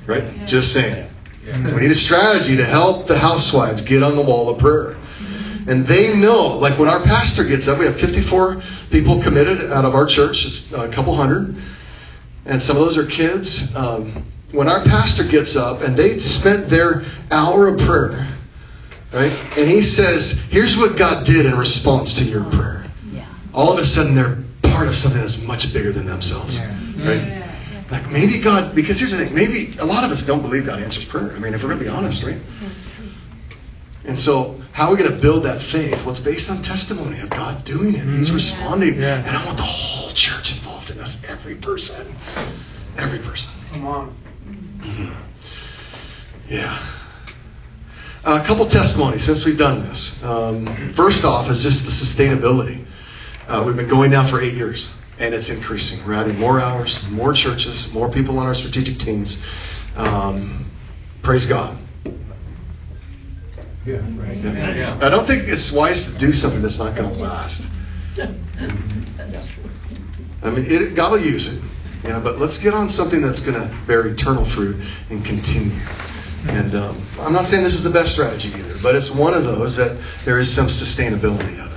Right? 0.06 0.46
Just 0.46 0.72
saying. 0.76 1.10
We 1.44 1.80
need 1.80 1.92
a 1.92 1.98
strategy 1.98 2.56
to 2.56 2.64
help 2.64 3.08
the 3.08 3.18
housewives 3.18 3.82
get 3.84 4.02
on 4.02 4.16
the 4.16 4.24
wall 4.24 4.48
of 4.48 4.60
prayer. 4.60 4.96
And 5.66 5.88
they 5.88 6.12
know, 6.12 6.60
like 6.60 6.78
when 6.78 6.88
our 6.88 7.02
pastor 7.04 7.44
gets 7.48 7.68
up, 7.68 7.78
we 7.80 7.86
have 7.86 7.96
54 7.96 8.60
people 8.92 9.22
committed 9.24 9.72
out 9.72 9.84
of 9.84 9.94
our 9.94 10.06
church, 10.06 10.44
it's 10.44 10.72
a 10.76 10.92
couple 10.92 11.16
hundred, 11.16 11.56
and 12.44 12.60
some 12.60 12.76
of 12.76 12.84
those 12.84 12.98
are 13.00 13.08
kids. 13.08 13.72
Um, 13.74 14.28
when 14.52 14.68
our 14.68 14.84
pastor 14.84 15.24
gets 15.24 15.56
up 15.56 15.80
and 15.80 15.96
they 15.96 16.18
spent 16.20 16.68
their 16.68 17.02
hour 17.32 17.72
of 17.72 17.80
prayer, 17.80 18.28
right, 19.12 19.32
and 19.56 19.66
he 19.70 19.80
says, 19.82 20.36
Here's 20.52 20.76
what 20.76 20.98
God 20.98 21.24
did 21.24 21.46
in 21.46 21.56
response 21.56 22.12
to 22.20 22.24
your 22.24 22.44
prayer, 22.52 22.84
Yeah. 23.10 23.24
all 23.52 23.72
of 23.72 23.78
a 23.80 23.84
sudden 23.88 24.14
they're 24.14 24.44
part 24.70 24.86
of 24.86 24.94
something 24.94 25.20
that's 25.20 25.40
much 25.48 25.72
bigger 25.72 25.92
than 25.92 26.04
themselves. 26.06 26.60
Right? 27.08 27.40
Like 27.90 28.10
maybe 28.12 28.42
God, 28.42 28.76
because 28.76 28.98
here's 29.00 29.12
the 29.12 29.18
thing, 29.24 29.34
maybe 29.34 29.76
a 29.80 29.84
lot 29.84 30.04
of 30.04 30.10
us 30.12 30.24
don't 30.26 30.40
believe 30.42 30.66
God 30.66 30.80
answers 30.82 31.04
prayer. 31.10 31.32
I 31.32 31.38
mean, 31.40 31.52
if 31.54 31.62
we're 31.62 31.68
going 31.72 31.78
to 31.80 31.84
be 31.84 31.90
honest, 31.90 32.22
right? 32.24 32.40
And 34.04 34.18
so, 34.20 34.60
how 34.74 34.90
are 34.90 34.90
we 34.90 34.98
going 34.98 35.14
to 35.14 35.22
build 35.22 35.46
that 35.46 35.62
faith? 35.70 35.94
Well, 36.02 36.10
it's 36.10 36.18
based 36.18 36.50
on 36.50 36.58
testimony 36.66 37.22
of 37.22 37.30
God 37.30 37.64
doing 37.64 37.94
it. 37.94 38.02
He's 38.18 38.34
responding. 38.34 38.98
Yeah. 38.98 39.22
And 39.22 39.30
I 39.30 39.46
want 39.46 39.56
the 39.56 39.62
whole 39.62 40.10
church 40.18 40.50
involved 40.50 40.90
in 40.90 40.98
this. 40.98 41.14
Every 41.30 41.54
person. 41.54 42.10
Every 42.98 43.22
person. 43.22 43.54
Come 43.70 43.86
on. 43.86 44.10
Yeah. 46.50 46.74
A 48.24 48.42
couple 48.42 48.68
testimonies 48.68 49.24
since 49.24 49.46
we've 49.46 49.56
done 49.56 49.86
this. 49.86 50.18
Um, 50.24 50.66
first 50.96 51.22
off 51.22 51.46
is 51.54 51.62
just 51.62 51.86
the 51.86 51.94
sustainability. 51.94 52.82
Uh, 53.46 53.62
we've 53.64 53.76
been 53.76 53.88
going 53.88 54.10
now 54.10 54.28
for 54.28 54.42
eight 54.42 54.54
years, 54.54 54.90
and 55.20 55.34
it's 55.34 55.50
increasing. 55.50 56.02
We're 56.04 56.14
adding 56.14 56.34
more 56.34 56.58
hours, 56.58 56.98
more 57.12 57.32
churches, 57.32 57.92
more 57.94 58.10
people 58.10 58.40
on 58.40 58.48
our 58.48 58.54
strategic 58.56 58.98
teams. 58.98 59.38
Um, 59.94 60.68
praise 61.22 61.46
God. 61.46 61.78
Yeah. 63.86 64.98
I 65.00 65.10
don't 65.10 65.26
think 65.26 65.44
it's 65.48 65.72
wise 65.74 66.08
to 66.08 66.18
do 66.18 66.32
something 66.32 66.62
that's 66.62 66.78
not 66.78 66.96
going 66.96 67.12
to 67.12 67.20
last. 67.20 67.62
I 70.42 70.50
mean, 70.50 70.64
it, 70.68 70.96
God 70.96 71.12
will 71.12 71.24
use 71.24 71.48
it, 71.48 71.60
you 72.04 72.10
know, 72.10 72.20
but 72.20 72.38
let's 72.38 72.56
get 72.56 72.72
on 72.72 72.88
something 72.88 73.20
that's 73.20 73.40
going 73.40 73.56
to 73.56 73.68
bear 73.86 74.06
eternal 74.06 74.48
fruit 74.54 74.76
and 75.10 75.24
continue. 75.24 75.76
And 76.44 76.76
um, 76.76 77.00
I'm 77.18 77.32
not 77.32 77.48
saying 77.48 77.64
this 77.64 77.74
is 77.74 77.84
the 77.84 77.92
best 77.92 78.12
strategy 78.12 78.52
either, 78.52 78.76
but 78.82 78.94
it's 78.94 79.08
one 79.08 79.32
of 79.32 79.44
those 79.44 79.76
that 79.76 79.96
there 80.24 80.38
is 80.38 80.54
some 80.54 80.68
sustainability 80.68 81.56
of 81.56 81.72
it. 81.72 81.73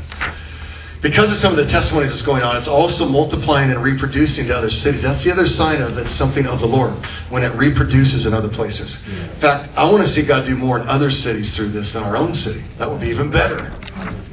Because 1.02 1.30
of 1.30 1.38
some 1.38 1.54
of 1.54 1.62
the 1.62 1.70
testimonies 1.70 2.10
that's 2.10 2.26
going 2.26 2.42
on, 2.42 2.58
it's 2.58 2.68
also 2.68 3.06
multiplying 3.06 3.70
and 3.70 3.84
reproducing 3.84 4.48
to 4.48 4.56
other 4.58 4.70
cities. 4.70 5.04
That's 5.04 5.24
the 5.24 5.32
other 5.32 5.46
sign 5.46 5.82
of 5.82 5.98
it's 5.98 6.12
something 6.12 6.46
of 6.48 6.60
the 6.60 6.66
Lord 6.66 6.98
when 7.30 7.44
it 7.44 7.54
reproduces 7.54 8.26
in 8.26 8.34
other 8.34 8.50
places. 8.50 9.06
In 9.06 9.40
fact, 9.40 9.70
I 9.78 9.86
want 9.90 10.02
to 10.02 10.10
see 10.10 10.26
God 10.26 10.46
do 10.46 10.56
more 10.56 10.80
in 10.82 10.88
other 10.88 11.12
cities 11.12 11.56
through 11.56 11.70
this 11.70 11.94
than 11.94 12.02
our 12.02 12.18
own 12.18 12.34
city. 12.34 12.66
That 12.80 12.90
would 12.90 13.02
be 13.02 13.08
even 13.14 13.30
better. 13.32 13.70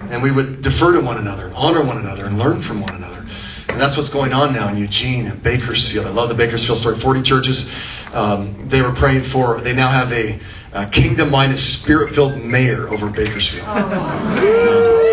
And 0.09 0.23
we 0.23 0.33
would 0.33 0.63
defer 0.63 0.93
to 0.93 1.05
one 1.05 1.19
another, 1.19 1.47
and 1.47 1.55
honor 1.55 1.85
one 1.85 1.99
another, 1.99 2.25
and 2.25 2.39
learn 2.39 2.63
from 2.63 2.81
one 2.81 2.95
another. 2.95 3.21
And 3.69 3.81
that's 3.81 3.97
what's 3.97 4.11
going 4.11 4.33
on 4.33 4.55
now 4.55 4.69
in 4.69 4.79
Eugene 4.79 5.27
and 5.27 5.43
Bakersfield. 5.43 6.07
I 6.07 6.11
love 6.11 6.29
the 6.29 6.37
Bakersfield 6.37 6.79
story. 6.79 7.01
40 7.01 7.23
churches. 7.23 7.71
Um, 8.13 8.69
they 8.71 8.81
were 8.81 8.95
praying 8.95 9.29
for, 9.33 9.61
they 9.61 9.75
now 9.75 9.91
have 9.91 10.13
a, 10.13 10.41
a 10.73 10.89
kingdom 10.91 11.31
minded, 11.31 11.59
spirit 11.59 12.15
filled 12.15 12.41
mayor 12.41 12.89
over 12.89 13.11
Bakersfield. 13.11 13.67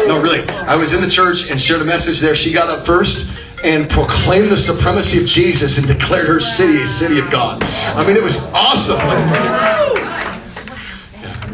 No, 0.08 0.22
really. 0.22 0.48
I 0.48 0.76
was 0.76 0.94
in 0.94 1.02
the 1.02 1.10
church 1.10 1.50
and 1.50 1.62
shared 1.62 1.82
a 1.82 1.86
message 1.86 2.20
there. 2.22 2.36
She 2.36 2.54
got 2.54 2.70
up 2.70 2.86
first 2.86 3.30
and 3.64 3.90
proclaimed 3.90 4.50
the 4.52 4.58
supremacy 4.58 5.22
of 5.22 5.28
Jesus 5.28 5.78
and 5.78 5.88
declared 5.88 6.28
her 6.28 6.40
city 6.40 6.82
a 6.82 6.88
city 6.88 7.20
of 7.20 7.32
God. 7.32 7.62
I 7.64 8.06
mean, 8.06 8.18
it 8.18 8.24
was 8.24 8.38
awesome. 8.54 8.98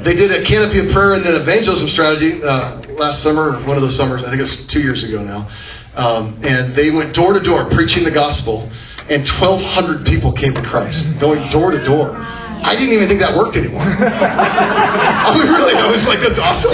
They 0.03 0.15
did 0.15 0.31
a 0.31 0.45
canopy 0.45 0.79
of 0.79 0.93
prayer 0.93 1.15
and 1.15 1.25
an 1.25 1.35
evangelism 1.35 1.89
strategy 1.89 2.41
uh, 2.41 2.79
last 2.95 3.21
summer, 3.23 3.59
one 3.67 3.75
of 3.75 3.83
those 3.83 3.97
summers. 3.97 4.23
I 4.23 4.29
think 4.29 4.39
it 4.39 4.47
was 4.47 4.65
two 4.67 4.79
years 4.79 5.03
ago 5.03 5.21
now. 5.21 5.51
Um, 5.95 6.39
and 6.43 6.75
they 6.75 6.91
went 6.91 7.13
door 7.13 7.33
to 7.33 7.41
door 7.41 7.67
preaching 7.71 8.03
the 8.03 8.11
gospel, 8.11 8.69
and 9.09 9.27
1,200 9.27 10.05
people 10.05 10.31
came 10.31 10.53
to 10.53 10.61
Christ, 10.61 11.19
going 11.19 11.49
door 11.51 11.71
to 11.71 11.83
door. 11.83 12.15
I 12.15 12.73
didn't 12.73 12.93
even 12.93 13.07
think 13.07 13.19
that 13.19 13.35
worked 13.35 13.57
anymore. 13.57 13.81
I 13.83 15.33
mean, 15.35 15.51
really, 15.51 15.73
I 15.73 15.91
was 15.91 16.05
like, 16.07 16.19
that's 16.21 16.39
awesome. 16.39 16.71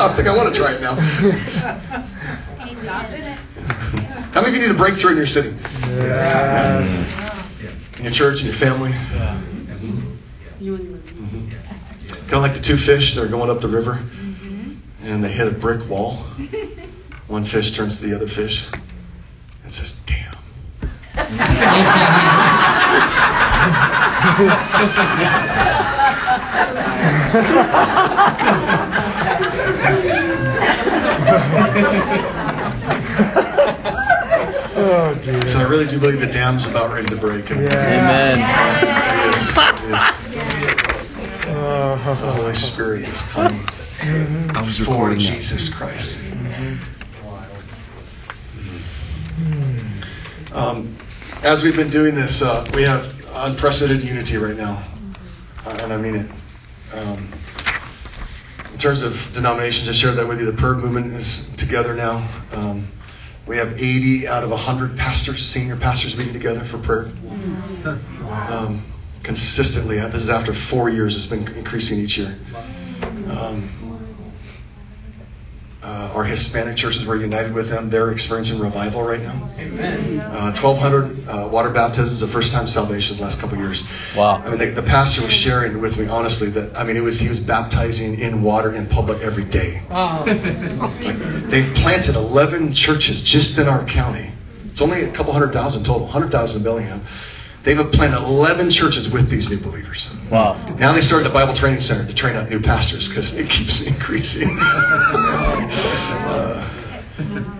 I 0.00 0.16
think 0.16 0.28
I 0.28 0.34
want 0.34 0.54
to 0.54 0.58
try 0.58 0.72
it 0.72 0.80
now. 0.80 0.96
How 4.32 4.40
many 4.40 4.56
of 4.56 4.62
you 4.62 4.68
need 4.68 4.74
a 4.74 4.78
breakthrough 4.78 5.10
in 5.12 5.18
your 5.18 5.26
city? 5.26 5.50
In 7.98 8.04
your 8.04 8.12
church, 8.12 8.40
in 8.40 8.46
your 8.46 8.56
family? 8.56 8.92
Mm-hmm. 8.92 10.16
Kind 12.30 12.32
of 12.32 12.40
like 12.40 12.56
the 12.56 12.62
two 12.66 12.78
fish 12.86 13.14
that 13.14 13.22
are 13.24 13.28
going 13.28 13.50
up 13.50 13.60
the 13.60 13.68
river, 13.68 14.00
and 15.02 15.22
they 15.22 15.32
hit 15.32 15.52
a 15.52 15.58
brick 15.58 15.86
wall. 15.90 16.24
One 17.28 17.44
fish 17.44 17.76
turns 17.76 18.00
to 18.00 18.06
the 18.06 18.16
other 18.16 18.26
fish 18.26 18.64
and 19.64 19.74
says, 19.74 20.00
Damn. 20.06 20.36
Oh, 34.82 35.14
dear. 35.24 35.42
So 35.48 35.58
I 35.58 35.68
really 35.68 35.86
do 35.90 35.98
believe 36.00 36.20
the 36.20 36.26
dam's 36.32 36.66
about 36.66 36.92
ready 36.92 37.08
to 37.08 37.16
break. 37.20 37.50
And 37.50 37.60
Amen. 37.60 38.38
It 38.40 39.34
is. 39.34 39.42
It 39.56 39.84
is. 39.84 40.04
The 41.44 41.56
Oh. 41.56 41.96
Holy 41.96 42.54
Spirit 42.54 43.02
is 43.08 43.20
coming 43.32 43.66
Mhm. 44.00 44.84
for 44.86 45.14
Jesus 45.14 45.68
Christ. 45.74 46.24
Um, 50.52 50.96
as 51.42 51.62
we've 51.62 51.76
been 51.76 51.90
doing 51.90 52.14
this, 52.14 52.42
uh, 52.42 52.66
we 52.74 52.82
have 52.82 53.04
unprecedented 53.32 54.04
unity 54.06 54.36
right 54.36 54.56
now, 54.56 54.82
uh, 55.66 55.76
and 55.80 55.92
I 55.92 55.96
mean 55.96 56.16
it. 56.16 56.30
Um, 56.92 57.28
in 57.66 57.69
terms 58.80 59.02
of 59.02 59.12
denominations, 59.34 59.88
I 59.88 59.92
shared 59.92 60.16
that 60.16 60.26
with 60.26 60.40
you. 60.40 60.46
The 60.50 60.56
prayer 60.56 60.74
movement 60.74 61.14
is 61.14 61.50
together 61.58 61.94
now. 61.94 62.24
Um, 62.52 62.88
we 63.46 63.56
have 63.56 63.76
80 63.76 64.26
out 64.26 64.42
of 64.42 64.50
100 64.50 64.96
pastors, 64.96 65.42
senior 65.52 65.76
pastors, 65.76 66.16
meeting 66.16 66.32
together 66.32 66.64
for 66.70 66.80
prayer. 66.80 67.12
Um, 68.48 68.80
consistently, 69.24 69.96
this 69.96 70.22
is 70.22 70.30
after 70.30 70.52
four 70.70 70.88
years. 70.88 71.14
It's 71.16 71.28
been 71.28 71.46
increasing 71.56 71.98
each 71.98 72.16
year. 72.16 72.38
Um, 73.28 73.89
uh, 75.90 76.14
our 76.14 76.24
Hispanic 76.24 76.76
churches 76.76 77.02
were 77.06 77.16
united 77.16 77.52
with 77.52 77.68
them. 77.68 77.90
They're 77.90 78.12
experiencing 78.12 78.60
revival 78.60 79.02
right 79.02 79.20
now. 79.20 79.34
Uh, 80.30 80.54
1,200 80.54 81.26
uh, 81.26 81.50
water 81.50 81.72
baptisms, 81.74 82.20
the 82.20 82.30
first 82.30 82.52
time 82.52 82.68
salvations 82.70 83.18
the 83.18 83.24
last 83.24 83.40
couple 83.40 83.58
of 83.58 83.60
years. 83.60 83.82
Wow. 84.14 84.38
I 84.38 84.50
mean, 84.50 84.58
the, 84.62 84.80
the 84.80 84.86
pastor 84.86 85.26
was 85.26 85.34
sharing 85.34 85.82
with 85.82 85.98
me 85.98 86.06
honestly 86.06 86.48
that 86.54 86.70
I 86.78 86.84
mean, 86.84 86.96
it 86.96 87.02
was 87.02 87.18
he 87.18 87.28
was 87.28 87.40
baptizing 87.40 88.20
in 88.20 88.42
water 88.42 88.74
in 88.78 88.86
public 88.86 89.20
every 89.22 89.44
day. 89.44 89.82
Like, 89.90 91.18
they've 91.50 91.74
planted 91.82 92.14
11 92.14 92.74
churches 92.74 93.26
just 93.26 93.58
in 93.58 93.66
our 93.66 93.82
county. 93.90 94.30
It's 94.70 94.80
only 94.80 95.02
a 95.02 95.12
couple 95.12 95.32
hundred 95.32 95.52
thousand 95.52 95.82
total, 95.82 96.06
100,000 96.06 96.30
in 96.30 96.62
Bellingham. 96.62 97.02
They've 97.64 97.76
planted 97.92 98.24
11 98.24 98.70
churches 98.70 99.12
with 99.12 99.28
these 99.28 99.50
new 99.50 99.60
believers. 99.60 100.08
Wow. 100.32 100.56
Now 100.78 100.92
they 100.94 101.02
started 101.02 101.28
a 101.28 101.32
Bible 101.32 101.54
training 101.54 101.80
center 101.80 102.06
to 102.08 102.14
train 102.14 102.34
up 102.36 102.48
new 102.48 102.60
pastors 102.60 103.08
because 103.08 103.34
it 103.36 103.50
keeps 103.50 103.84
increasing. 103.92 104.56
uh, 106.08 106.64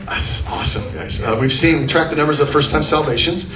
that's 0.09 0.43
awesome, 0.49 0.89
guys. 0.95 1.21
Uh, 1.21 1.37
we've 1.41 1.53
seen, 1.53 1.83
we 1.83 1.87
track 1.87 2.09
the 2.11 2.17
numbers 2.17 2.41
of 2.41 2.49
first 2.49 2.71
time 2.71 2.83
salvations. 2.83 3.53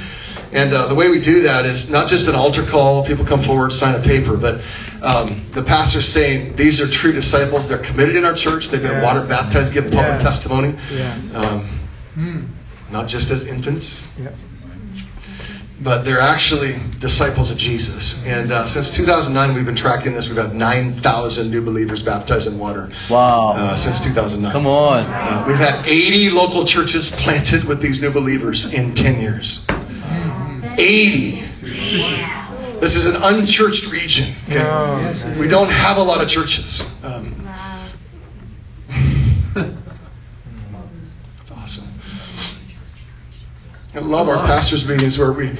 And 0.53 0.73
uh, 0.73 0.87
the 0.87 0.95
way 0.95 1.09
we 1.09 1.19
do 1.23 1.43
that 1.43 1.65
is 1.67 1.91
not 1.91 2.07
just 2.09 2.29
an 2.29 2.35
altar 2.37 2.63
call, 2.71 3.05
people 3.07 3.25
come 3.27 3.43
forward, 3.43 3.73
sign 3.73 3.97
a 3.99 4.05
paper, 4.05 4.37
but 4.39 4.61
um, 5.03 5.51
the 5.53 5.65
pastor's 5.67 6.07
saying 6.13 6.55
these 6.57 6.79
are 6.81 6.87
true 6.87 7.11
disciples. 7.13 7.69
They're 7.69 7.83
committed 7.83 8.15
in 8.17 8.25
our 8.25 8.37
church. 8.37 8.69
They've 8.71 8.81
been 8.83 9.01
Yeah. 9.01 9.03
water 9.03 9.27
baptized, 9.27 9.73
give 9.75 9.85
public 9.91 10.21
Yeah. 10.21 10.23
testimony. 10.23 10.77
Yeah. 10.93 11.19
Um, 11.35 11.81
Mm. 12.17 12.47
not 12.93 13.09
just 13.09 13.33
as 13.33 13.49
infants, 13.49 14.01
Yeah. 14.17 14.31
But 15.83 16.05
they're 16.05 16.21
actually 16.21 16.79
disciples 17.01 17.51
of 17.51 17.59
Jesus. 17.59 18.23
And 18.27 18.53
uh, 18.53 18.67
since 18.67 18.97
2009, 18.97 19.55
we've 19.57 19.67
been 19.67 19.77
tracking 19.77 20.13
this. 20.15 20.29
We've 20.29 20.37
had 20.37 20.55
9,000 20.55 21.51
new 21.51 21.63
believers 21.65 22.03
baptized 22.03 22.47
in 22.47 22.59
water 22.59 22.89
Wow. 23.11 23.53
uh, 23.57 23.77
since 23.77 24.01
2009. 24.05 24.53
Come 24.53 24.67
on. 24.67 25.05
Uh, 25.05 25.45
we've 25.49 25.57
had 25.59 25.85
80 25.85 26.31
local 26.31 26.65
churches 26.67 27.11
planted 27.23 27.67
with 27.67 27.83
these 27.83 28.01
new 28.01 28.13
believers 28.13 28.73
in 28.73 28.95
10 28.95 29.21
years. 29.21 29.67
80. 30.79 31.43
This 32.81 32.97
is 32.97 33.07
an 33.07 33.17
unchurched 33.17 33.91
region. 33.91 34.35
okay? 34.47 35.39
We 35.39 35.49
don't 35.49 35.71
have 35.71 35.97
a 35.97 36.03
lot 36.03 36.23
of 36.23 36.29
churches. 36.29 36.83
Um, 37.03 37.41
That's 41.39 41.51
awesome. 41.53 41.91
I 43.95 44.01
love 44.01 44.27
our 44.27 44.45
pastors' 44.45 44.87
meetings 44.89 45.19
where 45.19 45.33
we 45.33 45.55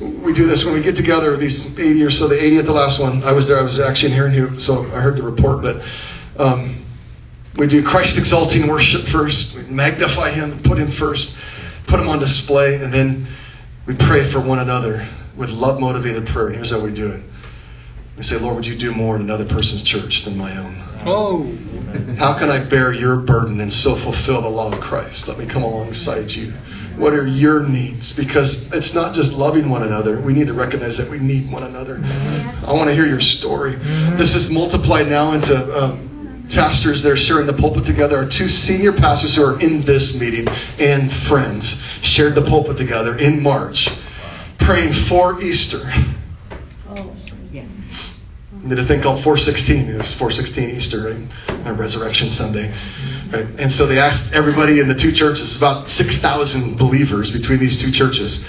we 0.00 0.32
do 0.32 0.46
this 0.46 0.62
when 0.64 0.74
we 0.74 0.82
get 0.82 0.94
together. 0.94 1.36
These 1.36 1.72
80 1.72 2.04
or 2.04 2.10
so, 2.10 2.28
the 2.28 2.36
80 2.36 2.58
at 2.58 2.66
the 2.66 2.72
last 2.72 3.00
one. 3.00 3.24
I 3.24 3.32
was 3.32 3.48
there. 3.48 3.58
I 3.58 3.62
was 3.62 3.80
actually 3.80 4.12
in 4.12 4.18
here, 4.18 4.30
here, 4.30 4.60
so 4.60 4.84
I 4.92 5.00
heard 5.00 5.16
the 5.16 5.24
report. 5.24 5.62
But 5.64 5.80
um, 6.36 6.84
we 7.56 7.66
do 7.66 7.82
Christ 7.82 8.18
exalting 8.18 8.68
worship 8.68 9.08
first. 9.10 9.56
We 9.56 9.64
magnify 9.72 10.36
Him, 10.36 10.60
put 10.62 10.78
Him 10.78 10.92
first, 10.92 11.34
put 11.88 11.98
Him 11.98 12.08
on 12.08 12.20
display, 12.20 12.76
and 12.76 12.92
then 12.92 13.26
we 13.88 13.96
pray 13.96 14.30
for 14.30 14.38
one 14.38 14.60
another 14.60 15.08
with 15.36 15.48
love 15.48 15.80
motivated 15.80 16.28
prayer. 16.28 16.50
Here's 16.50 16.70
how 16.70 16.84
we 16.84 16.94
do 16.94 17.08
it. 17.08 17.24
We 18.18 18.22
say, 18.22 18.36
Lord, 18.36 18.56
would 18.56 18.66
you 18.66 18.78
do 18.78 18.92
more 18.92 19.16
in 19.16 19.22
another 19.22 19.46
person's 19.46 19.82
church 19.82 20.22
than 20.26 20.36
my 20.36 20.52
own? 20.58 20.76
Oh. 21.06 21.46
How 22.18 22.38
can 22.38 22.50
I 22.50 22.68
bear 22.68 22.92
your 22.92 23.16
burden 23.24 23.60
and 23.60 23.72
so 23.72 23.96
fulfill 23.96 24.42
the 24.42 24.52
law 24.52 24.70
of 24.70 24.80
Christ? 24.82 25.26
Let 25.26 25.38
me 25.38 25.46
come 25.46 25.62
alongside 25.62 26.30
you. 26.30 26.52
What 26.98 27.12
are 27.12 27.26
your 27.26 27.62
needs? 27.62 28.12
Because 28.16 28.68
it's 28.72 28.92
not 28.94 29.14
just 29.14 29.32
loving 29.32 29.70
one 29.70 29.84
another. 29.84 30.20
We 30.20 30.32
need 30.32 30.48
to 30.48 30.54
recognize 30.54 30.98
that 30.98 31.08
we 31.10 31.18
need 31.18 31.50
one 31.50 31.62
another. 31.62 32.00
I 32.02 32.72
want 32.72 32.88
to 32.88 32.94
hear 32.94 33.06
your 33.06 33.20
story. 33.20 33.76
This 34.18 34.34
is 34.34 34.50
multiplied 34.50 35.06
now 35.06 35.32
into 35.32 35.54
um, 35.76 36.48
pastors 36.52 37.02
that 37.02 37.12
are 37.12 37.16
sharing 37.16 37.46
the 37.46 37.54
pulpit 37.54 37.86
together. 37.86 38.16
Our 38.18 38.28
two 38.28 38.48
senior 38.48 38.92
pastors 38.92 39.36
who 39.36 39.44
are 39.44 39.60
in 39.60 39.84
this 39.86 40.18
meeting 40.18 40.48
and 40.78 41.12
friends 41.28 41.82
shared 42.02 42.34
the 42.34 42.42
pulpit 42.42 42.76
together 42.76 43.16
in 43.16 43.42
March, 43.42 43.88
praying 44.58 44.92
for 45.08 45.40
Easter. 45.40 45.82
They 48.68 48.76
did 48.76 48.84
a 48.84 48.88
thing 48.88 49.00
called 49.00 49.24
416. 49.24 49.88
It 49.88 49.96
was 49.96 50.12
416 50.20 50.76
Easter, 50.76 51.08
right? 51.08 51.24
And 51.64 51.78
Resurrection 51.80 52.28
Sunday. 52.28 52.68
Right? 53.32 53.48
And 53.56 53.72
so 53.72 53.88
they 53.88 53.96
asked 53.96 54.36
everybody 54.36 54.80
in 54.80 54.88
the 54.88 54.94
two 54.94 55.12
churches, 55.12 55.56
about 55.56 55.88
6,000 55.88 56.76
believers 56.76 57.32
between 57.32 57.60
these 57.60 57.80
two 57.80 57.88
churches. 57.88 58.44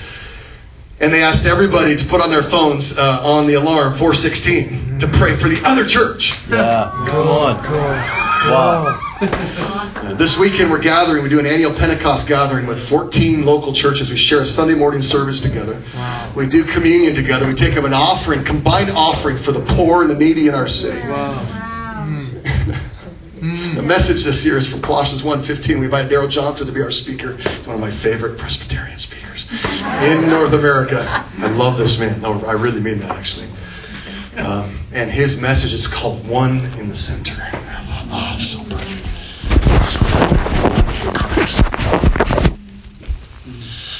And 1.00 1.14
they 1.14 1.24
asked 1.24 1.46
everybody 1.46 1.96
to 1.96 2.04
put 2.10 2.20
on 2.20 2.30
their 2.30 2.44
phones 2.52 2.92
uh, 2.98 3.24
on 3.24 3.48
the 3.48 3.54
alarm 3.56 3.98
416 3.98 5.00
to 5.00 5.08
pray 5.16 5.40
for 5.40 5.48
the 5.48 5.64
other 5.64 5.88
church. 5.88 6.36
Yeah. 6.52 6.92
Come 7.08 7.28
on. 7.28 7.64
Cool. 7.64 8.20
Wow. 8.52 9.06
This 10.18 10.38
weekend 10.40 10.72
we're 10.72 10.82
gathering. 10.82 11.24
We 11.24 11.30
do 11.30 11.40
an 11.40 11.46
annual 11.46 11.76
Pentecost 11.76 12.28
gathering 12.28 12.68
with 12.68 12.88
14 12.90 13.44
local 13.46 13.74
churches. 13.74 14.10
We 14.10 14.16
share 14.18 14.42
a 14.42 14.46
Sunday 14.46 14.76
morning 14.76 15.02
service 15.02 15.42
together. 15.42 15.84
Wow. 15.94 16.34
We 16.36 16.48
do 16.48 16.64
communion 16.64 17.16
together. 17.16 17.48
We 17.48 17.56
take 17.56 17.78
up 17.78 17.84
an 17.84 17.94
offering, 17.94 18.44
combined 18.46 18.92
offering 18.92 19.44
for 19.44 19.52
the 19.52 19.64
poor 19.76 20.02
and 20.02 20.10
the 20.10 20.16
needy 20.16 20.48
in 20.48 20.56
our 20.56 20.68
city. 20.68 21.00
Wow. 21.00 21.59
The 23.80 23.88
message 23.88 24.26
this 24.26 24.44
year 24.44 24.58
is 24.58 24.68
from 24.68 24.82
Colossians 24.82 25.24
1.15. 25.24 25.80
We 25.80 25.86
invite 25.86 26.10
Darrell 26.10 26.28
Johnson 26.28 26.68
to 26.68 26.74
be 26.74 26.82
our 26.82 26.92
speaker. 26.92 27.38
He's 27.38 27.66
one 27.66 27.76
of 27.76 27.80
my 27.80 27.96
favorite 28.04 28.38
Presbyterian 28.38 29.00
speakers 29.00 29.48
in 30.04 30.28
North 30.28 30.52
America. 30.52 31.00
I 31.00 31.48
love 31.48 31.80
this 31.80 31.98
man. 31.98 32.20
No, 32.20 32.44
I 32.44 32.60
really 32.60 32.82
mean 32.82 33.00
that, 33.00 33.16
actually. 33.16 33.48
Um, 34.36 34.86
and 34.92 35.10
his 35.10 35.40
message 35.40 35.72
is 35.72 35.88
called 35.88 36.28
One 36.28 36.66
in 36.76 36.90
the 36.90 36.96
Center. 36.98 37.32
Oh, 38.12 38.36
it's 38.36 38.52
so. 38.52 38.68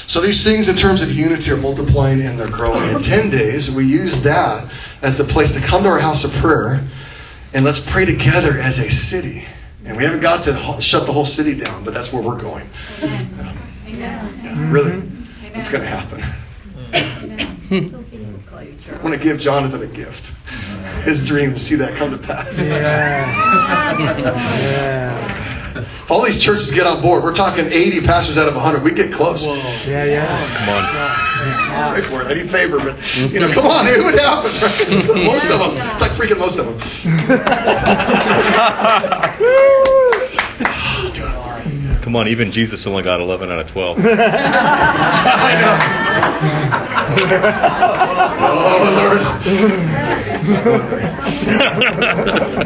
So 0.08 0.20
these 0.20 0.44
things 0.44 0.68
in 0.68 0.76
terms 0.76 1.00
of 1.00 1.08
unity 1.08 1.50
are 1.52 1.56
multiplying 1.56 2.20
and 2.20 2.38
they're 2.38 2.52
growing. 2.52 2.96
In 2.96 3.02
10 3.02 3.30
days, 3.30 3.74
we 3.74 3.86
use 3.86 4.22
that 4.24 4.70
as 5.00 5.18
a 5.20 5.24
place 5.24 5.52
to 5.52 5.66
come 5.66 5.84
to 5.84 5.88
our 5.88 6.00
house 6.00 6.22
of 6.22 6.32
prayer 6.42 6.86
and 7.54 7.64
let's 7.64 7.80
pray 7.90 8.04
together 8.04 8.60
as 8.60 8.78
a 8.78 8.90
city. 8.90 9.48
And 9.84 9.96
we 9.96 10.04
haven't 10.04 10.20
got 10.20 10.44
to 10.44 10.80
shut 10.80 11.06
the 11.06 11.12
whole 11.12 11.24
city 11.24 11.58
down, 11.58 11.84
but 11.84 11.94
that's 11.94 12.12
where 12.12 12.22
we're 12.22 12.40
going. 12.40 12.68
Amen. 13.02 13.56
Yeah, 13.86 14.70
really, 14.70 15.02
it's 15.56 15.68
going 15.70 15.82
to 15.82 15.88
happen. 15.88 16.20
I 18.90 19.00
want 19.02 19.16
to 19.16 19.22
give 19.22 19.38
Jonathan 19.38 19.82
a 19.82 19.88
gift. 19.94 20.22
His 21.04 21.26
dream 21.26 21.54
to 21.54 21.60
see 21.60 21.76
that 21.76 21.96
come 21.98 22.10
to 22.10 22.18
pass. 22.18 22.58
Yeah. 22.58 23.36
Yeah. 24.60 25.39
If 25.82 26.10
all 26.10 26.24
these 26.24 26.42
churches 26.42 26.70
get 26.72 26.86
on 26.86 27.02
board, 27.02 27.22
we're 27.22 27.34
talking 27.34 27.66
80 27.66 28.06
pastors 28.06 28.36
out 28.38 28.48
of 28.48 28.54
100. 28.54 28.82
We 28.82 28.94
get 28.94 29.12
close. 29.12 29.42
Yeah, 29.86 30.04
yeah. 30.04 30.26
Come 30.58 30.68
on. 30.68 30.84
Pray 31.92 32.02
for 32.08 32.22
it. 32.22 32.26
I 32.28 32.34
need 32.34 32.50
favor, 32.50 32.78
but 32.78 32.96
you 33.16 33.40
know, 33.40 33.48
mm-hmm. 33.48 33.54
come 33.54 33.66
on, 33.66 33.86
it 33.88 34.02
would 34.04 34.18
happen. 34.18 34.52
Right? 34.60 34.84
most 35.24 35.48
of 35.48 35.58
them, 35.60 35.76
like 35.98 36.12
freaking 36.18 36.38
most 36.38 36.58
of 36.58 36.66
them. 36.66 36.76
Doing 42.00 42.16
all 42.16 42.22
right. 42.24 42.28
Come 42.28 42.28
on, 42.28 42.28
even 42.28 42.52
Jesus 42.52 42.86
only 42.86 43.02
got 43.02 43.20
11 43.20 43.50
out 43.50 43.58
of 43.60 43.72
12. 43.72 43.98
I 44.00 45.54
know. 45.60 45.78
Oh 48.42 48.78
Lord. 48.96 49.20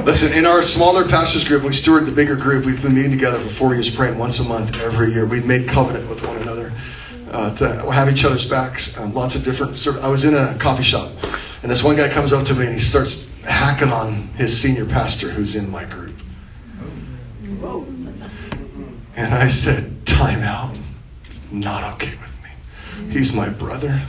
Listen, 0.07 0.33
in 0.33 0.47
our 0.47 0.63
smaller 0.63 1.05
pastors 1.09 1.45
group, 1.49 1.65
we 1.65 1.73
steward 1.73 2.07
the 2.07 2.15
bigger 2.15 2.37
group. 2.37 2.67
We've 2.67 2.81
been 2.83 2.95
meeting 2.95 3.13
together 3.13 3.43
for 3.43 3.55
four 3.59 3.75
years, 3.75 3.91
praying 3.97 4.19
once 4.19 4.41
a 4.41 4.45
month 4.45 4.77
every 4.77 5.13
year. 5.13 5.27
We've 5.29 5.45
made 5.45 5.69
covenant 5.69 6.09
with 6.09 6.23
one 6.23 6.37
another 6.37 6.73
uh, 7.33 7.57
to 7.59 7.91
have 7.91 8.09
each 8.09 8.25
other's 8.25 8.47
backs. 8.49 8.95
Um, 8.99 9.15
lots 9.15 9.35
of 9.37 9.45
different. 9.45 9.79
serv- 9.79 10.03
I 10.03 10.09
was 10.09 10.25
in 10.25 10.35
a 10.35 10.59
coffee 10.61 10.85
shop, 10.85 11.13
and 11.63 11.71
this 11.71 11.83
one 11.83 11.97
guy 11.97 12.13
comes 12.13 12.33
up 12.33 12.47
to 12.47 12.55
me 12.55 12.67
and 12.67 12.75
he 12.75 12.81
starts 12.81 13.27
hacking 13.43 13.89
on 13.91 14.29
his 14.37 14.63
senior 14.63 14.87
pastor 14.87 15.31
who's 15.31 15.57
in 15.57 15.69
my 15.69 15.85
group. 15.85 16.17
And 19.25 19.35
I 19.35 19.49
said, 19.49 20.07
"Time 20.07 20.43
out. 20.43 20.77
It's 21.25 21.41
not 21.51 21.95
okay 21.95 22.13
with 22.13 22.35
me. 22.45 23.13
He's 23.13 23.33
my 23.33 23.49
brother." 23.49 24.05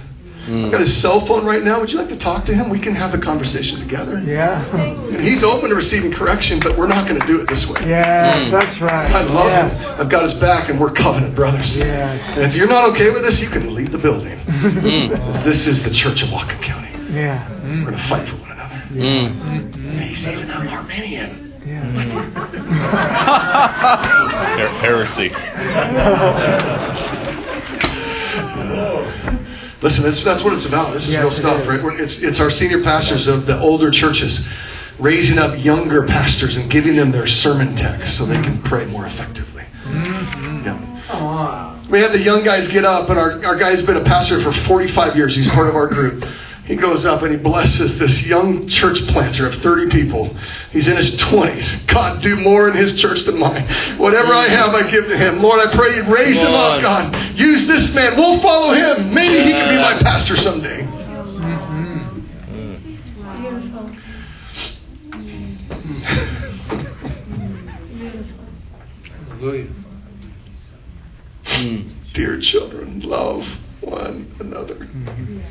I've 0.45 0.70
got 0.70 0.82
his 0.82 0.93
cell 1.01 1.26
phone 1.26 1.41
right 1.41 1.63
now. 1.63 1.82
Would 1.82 1.89
you 1.89 1.97
like 1.97 2.13
to 2.13 2.20
talk 2.20 2.45
to 2.45 2.53
him? 2.53 2.70
We 2.70 2.78
can 2.78 2.93
have 2.93 3.18
a 3.18 3.22
conversation 3.22 3.82
together. 3.82 4.22
Yeah. 4.22 4.61
And 4.78 5.26
he's 5.26 5.41
open 5.43 5.74
to 5.74 5.76
receiving 5.76 6.13
correction, 6.13 6.61
but 6.61 6.78
we're 6.78 6.88
not 6.88 7.09
going 7.09 7.20
to 7.20 7.26
do 7.26 7.41
it 7.41 7.49
this 7.49 7.66
way. 7.66 7.82
Yes, 7.89 8.45
hmm. 8.45 8.51
that's 8.53 8.78
right. 8.78 9.09
I 9.09 9.26
love 9.26 9.49
yes. 9.49 9.74
him. 9.74 10.05
I've 10.05 10.11
got 10.11 10.22
his 10.22 10.38
back, 10.38 10.70
and 10.70 10.78
we're 10.78 10.93
covenant 10.93 11.34
brothers. 11.34 11.74
Yes. 11.74 12.22
And 12.38 12.45
if 12.45 12.53
you're 12.53 12.70
not 12.70 12.86
okay 12.93 13.09
with 13.09 13.26
this, 13.26 13.41
you 13.41 13.49
can 13.49 13.74
leave 13.74 13.91
the 13.91 13.97
building. 13.97 14.38
Hmm. 14.45 15.09
this 15.49 15.66
is 15.66 15.82
the 15.82 15.89
Church 15.89 16.22
of 16.22 16.30
Whatcom 16.30 16.61
County. 16.61 16.93
Yeah. 17.09 17.41
We're 17.82 17.89
going 17.89 17.97
to 17.97 18.05
fight 18.05 18.30
for 18.30 18.38
one 18.38 18.53
another. 18.53 18.86
Hmm. 18.93 19.34
He's 19.97 20.30
even 20.30 20.45
an 20.45 20.70
Arminian. 20.70 21.44
Yeah. 21.66 21.82
Her- 24.55 24.80
heresy. 24.82 25.30
Listen, 29.82 30.03
that's, 30.03 30.24
that's 30.26 30.43
what 30.43 30.53
it's 30.53 30.66
about. 30.66 30.93
This 30.93 31.03
is 31.05 31.13
Yes, 31.13 31.22
real 31.22 31.32
stuff, 31.32 31.61
is. 31.61 31.68
right? 31.68 31.84
We're- 31.84 32.01
It's, 32.01 32.24
it's 32.24 32.39
our 32.39 32.49
senior 32.49 32.82
pastors 32.82 33.28
of 33.28 33.45
the 33.45 33.59
older 33.59 33.91
churches 33.91 34.47
raising 34.99 35.38
up 35.38 35.53
younger 35.63 36.05
pastors 36.07 36.55
and 36.57 36.72
giving 36.72 36.95
them 36.95 37.11
their 37.11 37.28
sermon 37.28 37.76
text 37.76 38.18
so 38.18 38.26
they 38.26 38.41
can 38.41 38.61
pray 38.63 38.86
more 38.86 39.05
effectively. 39.05 39.63
Mm-hmm. 39.86 40.66
Yeah. 40.66 40.80
We 41.91 41.99
had 42.01 42.13
the 42.13 42.20
young 42.24 42.43
guys 42.43 42.68
get 42.74 42.84
up, 42.86 43.09
and 43.13 43.20
our, 43.20 43.38
our 43.45 43.55
guy's 43.59 43.86
been 43.86 43.97
a 43.97 44.03
pastor 44.03 44.41
for 44.41 44.51
45 44.66 45.16
years. 45.16 45.36
He's 45.36 45.49
part 45.53 45.68
of 45.70 45.76
our 45.76 45.88
group. 45.88 46.24
He 46.66 46.76
goes 46.76 47.05
up 47.05 47.22
and 47.22 47.32
he 47.32 47.38
blesses 47.38 47.99
this 47.99 48.26
young 48.26 48.68
church 48.68 48.97
planter 49.13 49.47
of 49.47 49.53
30 49.61 49.91
people. 49.91 50.36
He's 50.72 50.88
in 50.88 50.97
his 50.97 51.16
20s. 51.22 51.86
God, 51.86 52.24
do 52.24 52.36
more 52.36 52.68
in 52.68 52.76
his 52.76 52.99
church 52.99 53.24
than 53.26 53.38
mine. 53.38 53.70
Whatever 53.99 54.34
I 54.34 54.47
have, 54.49 54.74
I 54.74 54.89
give 54.89 55.05
to 55.05 55.16
him. 55.16 55.43
Lord, 55.43 55.59
I 55.59 55.76
pray 55.76 55.95
you 55.95 56.03
raise 56.11 56.39
him 56.39 56.53
up, 56.53 56.82
God. 56.82 57.13
Use 57.38 57.68
this 57.68 57.93
man. 57.93 58.18
We'll 58.18 58.41
follow 58.41 58.74
him. 58.74 59.13
Maybe 59.13 59.43
he 59.43 59.51
can 59.51 59.70
be 59.70 59.76
my 59.80 59.93
pastor 60.01 60.36
someday. 60.36 60.82
Mm. 71.45 71.91
Dear 72.13 72.39
children, 72.41 73.01
love 73.01 73.43
one 73.82 74.34
another. 74.39 74.76
Mm-hmm. 74.76 75.41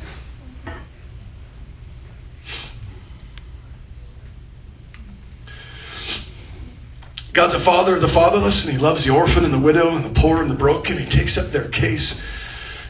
God's 7.35 7.53
a 7.53 7.63
father 7.65 7.95
of 7.95 8.01
the 8.01 8.13
fatherless, 8.13 8.65
and 8.65 8.73
He 8.73 8.79
loves 8.79 9.05
the 9.05 9.13
orphan 9.13 9.43
and 9.43 9.53
the 9.53 9.59
widow 9.59 9.95
and 9.95 10.05
the 10.05 10.19
poor 10.19 10.41
and 10.41 10.49
the 10.49 10.55
broken. 10.55 10.97
He 10.97 11.05
takes 11.05 11.37
up 11.37 11.51
their 11.51 11.69
case. 11.69 12.23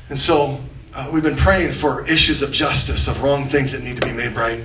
And 0.09 0.19
so 0.19 0.61
uh, 0.93 1.09
we've 1.11 1.23
been 1.23 1.37
praying 1.37 1.73
for 1.81 2.05
issues 2.05 2.41
of 2.41 2.51
justice, 2.51 3.09
of 3.09 3.21
wrong 3.23 3.49
things 3.49 3.73
that 3.73 3.81
need 3.81 3.99
to 3.99 4.05
be 4.05 4.13
made 4.13 4.37
right. 4.37 4.61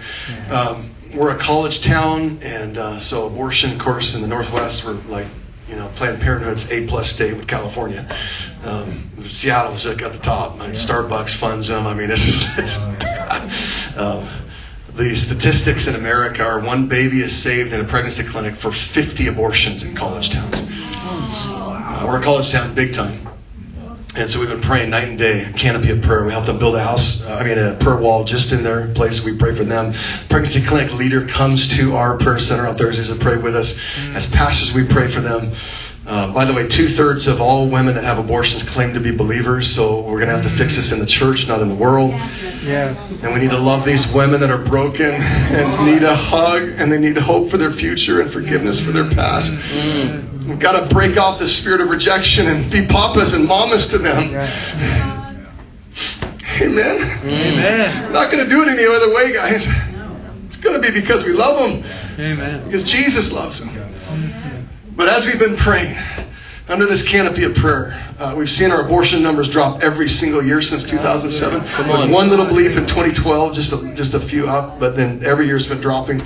Um, 0.53 0.95
we're 1.16 1.35
a 1.35 1.39
college 1.41 1.81
town, 1.83 2.39
and 2.43 2.78
uh, 2.78 3.01
so 3.01 3.26
abortion, 3.26 3.72
of 3.72 3.83
course, 3.83 4.14
in 4.14 4.20
the 4.22 4.28
Northwest, 4.28 4.85
we're 4.85 5.01
like, 5.09 5.26
you 5.66 5.76
know, 5.76 5.93
Planned 5.97 6.20
Parenthood's 6.20 6.70
A 6.70 6.87
plus 6.87 7.11
state 7.11 7.37
with 7.37 7.49
California. 7.49 8.07
Um, 8.62 9.11
Seattle's 9.31 9.87
like 9.87 10.03
at 10.03 10.12
the 10.12 10.18
top. 10.18 10.59
Like 10.59 10.74
Starbucks 10.74 11.39
funds 11.41 11.68
them. 11.68 11.87
I 11.87 11.95
mean, 11.95 12.09
this 12.09 12.26
is. 12.26 12.47
It's, 12.59 12.76
um, 13.97 14.49
the 14.97 15.14
statistics 15.16 15.86
in 15.86 15.95
America 15.95 16.43
are 16.43 16.61
one 16.61 16.88
baby 16.88 17.22
is 17.22 17.43
saved 17.43 17.72
in 17.72 17.80
a 17.80 17.88
pregnancy 17.88 18.22
clinic 18.30 18.59
for 18.61 18.72
50 18.72 19.28
abortions 19.28 19.84
in 19.84 19.97
college 19.97 20.30
towns. 20.30 20.57
Uh, 20.61 22.07
we're 22.07 22.20
a 22.20 22.24
college 22.24 22.51
town 22.51 22.74
big 22.74 22.95
time. 22.95 23.26
And 24.16 24.28
so 24.28 24.41
we've 24.41 24.51
been 24.51 24.62
praying 24.62 24.91
night 24.91 25.07
and 25.07 25.18
day, 25.18 25.47
a 25.47 25.53
canopy 25.55 25.95
of 25.95 26.03
prayer. 26.03 26.26
We 26.26 26.32
helped 26.32 26.49
them 26.51 26.59
build 26.59 26.74
a 26.74 26.82
house, 26.82 27.22
uh, 27.22 27.38
I 27.38 27.47
mean, 27.47 27.59
a 27.59 27.78
prayer 27.78 28.03
wall 28.03 28.24
just 28.24 28.51
in 28.51 28.64
their 28.64 28.93
place. 28.95 29.22
We 29.24 29.38
pray 29.38 29.55
for 29.55 29.62
them. 29.62 29.95
Pregnancy 30.28 30.66
clinic 30.66 30.91
leader 30.99 31.30
comes 31.30 31.70
to 31.78 31.95
our 31.95 32.18
prayer 32.18 32.41
center 32.41 32.66
on 32.66 32.76
Thursdays 32.76 33.07
to 33.07 33.18
pray 33.22 33.38
with 33.38 33.55
us. 33.55 33.78
As 34.18 34.26
pastors, 34.34 34.74
we 34.74 34.82
pray 34.91 35.14
for 35.14 35.22
them. 35.22 35.55
Uh, 36.11 36.35
by 36.35 36.45
the 36.45 36.51
way, 36.51 36.67
two 36.67 36.91
thirds 36.99 37.31
of 37.31 37.39
all 37.39 37.71
women 37.71 37.95
that 37.95 38.03
have 38.03 38.19
abortions 38.19 38.67
claim 38.75 38.91
to 38.93 38.99
be 38.99 39.15
believers, 39.15 39.71
so 39.71 40.03
we're 40.11 40.19
going 40.19 40.27
to 40.27 40.35
have 40.35 40.43
to 40.43 40.51
fix 40.59 40.75
this 40.75 40.91
in 40.91 40.99
the 40.99 41.07
church, 41.07 41.47
not 41.47 41.63
in 41.63 41.71
the 41.71 41.79
world. 41.79 42.11
Yes. 42.67 42.99
And 43.23 43.31
we 43.31 43.39
need 43.39 43.55
to 43.55 43.63
love 43.63 43.87
these 43.87 44.11
women 44.11 44.43
that 44.43 44.51
are 44.51 44.67
broken 44.67 45.07
and 45.07 45.87
need 45.87 46.03
a 46.03 46.11
hug 46.11 46.67
and 46.83 46.91
they 46.91 46.99
need 46.99 47.15
hope 47.15 47.49
for 47.49 47.59
their 47.63 47.71
future 47.71 48.27
and 48.27 48.33
forgiveness 48.35 48.83
for 48.83 48.91
their 48.91 49.07
past. 49.15 49.55
We've 50.51 50.59
got 50.59 50.75
to 50.75 50.91
break 50.93 51.15
off 51.15 51.39
the 51.39 51.47
spirit 51.47 51.81
of 51.81 51.95
rejection 51.95 52.51
and 52.51 52.67
be 52.75 52.91
papas 52.91 53.31
and 53.31 53.47
mamas 53.47 53.87
to 53.95 53.99
them. 54.03 54.35
Amen. 56.59 56.99
Amen. 57.23 58.03
We're 58.03 58.19
not 58.19 58.35
going 58.35 58.43
to 58.43 58.51
do 58.51 58.63
it 58.63 58.69
any 58.69 58.83
other 58.83 59.15
way, 59.15 59.31
guys. 59.31 59.63
It's 60.51 60.59
going 60.59 60.75
to 60.75 60.83
be 60.83 60.91
because 60.91 61.23
we 61.23 61.31
love 61.31 61.55
them, 61.55 61.87
Amen. 62.19 62.67
because 62.67 62.83
Jesus 62.83 63.31
loves 63.31 63.63
them. 63.63 63.79
But 65.01 65.09
as 65.09 65.24
we've 65.24 65.40
been 65.40 65.57
praying 65.57 65.96
under 66.68 66.84
this 66.84 67.01
canopy 67.09 67.48
of 67.48 67.57
prayer, 67.57 67.96
uh, 68.20 68.36
we've 68.36 68.53
seen 68.53 68.68
our 68.68 68.84
abortion 68.84 69.24
numbers 69.24 69.48
drop 69.48 69.80
every 69.80 70.12
single 70.12 70.44
year 70.44 70.61
since 70.61 70.84
2007. 70.84 71.32
With 71.88 72.12
one 72.12 72.28
little 72.28 72.44
bleep 72.44 72.76
in 72.76 72.84
2012, 72.84 73.16
just 73.57 73.72
a, 73.72 73.80
just 73.96 74.12
a 74.12 74.20
few 74.28 74.44
up, 74.44 74.76
but 74.76 75.01
then 75.01 75.24
every 75.24 75.48
year's 75.48 75.64
been 75.64 75.80
dropping. 75.80 76.20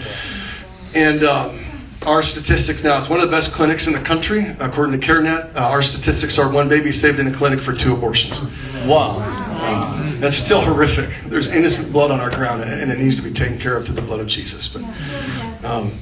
And 0.91 1.23
um, 1.23 2.03
our 2.03 2.27
statistics 2.27 2.83
now, 2.83 2.99
it's 2.99 3.07
one 3.07 3.23
of 3.23 3.31
the 3.31 3.35
best 3.35 3.55
clinics 3.55 3.87
in 3.87 3.95
the 3.95 4.03
country, 4.03 4.43
according 4.59 4.99
to 4.99 5.07
CareNet. 5.07 5.55
Uh, 5.55 5.71
our 5.71 5.87
statistics 5.87 6.35
are 6.43 6.51
one 6.51 6.67
baby 6.67 6.91
saved 6.91 7.23
in 7.23 7.31
a 7.31 7.37
clinic 7.39 7.63
for 7.63 7.79
two 7.79 7.95
abortions. 7.95 8.43
Wow. 8.91 9.23
Um, 9.23 10.19
that's 10.19 10.43
still 10.43 10.67
horrific. 10.67 11.15
There's 11.31 11.47
innocent 11.47 11.95
blood 11.95 12.11
on 12.11 12.19
our 12.19 12.35
ground, 12.35 12.67
and 12.67 12.91
it 12.91 12.99
needs 12.99 13.15
to 13.15 13.23
be 13.23 13.31
taken 13.31 13.55
care 13.63 13.79
of 13.79 13.87
through 13.87 14.03
the 14.03 14.03
blood 14.03 14.19
of 14.19 14.27
Jesus. 14.27 14.75
But 14.75 14.83
um, 15.63 15.95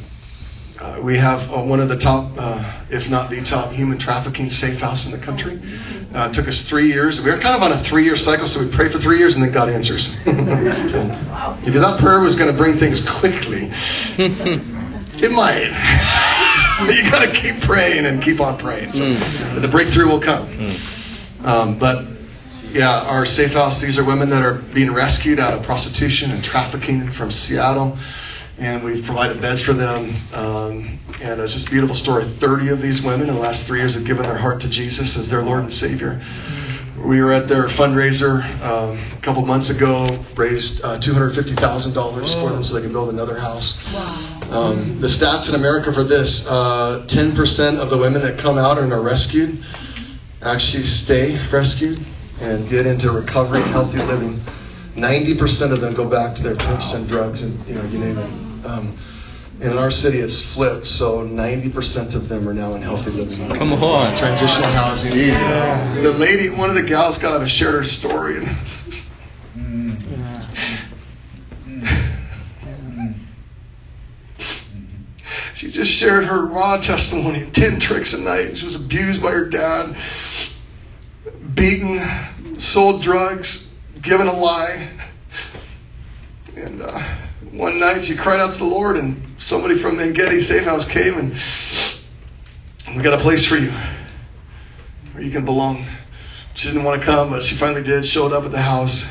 uh, 0.82 0.98
we 0.98 1.14
have 1.14 1.46
uh, 1.46 1.62
one 1.62 1.78
of 1.78 1.86
the 1.86 1.94
top, 1.94 2.26
uh, 2.34 2.58
if 2.90 3.06
not 3.06 3.30
the 3.30 3.38
top, 3.46 3.70
human 3.70 4.02
trafficking 4.02 4.50
safe 4.50 4.82
house 4.82 5.06
in 5.06 5.14
the 5.14 5.22
country. 5.22 5.62
Uh, 6.10 6.26
it 6.26 6.34
took 6.34 6.50
us 6.50 6.66
three 6.66 6.90
years. 6.90 7.22
We 7.22 7.30
were 7.30 7.38
kind 7.38 7.54
of 7.54 7.62
on 7.62 7.70
a 7.70 7.86
three-year 7.86 8.18
cycle, 8.18 8.50
so 8.50 8.58
we 8.58 8.66
prayed 8.74 8.90
for 8.90 8.98
three 8.98 9.22
years, 9.22 9.38
and 9.38 9.46
then 9.46 9.54
God 9.54 9.70
answers. 9.70 10.18
so, 10.90 10.98
if 11.62 11.70
you 11.70 11.78
thought 11.78 12.02
prayer 12.02 12.18
was 12.18 12.34
going 12.34 12.50
to 12.50 12.58
bring 12.58 12.82
things 12.82 12.98
quickly, 13.22 13.70
it 15.22 15.30
might. 15.30 15.70
but 16.82 16.98
you 16.98 17.06
got 17.06 17.22
to 17.22 17.30
keep 17.30 17.62
praying 17.62 18.02
and 18.02 18.18
keep 18.18 18.42
on 18.42 18.58
praying. 18.58 18.90
So 18.90 19.06
the 19.62 19.70
breakthrough 19.70 20.10
will 20.10 20.20
come. 20.20 20.50
Um, 21.46 21.78
but 21.78 22.10
yeah, 22.74 23.06
our 23.06 23.22
safe 23.22 23.54
house, 23.54 23.78
these 23.78 24.02
are 24.02 24.04
women 24.04 24.34
that 24.34 24.42
are 24.42 24.58
being 24.74 24.90
rescued 24.90 25.38
out 25.38 25.54
of 25.54 25.62
prostitution 25.62 26.34
and 26.34 26.42
trafficking 26.42 27.14
from 27.14 27.30
Seattle. 27.30 27.94
And 28.62 28.84
we've 28.84 29.02
provided 29.04 29.42
beds 29.42 29.58
for 29.66 29.74
them. 29.74 30.14
Um, 30.30 31.02
and 31.18 31.40
it's 31.42 31.52
just 31.52 31.66
a 31.66 31.70
beautiful 31.70 31.98
story. 31.98 32.30
30 32.38 32.70
of 32.70 32.78
these 32.78 33.02
women 33.02 33.26
in 33.26 33.34
the 33.34 33.40
last 33.42 33.66
three 33.66 33.82
years 33.82 33.98
have 33.98 34.06
given 34.06 34.22
their 34.22 34.38
heart 34.38 34.62
to 34.62 34.70
Jesus 34.70 35.18
as 35.18 35.26
their 35.28 35.42
Lord 35.42 35.66
and 35.66 35.74
Savior. 35.74 36.22
We 37.02 37.18
were 37.18 37.34
at 37.34 37.50
their 37.50 37.66
fundraiser 37.74 38.46
um, 38.62 39.02
a 39.18 39.20
couple 39.24 39.42
months 39.42 39.74
ago, 39.74 40.06
raised 40.38 40.78
uh, 40.86 41.02
$250,000 41.02 41.58
for 41.58 42.54
them 42.54 42.62
so 42.62 42.78
they 42.78 42.86
can 42.86 42.94
build 42.94 43.10
another 43.10 43.34
house. 43.34 43.82
Um, 44.46 45.02
the 45.02 45.10
stats 45.10 45.50
in 45.50 45.58
America 45.58 45.90
for 45.90 46.06
this 46.06 46.46
uh, 46.46 47.02
10% 47.10 47.82
of 47.82 47.90
the 47.90 47.98
women 47.98 48.22
that 48.22 48.38
come 48.38 48.58
out 48.58 48.78
and 48.78 48.92
are 48.92 49.02
rescued 49.02 49.58
actually 50.42 50.86
stay 50.86 51.34
rescued 51.50 51.98
and 52.38 52.70
get 52.70 52.86
into 52.86 53.10
recovery 53.10 53.62
and 53.62 53.74
healthy 53.74 53.98
living. 53.98 54.38
90% 54.94 55.74
of 55.74 55.80
them 55.80 55.96
go 55.96 56.08
back 56.08 56.36
to 56.36 56.42
their 56.42 56.54
trips 56.54 56.94
and 56.94 57.08
drugs 57.08 57.42
and 57.42 57.58
you 57.66 57.74
know 57.74 57.84
you 57.90 57.98
name 57.98 58.18
it. 58.18 58.51
Um, 58.64 58.98
and 59.60 59.72
in 59.72 59.78
our 59.78 59.90
city, 59.90 60.18
it's 60.18 60.52
flipped, 60.54 60.86
so 60.86 61.20
90% 61.20 62.16
of 62.16 62.28
them 62.28 62.48
are 62.48 62.54
now 62.54 62.74
in 62.74 62.82
healthy 62.82 63.10
living. 63.10 63.48
Come 63.50 63.72
on. 63.72 64.16
Transitional 64.16 64.72
housing. 64.72 65.12
Jesus. 65.12 65.36
The 66.02 66.12
lady, 66.18 66.50
one 66.50 66.70
of 66.70 66.74
the 66.74 66.82
gals 66.82 67.18
got 67.18 67.34
up 67.34 67.42
and 67.42 67.50
shared 67.50 67.74
her 67.74 67.84
story. 67.84 68.38
And 68.38 68.46
She 75.54 75.70
just 75.70 75.92
shared 75.92 76.24
her 76.24 76.46
raw 76.46 76.80
testimony 76.80 77.48
10 77.54 77.78
tricks 77.78 78.14
a 78.14 78.18
night. 78.18 78.56
She 78.56 78.64
was 78.64 78.84
abused 78.84 79.22
by 79.22 79.30
her 79.30 79.48
dad, 79.48 79.94
beaten, 81.54 82.56
sold 82.58 83.02
drugs, 83.02 83.72
given 84.02 84.26
a 84.26 84.32
lie. 84.32 84.90
And 86.56 86.82
uh, 86.82 87.31
one 87.52 87.78
night 87.78 88.04
she 88.04 88.16
cried 88.16 88.40
out 88.40 88.54
to 88.54 88.58
the 88.58 88.64
Lord, 88.64 88.96
and 88.96 89.40
somebody 89.40 89.80
from 89.80 89.96
the 89.96 90.12
Getty 90.12 90.40
Safe 90.40 90.64
House 90.64 90.86
came 90.90 91.18
and 91.18 91.32
we 92.96 93.02
got 93.02 93.18
a 93.18 93.22
place 93.22 93.46
for 93.46 93.56
you 93.56 93.70
where 95.12 95.22
you 95.22 95.30
can 95.30 95.44
belong. 95.44 95.86
She 96.54 96.68
didn't 96.68 96.84
want 96.84 97.00
to 97.00 97.06
come, 97.06 97.30
but 97.30 97.42
she 97.42 97.58
finally 97.58 97.82
did, 97.82 98.04
showed 98.04 98.32
up 98.32 98.44
at 98.44 98.52
the 98.52 98.60
house. 98.60 99.06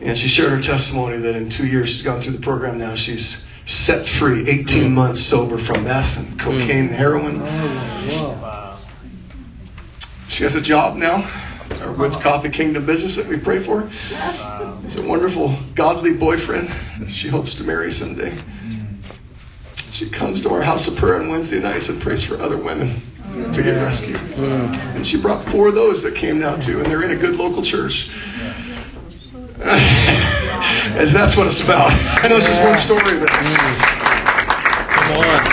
And 0.00 0.16
she 0.16 0.28
shared 0.28 0.50
her 0.50 0.60
testimony 0.60 1.18
that 1.22 1.34
in 1.34 1.50
two 1.50 1.66
years 1.66 1.88
she's 1.88 2.02
gone 2.02 2.22
through 2.22 2.36
the 2.36 2.42
program 2.42 2.78
now. 2.78 2.94
She's 2.94 3.46
set 3.66 4.06
free, 4.18 4.42
18 4.42 4.66
mm. 4.66 4.90
months 4.90 5.28
sober 5.28 5.56
from 5.64 5.84
meth 5.84 6.18
and 6.18 6.38
mm. 6.38 6.44
cocaine 6.44 6.88
and 6.88 6.94
heroin. 6.94 7.40
Oh, 7.42 8.84
she 10.28 10.42
has 10.44 10.54
a 10.54 10.62
job 10.62 10.96
now, 10.96 11.22
our 11.80 11.96
Woods 11.96 12.16
Coffee 12.22 12.50
Kingdom 12.50 12.86
business 12.86 13.16
that 13.16 13.28
we 13.28 13.42
pray 13.42 13.64
for. 13.64 13.88
He's 14.84 14.96
a 14.96 15.02
wonderful, 15.06 15.56
godly 15.74 16.12
boyfriend 16.18 16.68
that 17.00 17.10
she 17.10 17.28
hopes 17.28 17.54
to 17.56 17.64
marry 17.64 17.90
someday. 17.90 18.36
She 19.92 20.10
comes 20.10 20.42
to 20.42 20.50
our 20.50 20.62
house 20.62 20.86
of 20.88 20.96
prayer 20.98 21.20
on 21.22 21.28
Wednesday 21.30 21.60
nights 21.60 21.88
and 21.88 22.02
prays 22.02 22.24
for 22.24 22.36
other 22.36 22.58
women 22.62 23.00
to 23.54 23.62
get 23.62 23.72
rescued. 23.80 24.16
And 24.16 25.06
she 25.06 25.20
brought 25.22 25.50
four 25.50 25.68
of 25.68 25.74
those 25.74 26.02
that 26.02 26.14
came 26.16 26.38
now 26.38 26.56
too, 26.60 26.78
and 26.80 26.86
they're 26.86 27.02
in 27.02 27.12
a 27.16 27.20
good 27.20 27.34
local 27.36 27.62
church. 27.64 28.08
As 29.64 31.12
that's 31.12 31.36
what 31.36 31.46
it's 31.46 31.62
about. 31.62 31.90
I 31.90 32.28
know 32.28 32.36
it's 32.36 32.46
just 32.46 32.62
one 32.62 32.76
story, 32.78 33.18
but 33.18 33.28
Come 33.30 35.16
on. 35.18 35.44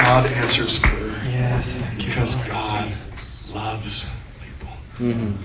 God 0.00 0.26
answers 0.26 0.78
prayer 0.82 1.12
Yes, 1.28 1.66
because 1.96 2.34
God 2.48 2.92
loves 3.50 4.10
people. 4.42 4.74
Mhm. 4.98 5.36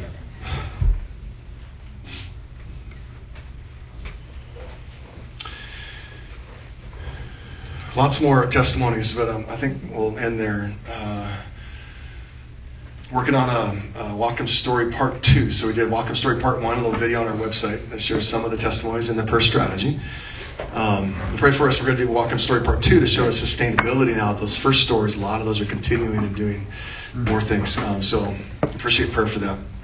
Lots 7.96 8.20
more 8.20 8.46
testimonies, 8.52 9.16
but 9.16 9.30
um, 9.30 9.46
I 9.48 9.56
think 9.56 9.82
we'll 9.89 10.20
end 10.20 10.38
there. 10.38 10.76
Uh, 10.86 11.46
working 13.14 13.36
on 13.36 13.48
a, 13.48 14.00
a 14.00 14.04
Whatcom 14.12 14.50
Story 14.50 14.91
Part 14.91 15.24
2. 15.24 15.50
So 15.52 15.68
we 15.68 15.74
did 15.74 15.88
Whatcom 15.88 16.14
Story 16.14 16.41
Part 16.41 16.62
1, 16.62 16.78
a 16.78 16.82
little 16.84 17.00
video 17.00 17.22
on 17.22 17.28
our 17.32 17.39
website 17.39 17.89
that 17.91 18.02
shows 18.02 18.28
some 18.30 18.43
of 18.43 18.52
the 18.52 18.58
testimonies 18.58 19.08
in 19.08 19.16
the 19.16 19.24
per 19.24 19.39
strategy. 19.39 19.98
Um, 20.76 21.16
pray 21.39 21.56
for 21.56 21.70
us. 21.70 21.80
We're 21.80 21.96
going 21.96 22.00
to 22.00 22.06
do 22.06 22.12
Whatcom 22.12 22.39
Story 22.39 22.66
Part 22.66 22.84
2 22.84 23.00
to 23.00 23.08
show 23.08 23.32
the 23.32 23.32
sustainability 23.32 24.14
now. 24.14 24.38
Those 24.38 24.58
first 24.58 24.84
stories, 24.84 25.16
a 25.16 25.20
lot 25.20 25.39
of 25.39 25.46
those 25.46 25.62
are 25.62 25.66
continuing 25.66 26.18
and 26.18 26.36
doing 26.36 26.68
more 27.16 27.39
things. 27.39 27.78
Um, 27.80 28.04
so 28.04 28.36
appreciate 28.62 29.14
prayer 29.14 29.32
for 29.32 29.39
that. 29.39 29.75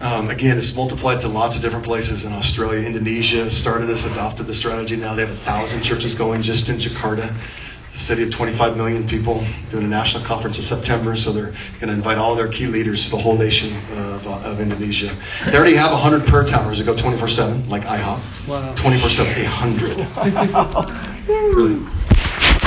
Um, 0.00 0.30
again, 0.30 0.56
it's 0.56 0.74
multiplied 0.74 1.20
to 1.20 1.28
lots 1.28 1.56
of 1.56 1.62
different 1.62 1.84
places 1.84 2.24
in 2.24 2.32
Australia. 2.32 2.88
Indonesia 2.88 3.50
started 3.50 3.84
this, 3.84 4.06
adopted 4.06 4.46
the 4.46 4.54
strategy. 4.54 4.96
Now 4.96 5.14
they 5.14 5.26
have 5.26 5.36
a 5.36 5.44
thousand 5.44 5.82
churches 5.84 6.14
going 6.14 6.40
just 6.40 6.70
in 6.70 6.80
Jakarta, 6.80 7.28
a 7.28 7.98
city 7.98 8.24
of 8.24 8.32
25 8.32 8.78
million 8.78 9.06
people, 9.06 9.44
doing 9.70 9.84
a 9.84 9.92
national 9.92 10.24
conference 10.24 10.56
in 10.56 10.64
September. 10.64 11.14
So 11.16 11.36
they're 11.36 11.52
going 11.84 11.92
to 11.92 12.00
invite 12.00 12.16
all 12.16 12.34
their 12.34 12.48
key 12.48 12.64
leaders 12.64 13.04
to 13.04 13.10
the 13.10 13.20
whole 13.20 13.36
nation 13.36 13.76
of, 13.92 14.24
uh, 14.24 14.48
of 14.48 14.60
Indonesia. 14.60 15.12
They 15.44 15.52
already 15.60 15.76
have 15.76 15.92
100 15.92 16.24
prayer 16.24 16.48
towers 16.48 16.80
that 16.80 16.88
go 16.88 16.96
24 16.96 17.28
7, 17.28 17.68
like 17.68 17.84
IHOP. 17.84 18.48
Wow. 18.48 18.72
24 18.80 19.10
7, 19.20 19.36
800. 19.36 20.00
really 21.52 21.76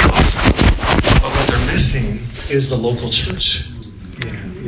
awesome. 0.05 0.53
But 1.17 1.33
what 1.33 1.49
they're 1.49 1.65
missing 1.65 2.29
is 2.53 2.69
the 2.69 2.77
local 2.77 3.09
church 3.09 3.72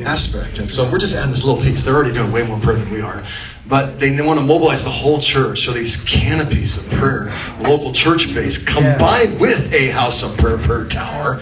aspect. 0.06 0.60
And 0.60 0.70
so 0.70 0.90
we're 0.92 1.02
just 1.02 1.16
adding 1.16 1.32
this 1.32 1.44
little 1.44 1.62
piece. 1.62 1.84
They're 1.84 1.96
already 1.96 2.14
doing 2.14 2.32
way 2.32 2.46
more 2.46 2.60
prayer 2.62 2.78
than 2.78 2.92
we 2.94 3.02
are. 3.02 3.26
But 3.68 3.98
they 4.00 4.14
want 4.22 4.38
to 4.40 4.46
mobilize 4.46 4.86
the 4.86 4.94
whole 4.94 5.20
church. 5.20 5.66
So 5.66 5.74
these 5.74 5.98
canopies 6.06 6.78
of 6.78 6.86
prayer, 7.02 7.34
local 7.60 7.94
church 7.94 8.30
base, 8.34 8.62
combined 8.64 9.42
with 9.42 9.74
a 9.74 9.90
house 9.90 10.22
of 10.22 10.38
prayer 10.38 10.62
per 10.62 10.88
tower. 10.88 11.42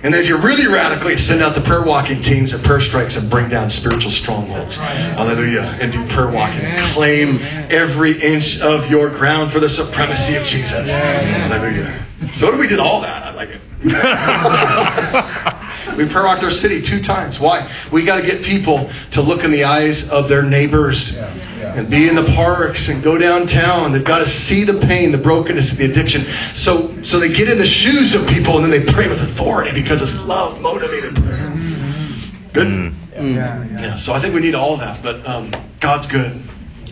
And 0.00 0.08
then 0.08 0.24
if 0.24 0.26
you 0.26 0.40
really 0.40 0.66
radically 0.72 1.18
send 1.18 1.42
out 1.42 1.54
the 1.54 1.60
prayer 1.60 1.84
walking 1.84 2.22
teams 2.22 2.54
and 2.54 2.64
prayer 2.64 2.80
strikes 2.80 3.16
and 3.16 3.28
bring 3.30 3.50
down 3.50 3.68
spiritual 3.68 4.10
strongholds. 4.10 4.76
Hallelujah. 4.76 5.76
And 5.80 5.92
do 5.92 6.00
prayer 6.16 6.32
walking. 6.32 6.64
Claim 6.96 7.36
every 7.68 8.16
inch 8.24 8.58
of 8.64 8.88
your 8.90 9.10
ground 9.10 9.52
for 9.52 9.60
the 9.60 9.68
supremacy 9.68 10.36
of 10.36 10.44
Jesus. 10.48 10.88
Hallelujah. 10.88 12.00
So 12.32 12.46
what 12.46 12.54
if 12.54 12.60
we 12.60 12.66
did 12.66 12.80
all 12.80 13.02
that? 13.02 13.22
I 13.28 13.34
like 13.34 13.50
it. 13.50 13.60
we 15.96 16.08
prayer 16.08 16.24
walked 16.24 16.42
our 16.42 16.50
city 16.50 16.80
two 16.80 17.02
times. 17.02 17.38
Why? 17.38 17.68
We 17.92 18.04
got 18.04 18.16
to 18.16 18.26
get 18.26 18.42
people 18.42 18.90
to 19.12 19.20
look 19.20 19.44
in 19.44 19.50
the 19.50 19.64
eyes 19.64 20.08
of 20.10 20.28
their 20.28 20.42
neighbors 20.42 21.18
and 21.76 21.90
be 21.90 22.08
in 22.08 22.14
the 22.14 22.24
parks 22.34 22.88
and 22.88 23.02
go 23.04 23.18
downtown. 23.18 23.92
They've 23.92 24.04
got 24.04 24.20
to 24.20 24.28
see 24.28 24.64
the 24.64 24.80
pain, 24.88 25.12
the 25.12 25.18
brokenness, 25.18 25.76
the 25.76 25.90
addiction. 25.90 26.24
So, 26.54 26.96
so 27.02 27.20
they 27.20 27.28
get 27.28 27.48
in 27.48 27.58
the 27.58 27.66
shoes 27.66 28.14
of 28.14 28.26
people 28.26 28.56
and 28.56 28.64
then 28.64 28.70
they 28.72 28.92
pray 28.92 29.08
with 29.08 29.18
authority 29.18 29.72
because 29.74 30.00
it's 30.00 30.14
love 30.24 30.60
motivated 30.60 31.14
prayer. 31.16 31.50
Good. 32.54 32.94
Yeah, 33.12 33.36
yeah. 33.36 33.80
Yeah, 33.80 33.96
so 33.96 34.12
I 34.12 34.20
think 34.20 34.34
we 34.34 34.40
need 34.40 34.54
all 34.54 34.78
that, 34.78 35.02
but 35.02 35.24
um, 35.26 35.52
God's 35.80 36.06
good. 36.06 36.40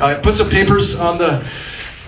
I 0.01 0.21
put 0.23 0.37
some 0.37 0.51
papers 0.51 0.97
on 0.99 1.19
the 1.19 1.43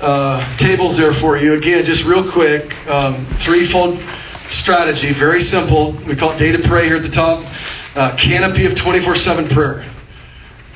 uh, 0.00 0.56
tables 0.58 0.98
there 0.98 1.14
for 1.14 1.36
you. 1.36 1.54
Again, 1.54 1.84
just 1.84 2.04
real 2.04 2.30
quick, 2.32 2.72
um, 2.88 3.26
threefold 3.40 3.98
strategy, 4.48 5.12
very 5.18 5.40
simple. 5.40 5.98
We 6.06 6.16
call 6.16 6.32
it 6.32 6.38
day 6.38 6.52
to 6.52 6.68
pray 6.68 6.86
here 6.86 6.96
at 6.96 7.02
the 7.02 7.10
top. 7.10 7.44
Uh, 7.94 8.16
canopy 8.16 8.66
of 8.66 8.74
24/7 8.74 9.48
prayer. 9.50 9.90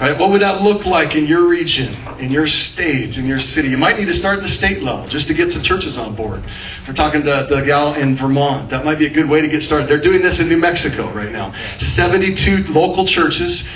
Right? 0.01 0.17
What 0.17 0.31
would 0.31 0.43
that 0.43 0.63
look 0.63 0.87
like 0.87 1.17
in 1.17 1.27
your 1.27 1.49
region, 1.49 1.93
in 2.21 2.31
your 2.31 2.47
state, 2.47 3.19
in 3.19 3.27
your 3.27 3.41
city? 3.41 3.67
You 3.67 3.79
might 3.79 3.99
need 3.99 4.07
to 4.07 4.15
start 4.15 4.37
at 4.39 4.45
the 4.45 4.49
state 4.49 4.81
level 4.81 5.09
just 5.09 5.27
to 5.27 5.35
get 5.35 5.51
some 5.51 5.63
churches 5.63 5.99
on 5.99 6.15
board. 6.15 6.41
We're 6.87 6.95
talking 6.95 7.23
to 7.23 7.47
the 7.51 7.65
gal 7.67 7.95
in 7.95 8.17
Vermont. 8.17 8.71
That 8.71 8.85
might 8.85 8.99
be 8.99 9.07
a 9.07 9.13
good 9.13 9.29
way 9.29 9.41
to 9.43 9.49
get 9.49 9.61
started. 9.61 9.89
They're 9.89 10.01
doing 10.01 10.23
this 10.23 10.39
in 10.39 10.49
New 10.49 10.59
Mexico 10.59 11.13
right 11.13 11.33
now. 11.33 11.53
72 11.79 12.71
local 12.71 13.07
churches 13.07 13.69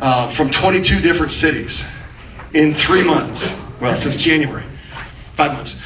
uh, 0.00 0.34
from 0.34 0.50
22 0.50 1.00
different 1.00 1.30
cities 1.30 1.86
in 2.54 2.74
three 2.74 3.04
months. 3.04 3.54
Well, 3.80 3.96
since 3.96 4.16
January. 4.16 4.66
Five 5.36 5.52
months. 5.52 5.80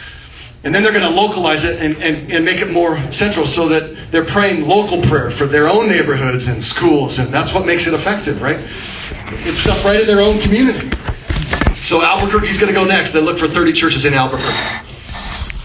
And 0.65 0.71
then 0.73 0.83
they're 0.87 0.95
going 0.95 1.07
to 1.07 1.11
localize 1.11 1.67
it 1.67 1.83
and, 1.83 1.99
and, 1.99 2.31
and 2.31 2.45
make 2.47 2.63
it 2.63 2.71
more 2.71 2.95
central 3.11 3.43
so 3.45 3.67
that 3.69 3.83
they're 4.15 4.27
praying 4.31 4.63
local 4.63 5.03
prayer 5.11 5.31
for 5.35 5.47
their 5.51 5.67
own 5.67 5.89
neighborhoods 5.91 6.47
and 6.47 6.63
schools. 6.63 7.19
And 7.19 7.35
that's 7.35 7.51
what 7.53 7.67
makes 7.67 7.87
it 7.91 7.95
effective, 7.95 8.39
right? 8.41 8.63
It's 9.43 9.59
stuff 9.59 9.83
right 9.85 9.99
in 9.99 10.07
their 10.07 10.23
own 10.23 10.39
community. 10.39 10.87
So 11.75 11.99
Albuquerque's 11.99 12.63
going 12.63 12.71
to 12.71 12.79
go 12.79 12.87
next. 12.87 13.11
They 13.11 13.19
look 13.21 13.43
for 13.43 13.51
30 13.51 13.73
churches 13.75 14.05
in 14.07 14.15
Albuquerque. 14.15 14.55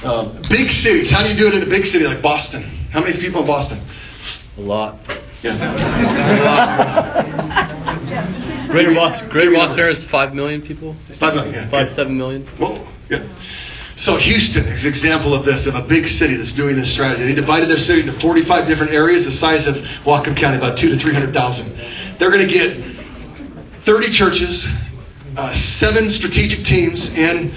Um, 0.02 0.42
big 0.50 0.74
cities. 0.74 1.12
How 1.14 1.22
do 1.22 1.30
you 1.30 1.38
do 1.38 1.46
it 1.46 1.54
in 1.54 1.62
a 1.62 1.70
big 1.70 1.86
city 1.86 2.06
like 2.06 2.22
Boston? 2.26 2.64
How 2.90 3.02
many 3.02 3.14
people 3.22 3.42
in 3.42 3.48
Boston? 3.48 3.78
A 4.58 4.62
lot. 4.62 4.98
Yeah. 5.46 5.54
Me- 8.74 8.96
Boston, 8.96 9.30
Greater 9.30 9.52
me 9.52 9.58
Boston 9.58 9.80
area 9.80 9.94
is 9.96 10.06
five 10.10 10.34
million 10.34 10.62
people. 10.62 10.96
Five 11.20 11.36
million, 11.36 11.54
yeah. 11.54 11.70
Five, 11.70 11.88
Yeah. 11.88 11.96
seven 11.96 12.18
million. 12.18 12.46
Whoa, 12.58 12.86
yeah. 13.10 13.22
So 13.98 14.16
Houston 14.18 14.66
is 14.68 14.86
an 14.86 14.90
example 14.90 15.34
of 15.34 15.44
this, 15.44 15.66
of 15.66 15.74
a 15.74 15.82
big 15.82 16.08
city 16.08 16.38
that's 16.38 16.54
doing 16.54 16.76
this 16.76 16.94
strategy. 16.94 17.24
They 17.24 17.34
divided 17.34 17.68
their 17.68 17.82
city 17.82 18.02
into 18.02 18.18
45 18.20 18.70
different 18.70 18.94
areas, 18.94 19.26
the 19.26 19.32
size 19.32 19.68
of 19.68 19.74
Whatcom 20.06 20.38
County, 20.38 20.58
about 20.58 20.78
two 20.78 20.90
to 20.90 21.00
300,000. 21.00 21.34
They're 22.20 22.30
going 22.30 22.48
to 22.48 22.54
get 22.54 22.78
30 23.86 24.12
churches, 24.12 24.68
uh, 25.36 25.54
seven 25.56 26.12
strategic 26.12 26.64
teams, 26.64 27.10
and 27.18 27.52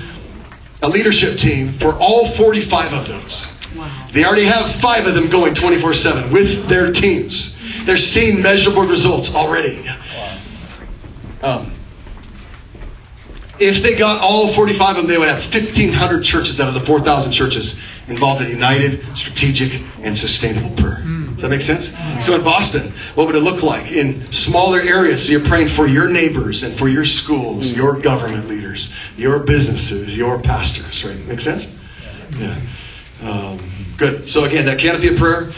a 0.81 0.89
leadership 0.89 1.37
team 1.37 1.79
for 1.79 1.93
all 2.01 2.35
45 2.37 2.93
of 2.95 3.07
those. 3.07 3.47
Wow. 3.77 4.09
They 4.15 4.25
already 4.25 4.47
have 4.47 4.81
five 4.81 5.05
of 5.05 5.15
them 5.15 5.31
going 5.31 5.55
24/7 5.55 6.33
with 6.33 6.69
their 6.71 6.91
teams. 6.91 7.59
They're 7.85 7.99
seeing 7.99 8.43
measurable 8.43 8.87
results 8.87 9.31
already. 9.35 9.87
Um, 11.43 11.77
if 13.61 13.83
they 13.85 13.97
got 13.97 14.21
all 14.25 14.55
45 14.55 14.97
of 14.97 14.97
them, 14.97 15.07
they 15.07 15.19
would 15.19 15.29
have 15.29 15.45
1,500 15.53 16.25
churches 16.25 16.59
out 16.61 16.69
of 16.69 16.75
the 16.75 16.85
4,000 16.87 17.33
churches 17.33 17.81
involved 18.09 18.43
in 18.43 18.49
united, 18.51 19.05
strategic, 19.15 19.71
and 20.03 20.17
sustainable 20.17 20.75
prayer. 20.77 21.05
Does 21.37 21.43
that 21.43 21.51
make 21.51 21.63
sense? 21.63 21.89
So 22.27 22.35
in 22.35 22.45
Boston, 22.45 22.93
what 23.15 23.27
would 23.27 23.37
it 23.37 23.41
look 23.41 23.63
like 23.63 23.93
in 23.93 24.27
smaller 24.33 24.81
areas? 24.81 25.25
So 25.25 25.33
you're 25.33 25.49
praying 25.49 25.69
for 25.77 25.87
your 25.87 26.09
neighbors 26.09 26.63
and 26.63 26.79
for 26.79 26.89
your 26.89 27.05
schools, 27.05 27.73
your 27.73 28.01
government 28.01 28.49
leaders, 28.49 28.93
your 29.17 29.39
businesses, 29.39 30.17
your 30.17 30.43
pastors, 30.43 31.05
right? 31.05 31.17
Make 31.25 31.41
sense? 31.41 31.65
Yeah. 32.37 32.61
Um, 33.23 33.95
good. 33.99 34.29
So 34.29 34.45
again, 34.45 34.67
that 34.67 34.79
canopy 34.81 35.09
of 35.09 35.17
prayer. 35.17 35.53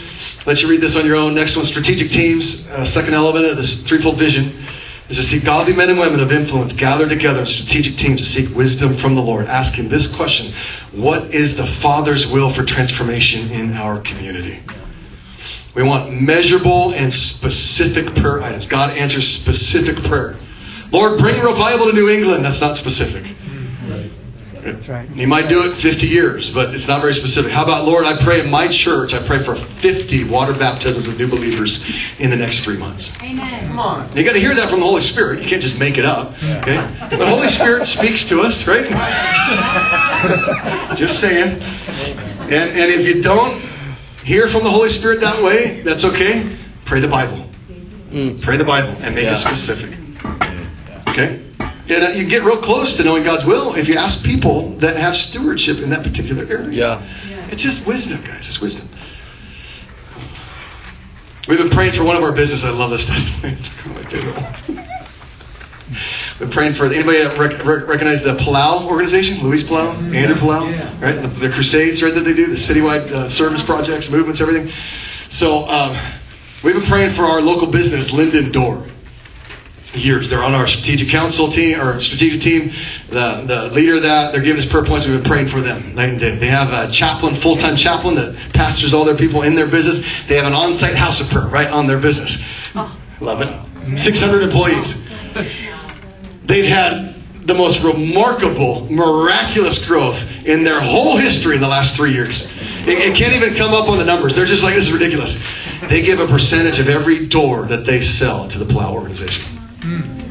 Let 0.45 0.61
you 0.61 0.69
read 0.69 0.81
this 0.81 0.95
on 0.95 1.05
your 1.05 1.15
own. 1.15 1.35
Next 1.35 1.55
one, 1.55 1.65
strategic 1.65 2.11
teams. 2.11 2.67
Uh, 2.67 2.85
second 2.85 3.13
element 3.13 3.45
of 3.45 3.57
this 3.57 3.87
threefold 3.87 4.19
vision 4.19 4.63
is 5.09 5.17
to 5.17 5.23
see 5.23 5.43
godly 5.43 5.73
men 5.73 5.89
and 5.89 5.99
women 5.99 6.19
of 6.19 6.31
influence 6.31 6.73
gather 6.73 7.07
together 7.07 7.41
in 7.41 7.45
strategic 7.45 7.97
teams 7.97 8.21
to 8.21 8.25
seek 8.25 8.55
wisdom 8.55 8.97
from 8.97 9.15
the 9.15 9.21
Lord, 9.21 9.47
asking 9.47 9.89
this 9.89 10.13
question 10.15 10.53
What 10.93 11.33
is 11.33 11.57
the 11.57 11.67
Father's 11.81 12.27
will 12.31 12.53
for 12.53 12.63
transformation 12.63 13.51
in 13.51 13.73
our 13.73 14.01
community? 14.01 14.61
We 15.75 15.83
want 15.83 16.13
measurable 16.21 16.93
and 16.93 17.13
specific 17.13 18.15
prayer 18.15 18.41
items. 18.41 18.67
God 18.67 18.95
answers 18.95 19.27
specific 19.27 20.03
prayer. 20.05 20.37
Lord, 20.91 21.19
bring 21.19 21.41
revival 21.41 21.89
to 21.89 21.93
New 21.93 22.09
England. 22.09 22.45
That's 22.45 22.61
not 22.61 22.77
specific. 22.77 23.32
That's 24.63 24.87
right. 24.87 25.09
He 25.11 25.25
might 25.25 25.51
do 25.51 25.67
it 25.67 25.75
50 25.83 26.07
years, 26.07 26.51
but 26.55 26.71
it's 26.71 26.87
not 26.87 27.01
very 27.03 27.11
specific. 27.13 27.51
How 27.51 27.63
about, 27.67 27.83
Lord, 27.83 28.07
I 28.07 28.15
pray 28.23 28.39
in 28.39 28.49
my 28.49 28.71
church, 28.71 29.11
I 29.11 29.19
pray 29.27 29.43
for 29.43 29.59
50 29.83 30.31
water 30.31 30.55
baptisms 30.55 31.03
of 31.07 31.19
new 31.19 31.27
believers 31.27 31.83
in 32.19 32.31
the 32.31 32.39
next 32.39 32.63
three 32.63 32.79
months. 32.79 33.11
Amen. 33.19 33.67
Come 33.67 33.79
on. 33.79 34.15
You 34.15 34.23
got 34.23 34.33
to 34.33 34.43
hear 34.43 34.55
that 34.55 34.71
from 34.71 34.79
the 34.79 34.87
Holy 34.87 35.03
Spirit. 35.03 35.43
You 35.43 35.49
can't 35.51 35.61
just 35.61 35.75
make 35.75 35.99
it 35.99 36.05
up. 36.07 36.31
Okay? 36.63 36.79
But 37.11 37.27
Holy 37.27 37.51
Spirit 37.51 37.85
speaks 37.85 38.23
to 38.31 38.39
us, 38.39 38.63
right? 38.63 38.87
just 40.97 41.19
saying. 41.19 41.59
And, 42.47 42.67
and 42.79 42.87
if 42.87 43.03
you 43.03 43.21
don't 43.21 43.59
hear 44.23 44.47
from 44.47 44.63
the 44.63 44.71
Holy 44.71 44.89
Spirit 44.89 45.19
that 45.19 45.43
way, 45.43 45.83
that's 45.83 46.07
okay. 46.07 46.55
Pray 46.87 47.01
the 47.03 47.11
Bible. 47.11 47.51
Mm. 48.11 48.41
Pray 48.43 48.55
the 48.55 48.63
Bible 48.63 48.95
and 49.03 49.15
make 49.15 49.27
it 49.27 49.39
specific. 49.43 49.91
Okay? 51.11 51.52
And 51.89 52.03
uh, 52.03 52.09
you 52.15 52.29
get 52.29 52.43
real 52.43 52.61
close 52.61 52.95
to 52.95 53.03
knowing 53.03 53.23
God's 53.23 53.45
will 53.45 53.75
if 53.75 53.87
you 53.87 53.95
ask 53.95 54.23
people 54.23 54.79
that 54.79 54.95
have 54.95 55.15
stewardship 55.15 55.83
in 55.83 55.89
that 55.91 56.03
particular 56.03 56.47
area. 56.47 56.71
Yeah. 56.71 57.51
It's 57.51 57.61
just 57.61 57.85
wisdom, 57.85 58.23
guys. 58.23 58.47
It's 58.47 58.61
wisdom. 58.61 58.87
We've 61.47 61.59
been 61.59 61.75
praying 61.75 61.99
for 61.99 62.07
one 62.07 62.15
of 62.15 62.23
our 62.23 62.31
businesses. 62.31 62.63
I 62.63 62.71
love 62.71 62.95
this 62.95 63.03
testimony. 63.11 63.59
It's 63.59 63.67
one 63.83 63.97
of 63.97 64.03
my 64.03 64.07
favorite 64.07 64.35
ones. 64.39 64.63
We're 66.39 66.49
praying 66.49 66.79
for 66.79 66.87
anybody 66.87 67.19
that 67.19 67.35
rec- 67.35 67.59
rec- 67.67 67.85
recognize 67.85 68.23
the 68.23 68.39
Palau 68.39 68.87
organization, 68.87 69.43
Luis 69.43 69.67
Palau, 69.67 69.93
Andrew 70.15 70.39
Palau, 70.39 70.71
right? 71.03 71.19
The, 71.19 71.27
the 71.47 71.51
crusades, 71.53 72.01
right? 72.01 72.15
That 72.15 72.23
they 72.23 72.33
do, 72.33 72.47
the 72.47 72.57
citywide 72.57 73.11
uh, 73.11 73.29
service 73.29 73.61
projects, 73.67 74.09
movements, 74.09 74.39
everything. 74.41 74.71
So 75.29 75.67
um, 75.67 75.93
we've 76.63 76.73
been 76.73 76.87
praying 76.87 77.13
for 77.19 77.27
our 77.27 77.41
local 77.43 77.69
business, 77.69 78.09
Lynden 78.15 78.55
Door 78.55 78.87
years. 79.95 80.29
They're 80.29 80.43
on 80.43 80.53
our 80.53 80.67
strategic 80.67 81.09
council 81.09 81.51
team 81.51 81.79
or 81.79 82.01
strategic 82.01 82.41
team. 82.41 82.71
The 83.09 83.45
the 83.47 83.59
leader 83.73 83.97
of 83.97 84.03
that, 84.03 84.33
they're 84.33 84.43
giving 84.43 84.61
us 84.61 84.69
prayer 84.69 84.85
points. 84.85 85.07
We've 85.07 85.15
been 85.21 85.29
praying 85.29 85.49
for 85.49 85.61
them 85.61 85.95
night 85.95 86.09
and 86.09 86.19
day. 86.19 86.35
They 86.37 86.47
have 86.47 86.69
a 86.69 86.91
chaplain, 86.91 87.39
full 87.41 87.57
time 87.57 87.75
chaplain 87.75 88.15
that 88.15 88.53
pastors 88.53 88.93
all 88.93 89.05
their 89.05 89.17
people 89.17 89.43
in 89.43 89.55
their 89.55 89.69
business. 89.69 90.01
They 90.27 90.35
have 90.35 90.45
an 90.45 90.53
on 90.53 90.77
site 90.77 90.95
house 90.95 91.21
of 91.21 91.29
prayer 91.29 91.47
right 91.47 91.69
on 91.69 91.87
their 91.87 92.01
business. 92.01 92.37
Oh. 92.75 92.89
Love 93.21 93.41
it. 93.41 93.99
600 93.99 94.43
employees. 94.43 94.95
They've 96.45 96.65
had 96.65 97.13
the 97.45 97.53
most 97.53 97.83
remarkable, 97.83 98.87
miraculous 98.89 99.85
growth 99.85 100.15
in 100.45 100.63
their 100.63 100.79
whole 100.79 101.17
history 101.17 101.55
in 101.55 101.61
the 101.61 101.67
last 101.67 101.95
three 101.95 102.11
years. 102.11 102.47
It, 102.87 102.99
it 102.99 103.17
can't 103.17 103.35
even 103.35 103.55
come 103.55 103.73
up 103.73 103.89
on 103.89 103.97
the 103.97 104.05
numbers. 104.05 104.35
They're 104.35 104.45
just 104.45 104.63
like, 104.63 104.75
this 104.75 104.87
is 104.87 104.93
ridiculous. 104.93 105.35
They 105.89 106.01
give 106.01 106.19
a 106.19 106.27
percentage 106.27 106.79
of 106.79 106.87
every 106.87 107.27
door 107.27 107.65
that 107.67 107.85
they 107.85 108.01
sell 108.01 108.47
to 108.49 108.59
the 108.59 108.65
Palau 108.65 108.93
organization. 108.93 109.62
Mm. 109.83 110.23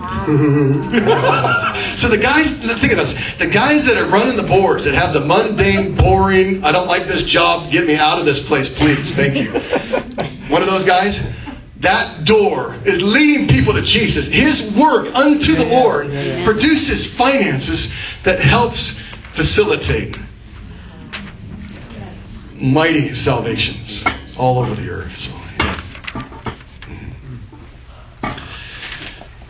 so 1.98 2.08
the 2.08 2.16
guys, 2.16 2.48
think 2.80 2.92
about 2.92 3.04
this. 3.04 3.38
The 3.38 3.50
guys 3.52 3.84
that 3.84 3.96
are 3.96 4.08
running 4.10 4.36
the 4.36 4.48
boards, 4.48 4.84
that 4.84 4.94
have 4.94 5.12
the 5.12 5.20
mundane, 5.20 5.94
boring, 5.94 6.64
I 6.64 6.72
don't 6.72 6.88
like 6.88 7.06
this 7.06 7.24
job, 7.24 7.70
get 7.70 7.86
me 7.86 7.96
out 7.96 8.18
of 8.18 8.24
this 8.24 8.46
place, 8.48 8.72
please, 8.78 9.14
thank 9.14 9.36
you. 9.36 9.52
One 10.48 10.62
of 10.62 10.68
those 10.68 10.84
guys, 10.84 11.20
that 11.80 12.24
door 12.24 12.80
is 12.86 13.02
leading 13.02 13.48
people 13.48 13.74
to 13.74 13.82
Jesus. 13.82 14.28
His 14.28 14.72
work 14.78 15.12
unto 15.14 15.54
the 15.54 15.64
Lord 15.64 16.06
produces 16.44 17.14
finances 17.16 17.92
that 18.24 18.40
helps 18.40 18.98
facilitate 19.36 20.16
mighty 22.54 23.14
salvations 23.14 24.04
all 24.38 24.64
over 24.64 24.74
the 24.74 24.88
earth. 24.88 25.16
So, 25.16 25.32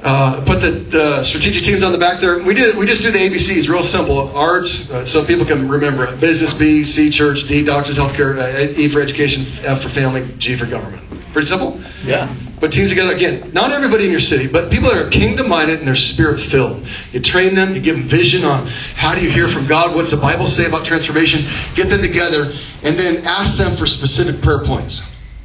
Uh, 0.03 0.43
put 0.45 0.59
the, 0.59 0.83
the 0.91 1.23
strategic 1.23 1.63
teams 1.63 1.87
on 1.87 1.95
the 1.95 1.99
back 1.99 2.19
there. 2.21 2.43
We 2.43 2.59
did. 2.59 2.75
We 2.77 2.91
just 2.91 3.07
do 3.07 3.15
the 3.15 3.23
ABCs, 3.23 3.71
real 3.71 3.87
simple. 3.87 4.35
Arts, 4.35 4.91
uh, 4.91 5.07
so 5.07 5.25
people 5.25 5.47
can 5.47 5.71
remember 5.71 6.11
it. 6.11 6.19
Business, 6.21 6.53
B, 6.59 6.85
C, 6.85 7.07
church, 7.07 7.47
D, 7.47 7.63
doctors, 7.65 7.97
healthcare, 7.97 8.35
uh, 8.35 8.75
E 8.75 8.91
for 8.91 9.01
education, 9.01 9.47
F 9.63 9.83
for 9.83 9.95
family, 9.95 10.27
G 10.43 10.59
for 10.59 10.67
government. 10.67 11.07
Pretty 11.33 11.47
simple. 11.47 11.79
Yeah. 12.03 12.35
Put 12.59 12.75
teams 12.75 12.91
together 12.91 13.15
again. 13.15 13.51
Not 13.55 13.71
everybody 13.71 14.07
in 14.07 14.11
your 14.11 14.23
city, 14.23 14.51
but 14.51 14.71
people 14.71 14.91
that 14.91 14.99
are 14.99 15.11
kingdom 15.11 15.49
minded 15.49 15.79
and 15.79 15.87
they're 15.87 15.95
spirit 15.95 16.43
filled. 16.51 16.83
You 17.15 17.23
train 17.23 17.55
them. 17.55 17.75
You 17.75 17.81
give 17.81 17.95
them 17.95 18.11
vision 18.11 18.43
on 18.43 18.67
how 18.99 19.15
do 19.15 19.23
you 19.23 19.31
hear 19.31 19.51
from 19.55 19.67
God. 19.67 19.95
What's 19.95 20.11
the 20.11 20.19
Bible 20.19 20.47
say 20.47 20.67
about 20.67 20.87
transformation? 20.87 21.47
Get 21.79 21.91
them 21.91 22.03
together 22.03 22.51
and 22.83 22.99
then 22.99 23.23
ask 23.23 23.55
them 23.59 23.79
for 23.79 23.87
specific 23.87 24.43
prayer 24.43 24.67
points. 24.67 24.99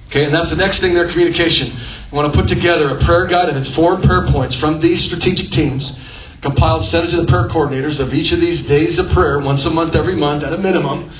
Okay, 0.09 0.25
and 0.25 0.33
that's 0.33 0.49
the 0.49 0.57
next 0.57 0.79
thing. 0.81 0.93
Their 0.93 1.09
communication. 1.09 1.73
I 2.07 2.15
want 2.15 2.31
to 2.31 2.39
put 2.39 2.47
together 2.47 2.95
a 2.95 3.03
prayer 3.03 3.27
guide 3.27 3.51
and 3.51 3.59
informed 3.59 4.07
prayer 4.07 4.23
points 4.31 4.55
from 4.55 4.79
these 4.79 5.03
strategic 5.03 5.51
teams, 5.51 5.99
compiled, 6.41 6.87
sent 6.87 7.03
it 7.03 7.11
to 7.11 7.19
the 7.19 7.27
prayer 7.27 7.51
coordinators 7.51 7.99
of 7.99 8.15
each 8.15 8.31
of 8.31 8.39
these 8.39 8.63
days 8.63 8.95
of 8.95 9.11
prayer, 9.11 9.43
once 9.43 9.67
a 9.67 9.69
month, 9.69 9.91
every 9.93 10.15
month, 10.15 10.43
at 10.43 10.55
a 10.55 10.57
minimum, 10.57 11.11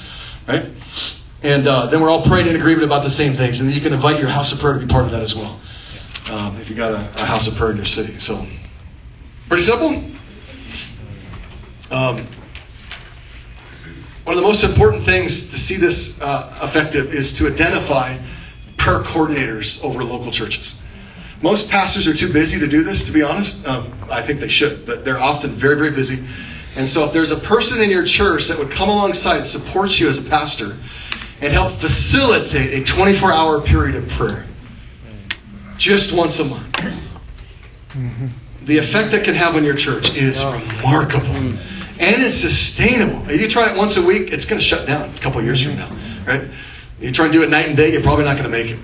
right? 0.47 0.63
And 1.43 1.67
uh, 1.67 1.91
then 1.91 1.99
we're 1.99 2.09
all 2.09 2.23
praying 2.23 2.47
in 2.47 2.55
agreement 2.55 2.87
about 2.87 3.03
the 3.03 3.11
same 3.11 3.35
things, 3.35 3.59
and 3.59 3.67
you 3.67 3.83
can 3.83 3.91
invite 3.91 4.19
your 4.19 4.31
house 4.31 4.55
of 4.55 4.63
prayer 4.63 4.79
to 4.79 4.79
be 4.79 4.87
part 4.87 5.03
of 5.03 5.11
that 5.11 5.21
as 5.21 5.35
well, 5.35 5.59
um, 6.31 6.55
if 6.55 6.71
you 6.71 6.75
got 6.75 6.95
a, 6.95 7.03
a 7.19 7.25
house 7.27 7.51
of 7.51 7.59
prayer 7.59 7.75
in 7.75 7.77
your 7.77 7.85
city. 7.85 8.15
So, 8.23 8.47
pretty 9.51 9.67
simple. 9.67 9.91
Um, 11.91 12.23
one 14.23 14.35
of 14.35 14.43
the 14.43 14.47
most 14.47 14.63
important 14.63 15.03
things 15.03 15.51
to 15.51 15.57
see 15.59 15.75
this 15.75 16.15
uh, 16.19 16.67
effective 16.67 17.11
is 17.11 17.35
to 17.39 17.47
identify 17.47 18.15
prayer 18.87 19.03
coordinators 19.03 19.83
over 19.83 19.99
local 19.99 20.31
churches. 20.31 20.79
Most 21.43 21.69
pastors 21.69 22.07
are 22.07 22.15
too 22.15 22.31
busy 22.31 22.57
to 22.57 22.71
do 22.71 22.87
this, 22.87 23.03
to 23.05 23.11
be 23.11 23.21
honest. 23.21 23.67
Um, 23.67 23.91
I 24.09 24.25
think 24.25 24.39
they 24.39 24.47
should, 24.47 24.87
but 24.87 25.03
they're 25.03 25.19
often 25.19 25.59
very, 25.59 25.75
very 25.75 25.91
busy. 25.91 26.23
And 26.79 26.87
so, 26.87 27.03
if 27.03 27.13
there's 27.13 27.35
a 27.35 27.43
person 27.43 27.83
in 27.83 27.91
your 27.91 28.07
church 28.07 28.47
that 28.47 28.57
would 28.57 28.71
come 28.71 28.87
alongside 28.87 29.43
and 29.43 29.49
support 29.49 29.91
you 29.99 30.07
as 30.07 30.17
a 30.17 30.25
pastor 30.31 30.79
and 31.43 31.51
help 31.51 31.77
facilitate 31.83 32.73
a 32.73 32.81
24 32.87 33.29
hour 33.29 33.61
period 33.61 33.99
of 33.99 34.07
prayer, 34.15 34.47
just 35.77 36.15
once 36.15 36.39
a 36.39 36.45
month, 36.47 36.71
the 38.65 38.77
effect 38.79 39.11
that 39.13 39.21
can 39.27 39.35
have 39.35 39.53
on 39.53 39.67
your 39.67 39.77
church 39.77 40.09
is 40.15 40.41
remarkable. 40.41 41.59
And 41.97 42.21
it's 42.21 42.41
sustainable. 42.41 43.25
If 43.29 43.41
you 43.41 43.49
try 43.49 43.73
it 43.73 43.77
once 43.77 43.97
a 43.97 44.05
week, 44.05 44.33
it's 44.33 44.45
going 44.45 44.61
to 44.61 44.65
shut 44.65 44.85
down 44.87 45.13
a 45.13 45.21
couple 45.21 45.41
years 45.43 45.61
from 45.65 45.77
now, 45.77 45.89
right? 46.25 46.45
You 46.99 47.13
try 47.13 47.25
and 47.25 47.33
do 47.33 47.43
it 47.43 47.49
night 47.49 47.67
and 47.67 47.77
day, 47.77 47.91
you're 47.91 48.01
probably 48.01 48.25
not 48.25 48.37
going 48.37 48.49
to 48.49 48.55
make 48.55 48.71
it. 48.71 48.79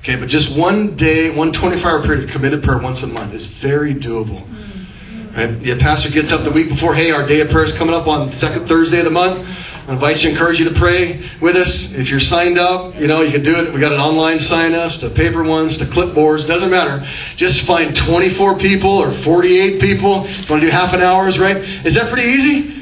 Okay, 0.00 0.16
but 0.16 0.28
just 0.28 0.56
one 0.56 0.96
day, 0.96 1.34
one 1.36 1.52
24 1.52 1.84
hour 1.84 2.02
period 2.02 2.24
of 2.24 2.30
committed 2.30 2.62
prayer 2.62 2.78
once 2.80 3.02
a 3.02 3.06
month 3.06 3.34
is 3.34 3.46
very 3.60 3.94
doable. 3.94 4.46
Mm-hmm. 4.46 5.36
Right? 5.36 5.52
The 5.60 5.76
pastor 5.78 6.08
gets 6.08 6.32
up 6.32 6.44
the 6.44 6.52
week 6.52 6.70
before, 6.70 6.94
hey, 6.94 7.10
our 7.10 7.26
day 7.26 7.40
of 7.40 7.50
prayer 7.50 7.66
is 7.66 7.76
coming 7.76 7.94
up 7.94 8.06
on 8.06 8.30
the 8.30 8.36
second 8.36 8.68
Thursday 8.68 8.98
of 8.98 9.04
the 9.04 9.10
month. 9.10 9.44
I 9.88 9.94
invite 9.94 10.20
you, 10.20 10.28
encourage 10.28 10.60
you 10.60 10.68
to 10.68 10.76
pray 10.76 11.24
with 11.40 11.56
us. 11.56 11.96
If 11.96 12.12
you're 12.12 12.20
signed 12.20 12.58
up, 12.58 12.94
you 13.00 13.08
know, 13.08 13.22
you 13.22 13.32
can 13.32 13.42
do 13.42 13.56
it. 13.56 13.72
We 13.72 13.80
got 13.80 13.92
an 13.92 14.00
online 14.00 14.38
sign 14.38 14.74
us, 14.74 15.00
to 15.00 15.08
paper 15.08 15.42
ones, 15.42 15.78
to 15.78 15.86
clipboards, 15.88 16.46
doesn't 16.46 16.70
matter. 16.70 17.00
Just 17.36 17.66
find 17.66 17.96
24 17.96 18.58
people 18.58 18.92
or 18.92 19.16
48 19.24 19.80
people. 19.80 20.28
If 20.28 20.44
you 20.44 20.52
want 20.52 20.60
to 20.60 20.68
do 20.68 20.70
half 20.70 20.92
an 20.92 21.00
hour's, 21.00 21.38
right? 21.40 21.56
Is 21.88 21.96
that 21.96 22.12
pretty 22.12 22.28
easy? 22.28 22.78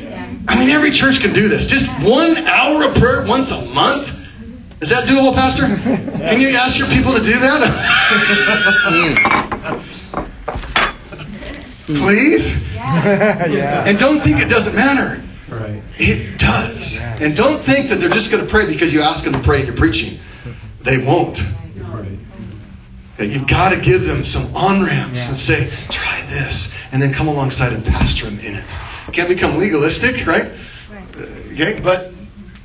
I 0.48 0.58
mean, 0.58 0.70
every 0.70 0.90
church 0.90 1.20
can 1.20 1.32
do 1.32 1.48
this. 1.48 1.66
Just 1.66 1.86
one 2.02 2.38
hour 2.46 2.82
of 2.86 2.94
prayer 2.98 3.26
once 3.26 3.50
a 3.50 3.66
month. 3.70 4.15
Is 4.80 4.90
that 4.90 5.08
doable, 5.08 5.34
Pastor? 5.34 5.66
Can 6.28 6.40
you 6.40 6.48
ask 6.52 6.78
your 6.78 6.88
people 6.88 7.12
to 7.16 7.24
do 7.24 7.32
that? 7.40 7.64
Please? 11.86 12.64
yeah. 12.74 13.86
And 13.86 13.98
don't 13.98 14.20
think 14.22 14.42
it 14.42 14.48
doesn't 14.50 14.74
matter. 14.74 15.22
Right. 15.48 15.80
It 15.98 16.38
does. 16.38 16.96
Yeah. 16.98 17.22
And 17.22 17.36
don't 17.36 17.64
think 17.64 17.88
that 17.88 17.96
they're 18.02 18.10
just 18.12 18.30
going 18.30 18.44
to 18.44 18.50
pray 18.50 18.66
because 18.66 18.92
you 18.92 19.00
ask 19.00 19.24
them 19.24 19.32
to 19.32 19.42
pray 19.46 19.60
and 19.62 19.68
you're 19.70 19.78
preaching. 19.78 20.18
They 20.84 20.98
won't. 20.98 21.38
Right. 21.78 22.18
Okay, 23.14 23.26
You've 23.32 23.48
got 23.48 23.70
to 23.70 23.80
give 23.80 24.02
them 24.02 24.24
some 24.26 24.52
on 24.54 24.84
ramps 24.84 25.24
Yeah. 25.24 25.30
and 25.30 25.38
say, 25.40 25.70
try 25.88 26.26
this, 26.28 26.74
and 26.92 27.00
then 27.00 27.14
come 27.16 27.28
alongside 27.28 27.72
and 27.72 27.82
pastor 27.86 28.26
them 28.28 28.38
in 28.40 28.56
it. 28.60 28.68
Can't 29.14 29.28
become 29.30 29.56
legalistic, 29.56 30.26
right? 30.26 30.52
Uh, 31.16 31.32
Okay, 31.56 31.80
but 31.80 32.12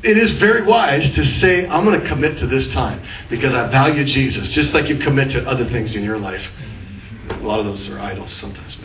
it 0.03 0.17
is 0.17 0.39
very 0.39 0.65
wise 0.65 1.15
to 1.15 1.23
say, 1.23 1.67
I'm 1.67 1.85
going 1.85 1.99
to 1.99 2.07
commit 2.07 2.39
to 2.39 2.47
this 2.47 2.73
time 2.73 3.01
because 3.29 3.53
I 3.53 3.69
value 3.69 4.03
Jesus, 4.03 4.51
just 4.53 4.73
like 4.73 4.89
you 4.89 4.97
commit 4.97 5.31
to 5.31 5.39
other 5.47 5.65
things 5.65 5.95
in 5.95 6.03
your 6.03 6.17
life. 6.17 6.41
A 7.29 7.43
lot 7.43 7.59
of 7.59 7.65
those 7.65 7.89
are 7.91 7.99
idols 7.99 8.33
sometimes. 8.33 8.77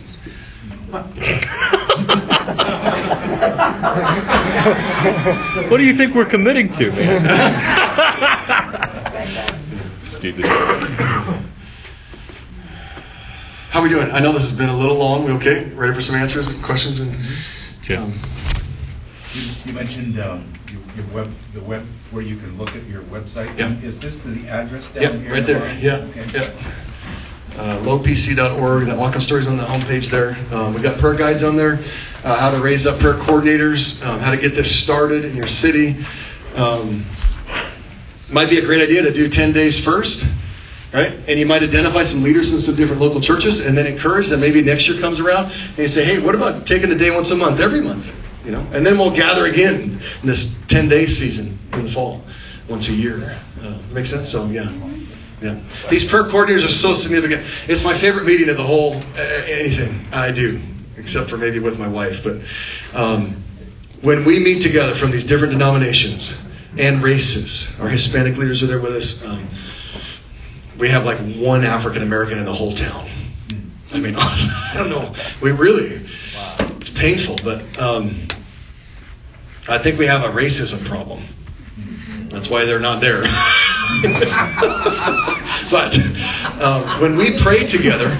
What 5.70 5.78
do 5.78 5.84
you 5.84 5.96
think 5.96 6.14
we're 6.14 6.28
committing 6.28 6.70
to, 6.72 6.90
man? 6.90 7.24
Stupid. 10.04 10.44
How 13.70 13.82
we 13.82 13.88
doing? 13.88 14.08
I 14.10 14.20
know 14.20 14.32
this 14.32 14.48
has 14.48 14.56
been 14.56 14.68
a 14.68 14.76
little 14.76 14.96
long. 14.96 15.24
We 15.24 15.32
okay? 15.32 15.72
Ready 15.74 15.94
for 15.94 16.00
some 16.00 16.14
answers, 16.14 16.54
questions, 16.64 17.00
and 17.00 17.14
um, 17.98 18.14
You 19.37 19.53
you 19.68 19.72
mentioned 19.76 20.16
um, 20.18 20.49
your 20.72 20.80
your 20.97 21.05
web, 21.12 21.28
the 21.53 21.61
web, 21.61 21.84
where 22.11 22.22
you 22.24 22.37
can 22.41 22.57
look 22.57 22.70
at 22.70 22.89
your 22.89 23.03
website. 23.12 23.53
Yeah. 23.61 23.76
Is 23.84 24.01
this 24.01 24.16
the 24.24 24.49
address 24.49 24.89
down 24.97 25.20
here? 25.20 25.32
right 25.32 25.45
there. 25.47 25.61
Yeah, 25.76 26.09
Okay. 26.09 26.24
yeah. 26.32 26.57
Uh, 27.57 27.80
lowpc.org. 27.84 28.84
That 28.89 28.97
Whatcom 28.97 29.20
story's 29.20 29.49
on 29.49 29.57
the 29.57 29.64
homepage 29.64 30.09
there. 30.11 30.37
Um, 30.53 30.72
we 30.76 30.80
got 30.82 31.01
prayer 31.01 31.16
guides 31.16 31.45
on 31.45 31.57
there. 31.57 31.76
Uh, 32.24 32.37
how 32.37 32.51
to 32.53 32.61
raise 32.64 32.84
up 32.89 33.01
prayer 33.01 33.16
coordinators. 33.20 34.01
Um, 34.05 34.20
how 34.20 34.32
to 34.32 34.41
get 34.41 34.53
this 34.57 34.68
started 34.84 35.24
in 35.24 35.37
your 35.37 35.49
city. 35.49 35.97
Um, 36.57 37.05
might 38.32 38.49
be 38.49 38.59
a 38.59 38.64
great 38.64 38.80
idea 38.82 39.03
to 39.03 39.12
do 39.12 39.28
10 39.30 39.53
days 39.53 39.80
first, 39.84 40.24
right? 40.93 41.12
And 41.28 41.39
you 41.41 41.47
might 41.47 41.62
identify 41.62 42.05
some 42.05 42.20
leaders 42.24 42.53
in 42.53 42.61
some 42.61 42.74
different 42.76 43.01
local 43.01 43.20
churches 43.20 43.61
and 43.64 43.76
then 43.76 43.87
encourage 43.87 44.28
them. 44.28 44.41
Maybe 44.41 44.61
next 44.64 44.89
year 44.89 45.01
comes 45.01 45.20
around 45.20 45.53
and 45.53 45.78
you 45.78 45.89
say, 45.89 46.05
hey, 46.05 46.18
what 46.24 46.34
about 46.34 46.66
taking 46.66 46.91
a 46.91 46.99
day 46.99 47.12
once 47.12 47.30
a 47.30 47.37
month, 47.37 47.61
every 47.61 47.80
month? 47.80 48.05
You 48.47 48.53
know, 48.53 48.62
and 48.72 48.86
then 48.86 48.97
we'll 48.97 49.14
gather 49.14 49.47
again 49.47 50.01
in 50.22 50.26
this 50.28 50.57
10 50.68 50.88
day 50.88 51.07
season 51.07 51.59
in 51.72 51.86
the 51.86 51.92
fall, 51.92 52.22
once 52.70 52.88
a 52.88 52.92
year. 52.92 53.42
Uh, 53.61 53.82
make 53.92 54.07
sense? 54.07 54.30
So, 54.30 54.47
yeah. 54.47 54.70
Yeah. 55.42 55.61
These 55.90 56.09
prayer 56.09 56.24
coordinators 56.24 56.64
are 56.64 56.72
so 56.72 56.94
significant. 56.94 57.42
It's 57.68 57.84
my 57.84 58.01
favorite 58.01 58.24
meeting 58.24 58.49
of 58.49 58.57
the 58.57 58.64
whole 58.64 58.97
uh, 58.97 59.44
anything 59.44 60.07
I 60.12 60.32
do, 60.32 60.62
except 60.97 61.28
for 61.28 61.36
maybe 61.36 61.59
with 61.59 61.76
my 61.76 61.88
wife. 61.88 62.22
But 62.24 62.40
um, 62.97 63.44
when 64.01 64.24
we 64.24 64.38
meet 64.38 64.62
together 64.62 64.94
from 64.99 65.11
these 65.11 65.26
different 65.26 65.53
denominations 65.53 66.32
and 66.78 67.03
races, 67.03 67.76
our 67.80 67.90
Hispanic 67.90 68.38
leaders 68.38 68.62
are 68.62 68.66
there 68.66 68.80
with 68.80 68.94
us. 68.97 69.22
Um, 69.26 69.44
we 70.78 70.88
have 70.88 71.05
like 71.05 71.18
one 71.36 71.64
African 71.64 72.03
American 72.03 72.38
in 72.38 72.44
the 72.47 72.55
whole 72.55 72.74
town. 72.74 73.05
I 73.92 73.99
mean, 73.99 74.14
honestly, 74.14 74.49
I 74.55 74.74
don't 74.76 74.90
know. 74.90 75.12
We 75.42 75.51
really, 75.51 76.01
it's 76.80 76.90
painful, 76.97 77.36
but 77.44 77.61
um, 77.78 78.28
I 79.68 79.82
think 79.82 79.98
we 79.98 80.06
have 80.06 80.22
a 80.22 80.30
racism 80.30 80.86
problem. 80.86 81.26
That's 82.30 82.48
why 82.50 82.64
they're 82.64 82.78
not 82.78 83.00
there. 83.00 83.22
but 85.70 85.90
uh, 86.62 87.00
when 87.00 87.16
we 87.18 87.40
pray 87.42 87.66
together, 87.66 88.14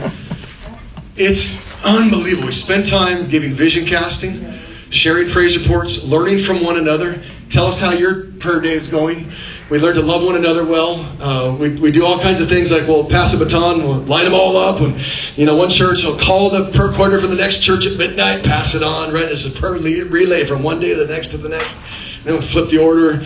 it's 1.15 1.55
unbelievable. 1.85 2.49
We 2.49 2.53
spend 2.53 2.91
time 2.91 3.31
giving 3.31 3.57
vision 3.57 3.87
casting, 3.87 4.43
sharing 4.91 5.31
praise 5.31 5.57
reports, 5.61 6.03
learning 6.05 6.45
from 6.45 6.65
one 6.65 6.79
another. 6.79 7.23
Tell 7.51 7.67
us 7.67 7.79
how 7.79 7.93
your 7.93 8.35
prayer 8.41 8.61
day 8.61 8.75
is 8.75 8.91
going. 8.91 9.31
We 9.67 9.83
learn 9.83 9.99
to 9.99 10.07
love 10.07 10.23
one 10.23 10.39
another 10.39 10.63
well. 10.63 11.03
Uh, 11.19 11.59
we, 11.59 11.75
we 11.83 11.91
do 11.91 12.07
all 12.07 12.23
kinds 12.23 12.39
of 12.41 12.47
things 12.47 12.71
like 12.71 12.87
we'll 12.87 13.11
pass 13.11 13.35
a 13.35 13.39
baton, 13.39 13.83
we'll 13.83 14.07
line 14.07 14.23
them 14.23 14.35
all 14.35 14.55
up. 14.55 14.79
And, 14.79 14.95
you 15.35 15.43
know, 15.43 15.59
one 15.59 15.75
church 15.75 16.07
will 16.07 16.23
call 16.23 16.55
the 16.55 16.71
prayer 16.71 16.95
coordinator 16.95 17.27
for 17.27 17.27
the 17.27 17.35
next 17.35 17.67
church 17.67 17.83
at 17.83 17.99
midnight, 17.99 18.47
pass 18.47 18.79
it 18.79 18.87
on, 18.87 19.11
right? 19.11 19.27
It's 19.27 19.43
a 19.43 19.59
prayer 19.59 19.75
relay 19.75 20.47
from 20.47 20.63
one 20.63 20.79
day 20.79 20.95
to 20.95 21.03
the 21.03 21.11
next 21.11 21.35
to 21.35 21.39
the 21.39 21.51
next. 21.51 21.75
And 22.23 22.31
Then 22.31 22.33
we'll 22.39 22.51
flip 22.55 22.71
the 22.71 22.79
order. 22.79 23.19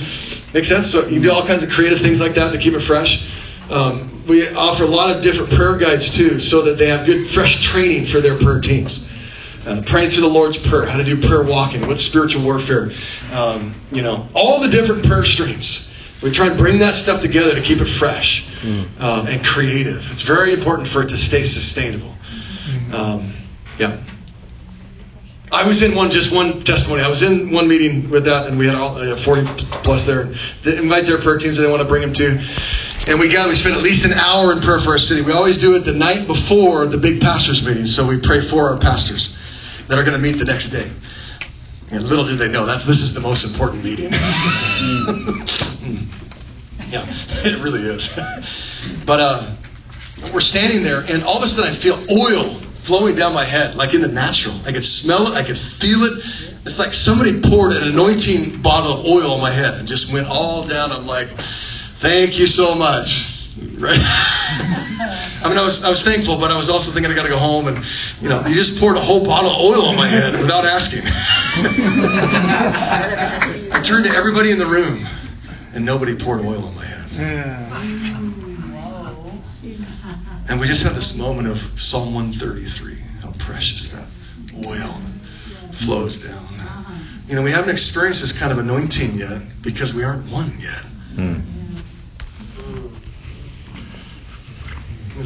Make 0.57 0.65
sense? 0.65 0.89
So 0.97 1.05
you 1.13 1.21
do 1.21 1.29
all 1.29 1.45
kinds 1.45 1.61
of 1.61 1.69
creative 1.69 2.01
things 2.01 2.25
like 2.25 2.33
that 2.41 2.57
to 2.57 2.59
keep 2.59 2.73
it 2.73 2.89
fresh. 2.89 3.21
Um, 3.69 4.25
we 4.25 4.49
offer 4.57 4.89
a 4.89 4.89
lot 4.89 5.13
of 5.13 5.21
different 5.21 5.53
prayer 5.53 5.77
guides 5.77 6.09
too, 6.17 6.41
so 6.41 6.65
that 6.65 6.81
they 6.81 6.89
have 6.89 7.05
good, 7.05 7.29
fresh 7.37 7.61
training 7.69 8.09
for 8.09 8.25
their 8.25 8.41
prayer 8.41 8.65
teams. 8.65 9.13
Uh, 9.69 9.85
praying 9.85 10.09
through 10.09 10.25
the 10.25 10.33
Lord's 10.33 10.57
Prayer, 10.73 10.89
how 10.89 10.97
to 10.97 11.05
do 11.05 11.21
prayer 11.21 11.45
walking, 11.45 11.85
what's 11.85 12.09
spiritual 12.09 12.41
warfare, 12.49 12.89
um, 13.29 13.77
you 13.93 14.01
know, 14.01 14.25
all 14.33 14.57
the 14.65 14.73
different 14.73 15.05
prayer 15.05 15.21
streams. 15.29 15.90
We 16.23 16.33
try 16.33 16.49
and 16.49 16.59
bring 16.59 16.79
that 16.81 16.95
stuff 17.01 17.23
together 17.23 17.55
to 17.55 17.63
keep 17.63 17.81
it 17.81 17.89
fresh 17.99 18.45
um, 19.01 19.27
and 19.27 19.45
creative. 19.45 20.05
It's 20.13 20.23
very 20.27 20.53
important 20.53 20.89
for 20.93 21.03
it 21.03 21.09
to 21.09 21.17
stay 21.17 21.45
sustainable. 21.45 22.13
Um, 22.93 23.33
yeah. 23.79 24.05
I 25.51 25.67
was 25.67 25.83
in 25.83 25.97
one, 25.97 26.11
just 26.11 26.31
one 26.31 26.63
testimony. 26.63 27.03
I 27.03 27.09
was 27.09 27.23
in 27.23 27.51
one 27.51 27.67
meeting 27.67 28.09
with 28.11 28.25
that, 28.27 28.47
and 28.47 28.59
we 28.59 28.67
had 28.67 28.77
all, 28.77 28.95
uh, 29.01 29.19
40 29.25 29.49
plus 29.83 30.07
there. 30.07 30.31
They 30.63 30.79
invite 30.79 31.07
their 31.11 31.19
prayer 31.19 31.39
teams 31.39 31.57
that 31.57 31.67
they 31.67 31.71
want 31.71 31.83
to 31.83 31.89
bring 31.89 32.03
them 32.03 32.15
to. 32.15 32.29
And 33.11 33.19
we 33.19 33.33
got, 33.33 33.49
we 33.49 33.57
spent 33.57 33.75
at 33.75 33.83
least 33.83 34.05
an 34.05 34.13
hour 34.13 34.53
in 34.53 34.61
prayer 34.61 34.79
for 34.79 34.95
our 34.95 35.01
city. 35.01 35.25
We 35.25 35.33
always 35.33 35.59
do 35.59 35.75
it 35.75 35.83
the 35.89 35.97
night 35.97 36.29
before 36.29 36.87
the 36.87 36.99
big 36.99 37.19
pastors' 37.19 37.65
meeting, 37.65 37.87
so 37.87 38.07
we 38.07 38.21
pray 38.23 38.47
for 38.47 38.71
our 38.71 38.79
pastors 38.79 39.41
that 39.89 39.99
are 39.99 40.05
going 40.05 40.15
to 40.15 40.23
meet 40.23 40.39
the 40.39 40.47
next 40.47 40.71
day. 40.71 40.87
And 41.91 42.07
little 42.07 42.27
do 42.27 42.37
they 42.37 42.49
know 42.49 42.67
that 42.67 42.87
this 42.87 43.03
is 43.03 43.15
the 43.15 43.21
most 43.21 43.45
important 43.45 43.83
meeting. 43.83 44.13
yeah, 46.87 47.03
it 47.43 47.59
really 47.63 47.83
is. 47.83 48.09
but 49.05 49.19
uh, 49.19 49.57
we're 50.33 50.41
standing 50.41 50.83
there, 50.83 51.03
and 51.03 51.25
all 51.25 51.39
of 51.39 51.43
a 51.43 51.49
sudden 51.49 51.75
I 51.75 51.77
feel 51.83 51.99
oil 52.07 52.63
flowing 52.87 53.17
down 53.17 53.35
my 53.35 53.45
head, 53.45 53.75
like 53.75 53.93
in 53.93 54.03
the 54.03 54.09
natural. 54.09 54.55
I 54.65 54.73
could 54.73 54.85
smell 54.85 55.27
it, 55.27 55.35
I 55.35 55.43
could 55.45 55.59
feel 55.83 56.07
it. 56.07 56.23
It's 56.65 56.79
like 56.79 56.95
somebody 56.95 57.43
poured 57.43 57.73
an 57.73 57.83
anointing 57.89 58.63
bottle 58.63 59.01
of 59.01 59.07
oil 59.07 59.35
on 59.35 59.41
my 59.41 59.53
head 59.53 59.75
and 59.75 59.89
just 59.89 60.13
went 60.13 60.27
all 60.29 60.69
down. 60.69 60.93
I'm 60.93 61.07
like, 61.07 61.29
thank 62.01 62.39
you 62.39 62.47
so 62.47 62.75
much. 62.75 63.40
Right? 63.81 63.97
I 63.99 65.49
mean, 65.49 65.57
I 65.57 65.65
was, 65.65 65.83
I 65.83 65.89
was 65.89 66.03
thankful, 66.05 66.39
but 66.39 66.51
I 66.51 66.57
was 66.57 66.69
also 66.69 66.93
thinking 66.93 67.11
I 67.11 67.17
got 67.17 67.25
to 67.25 67.33
go 67.33 67.39
home, 67.39 67.67
and 67.67 67.81
you 68.21 68.29
know, 68.29 68.45
you 68.47 68.55
just 68.55 68.79
poured 68.79 68.97
a 68.97 69.01
whole 69.01 69.25
bottle 69.25 69.51
of 69.51 69.57
oil 69.57 69.89
on 69.89 69.97
my 69.97 70.07
head 70.07 70.39
without 70.39 70.65
asking. 70.65 71.01
I 73.73 73.81
turned 73.81 74.05
to 74.05 74.13
everybody 74.13 74.53
in 74.53 74.59
the 74.59 74.69
room, 74.69 75.05
and 75.73 75.85
nobody 75.85 76.13
poured 76.13 76.41
oil 76.45 76.65
on 76.65 76.75
my 76.75 76.85
head. 76.85 77.09
And 80.49 80.61
we 80.61 80.67
just 80.67 80.83
had 80.83 80.95
this 80.95 81.17
moment 81.17 81.49
of 81.49 81.57
Psalm 81.81 82.13
133, 82.15 83.01
how 83.23 83.33
precious 83.47 83.91
that 83.97 84.09
oil 84.67 85.01
flows 85.87 86.19
down. 86.21 86.45
You 87.27 87.35
know, 87.37 87.43
we 87.43 87.51
haven't 87.53 87.71
experienced 87.71 88.21
this 88.21 88.37
kind 88.39 88.53
of 88.53 88.59
anointing 88.59 89.15
yet 89.17 89.41
because 89.63 89.95
we 89.95 90.03
aren't 90.05 90.31
one 90.31 90.59
yet. 90.61 90.83
Hmm. 91.17 91.60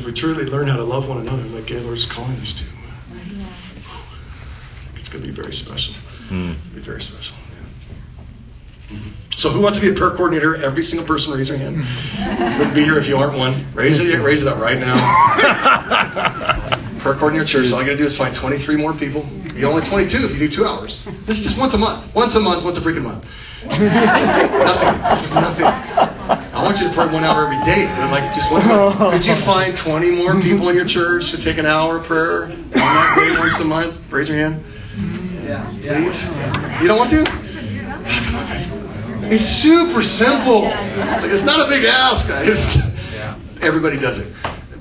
As 0.05 0.13
we 0.13 0.21
truly 0.21 0.45
learn 0.45 0.69
how 0.69 0.77
to 0.77 0.85
love 0.85 1.09
one 1.09 1.17
another, 1.25 1.45
like 1.49 1.65
Gaylord's 1.67 2.05
calling 2.05 2.37
us 2.37 2.53
to, 2.61 2.65
it's 5.01 5.09
going 5.09 5.25
to 5.25 5.29
be 5.29 5.33
very 5.35 5.53
special. 5.57 5.95
It'll 6.29 6.77
be 6.77 6.85
very 6.85 7.01
special. 7.01 7.33
yeah. 7.49 8.93
Mhm. 8.97 9.13
So, 9.41 9.49
who 9.49 9.63
wants 9.65 9.81
to 9.81 9.83
be 9.83 9.89
a 9.89 9.97
prayer 9.97 10.11
coordinator? 10.13 10.61
Every 10.63 10.85
single 10.85 11.09
person, 11.09 11.33
raise 11.33 11.49
your 11.49 11.57
hand. 11.57 11.81
Wouldn't 12.61 12.77
be 12.77 12.85
here 12.85 12.99
if 13.01 13.09
you 13.09 13.17
aren't 13.17 13.39
one. 13.39 13.65
Raise 13.75 13.97
it, 13.99 14.21
raise 14.21 14.43
it 14.43 14.49
up 14.49 14.61
right 14.61 14.77
now. 14.77 14.93
prayer 17.01 17.17
coordinator 17.17 17.49
church. 17.49 17.73
All 17.73 17.81
you 17.81 17.89
got 17.89 17.97
to 17.97 17.99
do 18.05 18.05
is 18.05 18.19
find 18.21 18.37
23 18.37 18.77
more 18.77 18.93
people. 18.93 19.25
You're 19.55 19.71
only 19.71 19.87
22 19.87 20.11
if 20.27 20.31
you 20.35 20.49
do 20.49 20.51
two 20.51 20.65
hours. 20.67 20.99
This 21.27 21.41
is 21.41 21.55
just 21.55 21.59
once 21.59 21.73
a 21.75 21.81
month. 21.81 22.11
Once 22.15 22.35
a 22.37 22.41
month. 22.43 22.65
Once 22.67 22.77
a 22.77 22.83
freaking 22.85 23.07
month. 23.07 23.25
nothing. 23.65 24.93
This 25.09 25.25
is 25.25 25.33
nothing. 25.33 25.65
I 25.65 26.61
want 26.61 26.77
you 26.83 26.91
to 26.91 26.93
pray 26.93 27.09
one 27.09 27.25
hour 27.25 27.49
every 27.49 27.63
day, 27.65 27.89
but 27.97 28.13
like 28.13 28.29
just 28.37 28.53
once 28.53 28.67
a 28.69 28.77
month. 28.77 29.01
Could 29.15 29.25
you 29.25 29.39
find 29.47 29.73
20 29.73 30.11
more 30.21 30.37
people 30.43 30.69
in 30.69 30.77
your 30.77 30.85
church 30.85 31.33
to 31.33 31.41
take 31.41 31.57
an 31.57 31.65
hour 31.65 32.03
of 32.03 32.05
prayer 32.05 32.53
on 32.53 32.71
that 32.77 33.17
day 33.17 33.31
once 33.41 33.57
a 33.63 33.65
month? 33.65 33.97
Raise 34.13 34.29
your 34.29 34.37
hand. 34.37 34.61
Please. 35.81 36.19
You 36.83 36.89
don't 36.89 37.01
want 37.01 37.11
to? 37.17 37.25
It's 39.33 39.45
super 39.65 40.05
simple. 40.05 40.69
Like 40.69 41.33
it's 41.33 41.47
not 41.47 41.65
a 41.65 41.69
big 41.73 41.89
ask, 41.89 42.29
guys. 42.29 42.61
Everybody 43.65 43.97
does 43.97 44.21
it. 44.21 44.29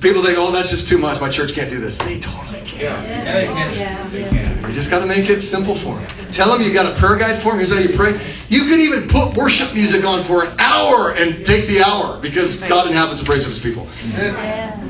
People 0.04 0.20
think, 0.20 0.36
"Oh, 0.36 0.52
that's 0.52 0.68
just 0.68 0.88
too 0.88 0.98
much. 0.98 1.16
My 1.20 1.32
church 1.32 1.56
can't 1.56 1.70
do 1.70 1.80
this." 1.80 1.96
They 1.96 2.20
totally 2.20 2.60
can. 2.68 2.76
Yeah, 2.84 3.00
they 3.32 3.48
can. 3.48 4.12
They 4.12 4.28
can. 4.28 4.53
You 4.74 4.82
just 4.82 4.90
got 4.90 5.06
to 5.06 5.06
make 5.06 5.30
it 5.30 5.38
simple 5.46 5.78
for 5.86 5.94
them. 6.02 6.10
Tell 6.34 6.50
them 6.50 6.58
you 6.58 6.74
got 6.74 6.90
a 6.90 6.98
prayer 6.98 7.14
guide 7.14 7.46
for 7.46 7.54
them. 7.54 7.62
Here's 7.62 7.70
how 7.70 7.78
you 7.78 7.94
pray. 7.94 8.18
You 8.50 8.66
can 8.66 8.82
even 8.82 9.06
put 9.06 9.38
worship 9.38 9.70
music 9.70 10.02
on 10.02 10.26
for 10.26 10.42
an 10.42 10.58
hour 10.58 11.14
and 11.14 11.46
take 11.46 11.70
the 11.70 11.78
hour 11.78 12.18
because 12.18 12.58
God 12.66 12.90
inhabits 12.90 13.22
the 13.22 13.26
praise 13.30 13.46
of 13.46 13.54
His 13.54 13.62
people. 13.62 13.86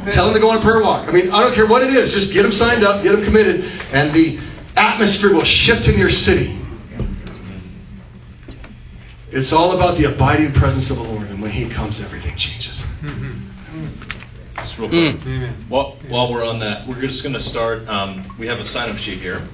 Tell 0.08 0.32
them 0.32 0.32
to 0.32 0.40
go 0.40 0.48
on 0.48 0.56
a 0.56 0.64
prayer 0.64 0.80
walk. 0.80 1.04
I 1.04 1.12
mean, 1.12 1.28
I 1.28 1.44
don't 1.44 1.52
care 1.52 1.68
what 1.68 1.84
it 1.84 1.92
is. 1.92 2.16
Just 2.16 2.32
get 2.32 2.48
them 2.48 2.52
signed 2.56 2.80
up, 2.80 3.04
get 3.04 3.12
them 3.12 3.28
committed, 3.28 3.60
and 3.92 4.08
the 4.16 4.40
atmosphere 4.80 5.36
will 5.36 5.44
shift 5.44 5.84
in 5.84 6.00
your 6.00 6.08
city. 6.08 6.56
It's 9.36 9.52
all 9.52 9.76
about 9.76 10.00
the 10.00 10.08
abiding 10.08 10.56
presence 10.56 10.88
of 10.88 10.96
the 10.96 11.04
Lord, 11.04 11.28
and 11.28 11.44
when 11.44 11.52
He 11.52 11.68
comes, 11.68 12.00
everything 12.00 12.40
changes. 12.40 12.80
Just 14.56 14.80
real 14.80 14.88
quick. 14.88 15.20
Amen. 15.28 15.66
While, 15.68 16.00
while 16.08 16.32
we're 16.32 16.46
on 16.46 16.56
that, 16.64 16.88
we're 16.88 17.04
just 17.04 17.20
going 17.20 17.36
to 17.36 17.42
start. 17.44 17.84
Um, 17.84 18.24
we 18.40 18.46
have 18.48 18.60
a 18.60 18.64
sign 18.64 18.88
up 18.88 18.96
sheet 18.96 19.20
here. 19.20 19.44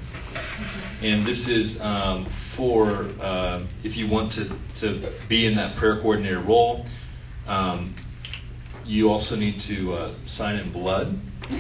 And 1.03 1.27
this 1.27 1.49
is 1.49 1.81
um, 1.81 2.27
for 2.57 3.09
uh, 3.21 3.67
if 3.85 3.97
you 3.97 4.09
want 4.09 4.33
to, 4.35 4.49
to 4.81 5.13
be 5.29 5.47
in 5.47 5.57
that 5.57 5.77
prayer 5.77 6.01
coordinator 6.01 6.41
role. 6.41 6.87
Um, 7.47 7.95
you 8.85 9.09
also 9.09 9.37
need 9.37 9.61
to 9.69 9.93
uh, 9.93 10.15
sign 10.27 10.57
in 10.57 10.73
blood. 10.73 11.19
no, 11.51 11.57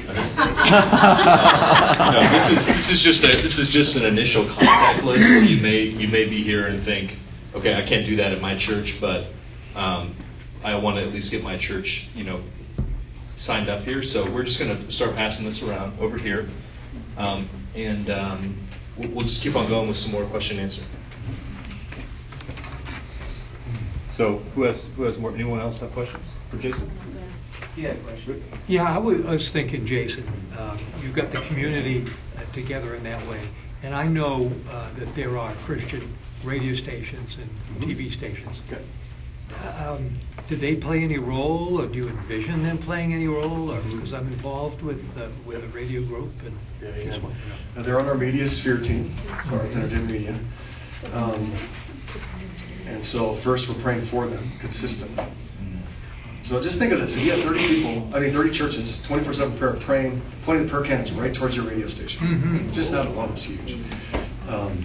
this 2.30 2.46
is 2.50 2.66
this 2.66 2.90
is 2.90 3.00
just 3.02 3.24
a 3.24 3.42
this 3.42 3.58
is 3.58 3.70
just 3.72 3.96
an 3.96 4.04
initial 4.04 4.46
contact 4.46 5.04
list. 5.04 5.22
You 5.22 5.60
may 5.60 5.82
you 5.82 6.08
may 6.08 6.28
be 6.28 6.42
here 6.42 6.66
and 6.66 6.82
think, 6.84 7.12
okay, 7.54 7.74
I 7.74 7.86
can't 7.86 8.06
do 8.06 8.16
that 8.16 8.32
at 8.32 8.40
my 8.40 8.56
church, 8.58 8.98
but 9.00 9.24
um, 9.74 10.16
I 10.62 10.76
want 10.76 10.96
to 10.96 11.02
at 11.02 11.12
least 11.12 11.30
get 11.30 11.42
my 11.42 11.58
church, 11.58 12.08
you 12.14 12.24
know, 12.24 12.42
signed 13.36 13.68
up 13.68 13.84
here. 13.84 14.02
So 14.02 14.32
we're 14.32 14.44
just 14.44 14.58
going 14.58 14.76
to 14.76 14.92
start 14.92 15.16
passing 15.16 15.44
this 15.44 15.62
around 15.62 15.98
over 15.98 16.18
here, 16.18 16.48
um, 17.16 17.48
and 17.74 18.10
um, 18.10 18.68
we'll, 18.98 19.10
we'll 19.10 19.26
just 19.26 19.42
keep 19.42 19.56
on 19.56 19.68
going 19.68 19.88
with 19.88 19.96
some 19.96 20.12
more 20.12 20.28
question 20.30 20.58
and 20.58 20.70
answer. 20.70 20.82
So 24.16 24.38
who 24.54 24.62
has 24.64 24.86
who 24.96 25.04
has 25.04 25.16
more? 25.18 25.32
Anyone 25.32 25.60
else 25.60 25.78
have 25.80 25.92
questions 25.92 26.26
for 26.50 26.58
Jason? 26.58 26.90
Yeah, 28.68 28.82
I 28.82 28.98
was, 28.98 29.24
I 29.26 29.32
was 29.32 29.50
thinking, 29.52 29.86
Jason, 29.86 30.26
um, 30.58 30.78
you've 31.02 31.14
got 31.16 31.32
the 31.32 31.40
community 31.48 32.04
uh, 32.36 32.52
together 32.52 32.94
in 32.96 33.04
that 33.04 33.26
way. 33.28 33.48
And 33.82 33.94
I 33.94 34.06
know 34.06 34.52
uh, 34.68 34.92
that 34.98 35.14
there 35.16 35.38
are 35.38 35.54
Christian 35.64 36.16
radio 36.44 36.74
stations 36.74 37.38
and 37.40 37.48
TV 37.82 38.10
stations. 38.10 38.60
Good. 38.68 38.84
Um, 39.58 40.18
Do 40.48 40.56
they 40.56 40.74
play 40.76 41.04
any 41.04 41.18
role, 41.18 41.80
or 41.80 41.86
do 41.86 41.94
you 41.94 42.08
envision 42.08 42.64
them 42.64 42.78
playing 42.78 43.14
any 43.14 43.28
role? 43.28 43.70
Or, 43.70 43.80
because 43.82 44.12
I'm 44.12 44.26
involved 44.32 44.82
with, 44.82 44.98
uh, 45.16 45.30
with 45.46 45.62
a 45.62 45.68
radio 45.68 46.04
group 46.06 46.32
and. 46.44 46.58
Yeah, 46.82 46.90
they 46.90 47.04
just 47.04 47.20
can. 47.20 47.22
want 47.22 47.36
to 47.36 47.48
know. 47.48 47.54
Uh, 47.76 47.82
They're 47.84 48.00
on 48.00 48.06
our 48.06 48.16
media 48.16 48.48
sphere 48.48 48.78
team, 48.82 49.14
so 49.48 49.56
it's 49.62 49.76
entertainment 49.76 50.10
media. 50.10 50.34
Um, 51.12 51.54
and 52.86 53.04
so 53.04 53.40
first 53.44 53.68
we're 53.68 53.80
praying 53.82 54.06
for 54.10 54.26
them 54.28 54.42
consistently. 54.60 55.24
So 56.42 56.60
just 56.62 56.78
think 56.80 56.92
of 56.92 56.98
this: 56.98 57.14
if 57.14 57.22
you 57.22 57.30
have 57.32 57.44
30 57.46 57.68
people, 57.68 58.10
I 58.16 58.18
mean 58.20 58.32
30 58.32 58.50
churches, 58.50 58.98
24/7 59.06 59.58
prayer, 59.58 59.76
praying, 59.84 60.20
pointing 60.44 60.66
the 60.66 60.70
prayer 60.72 60.82
cannons 60.84 61.12
right 61.12 61.34
towards 61.34 61.54
your 61.54 61.68
radio 61.68 61.86
station. 61.86 62.18
Mhm. 62.20 62.72
Just 62.72 62.90
that 62.92 63.06
alone 63.06 63.30
is 63.34 63.44
huge. 63.44 63.78
Um, 64.48 64.82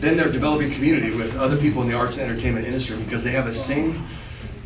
then 0.00 0.16
they're 0.16 0.32
developing 0.32 0.72
community 0.72 1.14
with 1.14 1.30
other 1.36 1.56
people 1.56 1.82
in 1.82 1.88
the 1.88 1.94
arts 1.96 2.16
and 2.16 2.28
entertainment 2.28 2.66
industry 2.66 2.96
because 3.04 3.22
they 3.24 3.32
have 3.32 3.46
the 3.46 3.54
same 3.54 4.04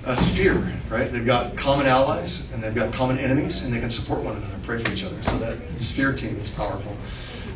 uh, 0.05 0.17
sphere, 0.17 0.57
right? 0.91 1.13
They've 1.13 1.27
got 1.27 1.57
common 1.57 1.87
allies 1.87 2.49
and 2.53 2.63
they've 2.63 2.75
got 2.75 2.95
common 2.95 3.19
enemies, 3.19 3.63
and 3.63 3.73
they 3.73 3.81
can 3.81 3.91
support 3.91 4.25
one 4.25 4.37
another, 4.37 4.59
pray 4.65 4.83
for 4.83 4.91
each 4.91 5.05
other. 5.05 5.21
So 5.25 5.39
that 5.39 5.61
sphere 5.79 6.15
team 6.15 6.37
is 6.41 6.51
powerful. 6.57 6.97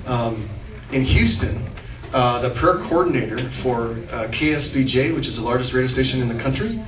Um, 0.07 0.49
in 0.93 1.05
Houston, 1.05 1.65
uh, 2.13 2.47
the 2.47 2.55
prayer 2.61 2.85
coordinator 2.89 3.39
for 3.63 3.97
uh, 4.13 4.31
KSBJ, 4.31 5.17
which 5.17 5.27
is 5.27 5.37
the 5.37 5.43
largest 5.43 5.73
radio 5.75 5.89
station 5.89 6.21
in 6.21 6.29
the 6.29 6.41
country, 6.43 6.79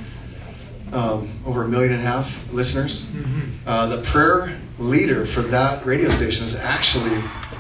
um, 0.93 1.43
over 1.47 1.65
a 1.65 1.69
million 1.69 1.93
and 1.95 2.03
a 2.03 2.07
half 2.07 2.29
listeners. 2.53 3.11
Mhm. 3.11 3.59
Uh, 3.67 3.97
the 3.97 4.03
prayer 4.13 4.61
leader 4.79 5.27
for 5.27 5.43
that 5.43 5.85
radio 5.87 6.11
station 6.11 6.45
is 6.45 6.55
actually 6.55 7.19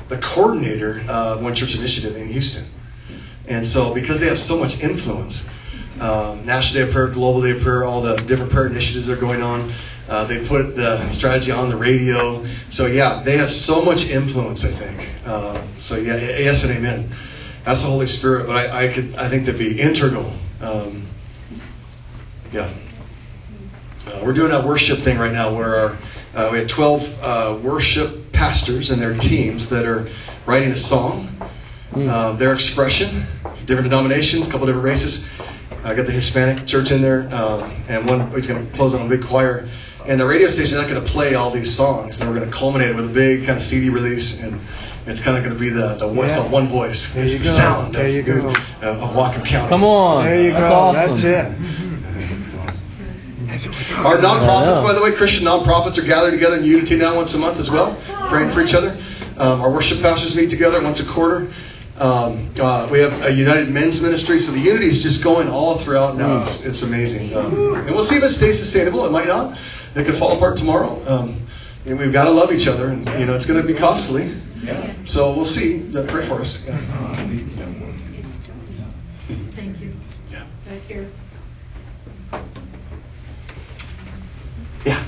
the 0.08 0.18
coordinator 0.18 1.00
of 1.08 1.42
One 1.42 1.54
Church 1.54 1.74
Initiative 1.74 2.14
in 2.16 2.28
Houston. 2.28 2.66
And 3.48 3.66
so, 3.66 3.94
because 3.94 4.20
they 4.20 4.26
have 4.26 4.38
so 4.38 4.56
much 4.56 4.80
influence, 4.80 5.46
um, 6.00 6.44
National 6.44 6.82
Day 6.82 6.88
of 6.88 6.92
Prayer, 6.92 7.12
Global 7.12 7.42
Day 7.42 7.56
of 7.56 7.62
Prayer, 7.62 7.84
all 7.84 8.02
the 8.02 8.16
different 8.26 8.50
prayer 8.50 8.66
initiatives 8.66 9.06
that 9.06 9.18
are 9.18 9.20
going 9.20 9.40
on, 9.40 9.70
uh, 10.08 10.26
they 10.26 10.46
put 10.46 10.76
the 10.76 11.10
strategy 11.12 11.50
on 11.50 11.70
the 11.70 11.76
radio. 11.76 12.44
So, 12.70 12.86
yeah, 12.86 13.22
they 13.24 13.38
have 13.38 13.50
so 13.50 13.82
much 13.82 14.06
influence, 14.06 14.64
I 14.64 14.74
think. 14.78 14.98
Uh, 15.24 15.66
so, 15.80 15.96
yeah, 15.96 16.16
yes 16.38 16.62
and 16.62 16.76
amen. 16.76 17.10
That's 17.64 17.82
the 17.82 17.88
Holy 17.88 18.06
Spirit, 18.06 18.46
but 18.46 18.54
I, 18.54 18.90
I 18.90 18.94
could, 18.94 19.14
I 19.16 19.28
think 19.28 19.46
that'd 19.46 19.58
be 19.58 19.80
integral. 19.80 20.30
Um, 20.60 21.10
yeah. 22.52 22.70
Uh, 24.06 24.22
we're 24.24 24.34
doing 24.34 24.50
that 24.50 24.64
worship 24.66 25.02
thing 25.02 25.18
right 25.18 25.32
now 25.32 25.54
where 25.54 25.74
our, 25.74 25.98
uh, 26.34 26.50
we 26.52 26.58
have 26.58 26.68
12 26.68 27.02
uh, 27.18 27.62
worship 27.64 28.32
pastors 28.32 28.90
and 28.90 29.02
their 29.02 29.18
teams 29.18 29.68
that 29.70 29.84
are 29.84 30.06
writing 30.46 30.70
a 30.70 30.76
song, 30.76 31.26
uh, 32.04 32.36
their 32.36 32.52
expression, 32.52 33.24
different 33.66 33.88
denominations, 33.88 34.46
a 34.48 34.50
couple 34.50 34.66
different 34.66 34.84
races. 34.84 35.28
I 35.84 35.94
got 35.94 36.04
the 36.06 36.12
Hispanic 36.12 36.66
church 36.66 36.90
in 36.90 37.00
there, 37.00 37.28
uh, 37.32 37.64
and 37.88 38.06
one 38.06 38.30
he's 38.32 38.46
going 38.46 38.60
to 38.66 38.72
close 38.76 38.92
on 38.94 39.06
a 39.06 39.08
big 39.08 39.24
choir. 39.26 39.68
And 40.06 40.20
the 40.20 40.26
radio 40.26 40.48
station 40.48 40.76
is 40.76 40.82
not 40.82 40.88
going 40.90 41.02
to 41.02 41.08
play 41.10 41.34
all 41.34 41.52
these 41.52 41.74
songs, 41.76 42.18
and 42.20 42.28
we're 42.28 42.36
going 42.38 42.50
to 42.50 42.54
culminate 42.56 42.90
it 42.90 42.96
with 42.96 43.10
a 43.10 43.14
big 43.14 43.46
kind 43.46 43.56
of 43.58 43.62
CD 43.64 43.88
release, 43.90 44.42
and 44.42 44.60
it's 45.06 45.22
kind 45.22 45.36
of 45.38 45.42
going 45.42 45.54
to 45.54 45.58
be 45.58 45.70
the 45.70 45.96
the 45.98 46.06
what's 46.12 46.30
Yeah. 46.30 46.38
called 46.46 46.52
one 46.52 46.68
voice. 46.68 47.10
There 47.14 47.24
it's 47.24 47.32
you 47.32 47.38
the 47.38 47.44
go. 47.44 47.56
sound 47.56 47.94
There 47.94 48.06
of, 48.06 48.12
you 48.14 48.22
go. 48.22 48.50
of, 48.50 48.98
of 49.02 49.08
Whatcom 49.16 49.46
County. 49.46 49.68
Come 49.70 49.84
on. 49.84 50.24
There 50.26 50.42
you 50.42 50.52
That's 50.52 50.62
go, 50.62 50.74
awesome. 50.74 51.22
that's 51.22 51.24
it. 51.24 51.46
Our 54.04 54.18
nonprofits, 54.20 54.82
Yeah. 54.82 54.82
by 54.84 54.92
the 54.92 55.02
way, 55.02 55.14
Christian 55.16 55.44
nonprofits 55.44 55.96
are 55.98 56.06
gathered 56.06 56.32
together 56.32 56.56
in 56.56 56.64
unity 56.64 56.96
now 56.96 57.16
once 57.16 57.32
a 57.34 57.38
month 57.38 57.58
as 57.58 57.70
well, 57.70 57.96
praying 58.28 58.52
for 58.52 58.60
each 58.60 58.74
other. 58.74 58.90
Um, 59.38 59.60
our 59.62 59.72
worship 59.72 60.02
pastors 60.02 60.34
meet 60.36 60.50
together 60.50 60.82
once 60.82 61.00
a 61.00 61.06
quarter. 61.14 61.48
Um, 61.96 62.52
uh, 62.60 62.88
we 62.92 63.00
have 63.00 63.24
a 63.24 63.32
United 63.32 63.72
Men's 63.72 64.02
Ministry, 64.02 64.38
so 64.38 64.52
the 64.52 64.60
unity 64.60 64.92
is 64.92 65.00
just 65.02 65.24
going 65.24 65.48
all 65.48 65.82
throughout 65.82 66.16
now. 66.16 66.42
It's, 66.44 66.60
it's 66.64 66.82
amazing. 66.84 67.32
Um, 67.32 67.72
and 67.72 67.94
we'll 67.94 68.04
see 68.04 68.16
if 68.16 68.22
it 68.22 68.36
stays 68.36 68.60
sustainable. 68.60 69.06
It 69.06 69.12
might 69.12 69.28
not. 69.28 69.56
It 69.96 70.04
could 70.04 70.18
fall 70.20 70.36
apart 70.36 70.58
tomorrow. 70.58 71.00
Um, 71.08 71.48
and 71.86 71.98
we've 71.98 72.12
got 72.12 72.24
to 72.24 72.30
love 72.36 72.52
each 72.52 72.68
other, 72.68 72.88
and 72.92 73.08
you 73.18 73.24
know 73.24 73.32
it's 73.32 73.46
going 73.46 73.60
to 73.60 73.66
be 73.66 73.72
costly. 73.72 74.36
Yeah. 74.60 74.92
So 75.06 75.32
we'll 75.32 75.48
see. 75.48 75.88
Uh, 75.96 76.04
Pray 76.04 76.28
for 76.28 76.44
us. 76.44 76.64
Yeah. 76.68 76.76
Thank 79.56 79.80
you. 79.80 79.96
Yeah. 80.28 80.44
Back 80.68 80.82
here. 80.84 81.08
Yeah. 84.84 85.00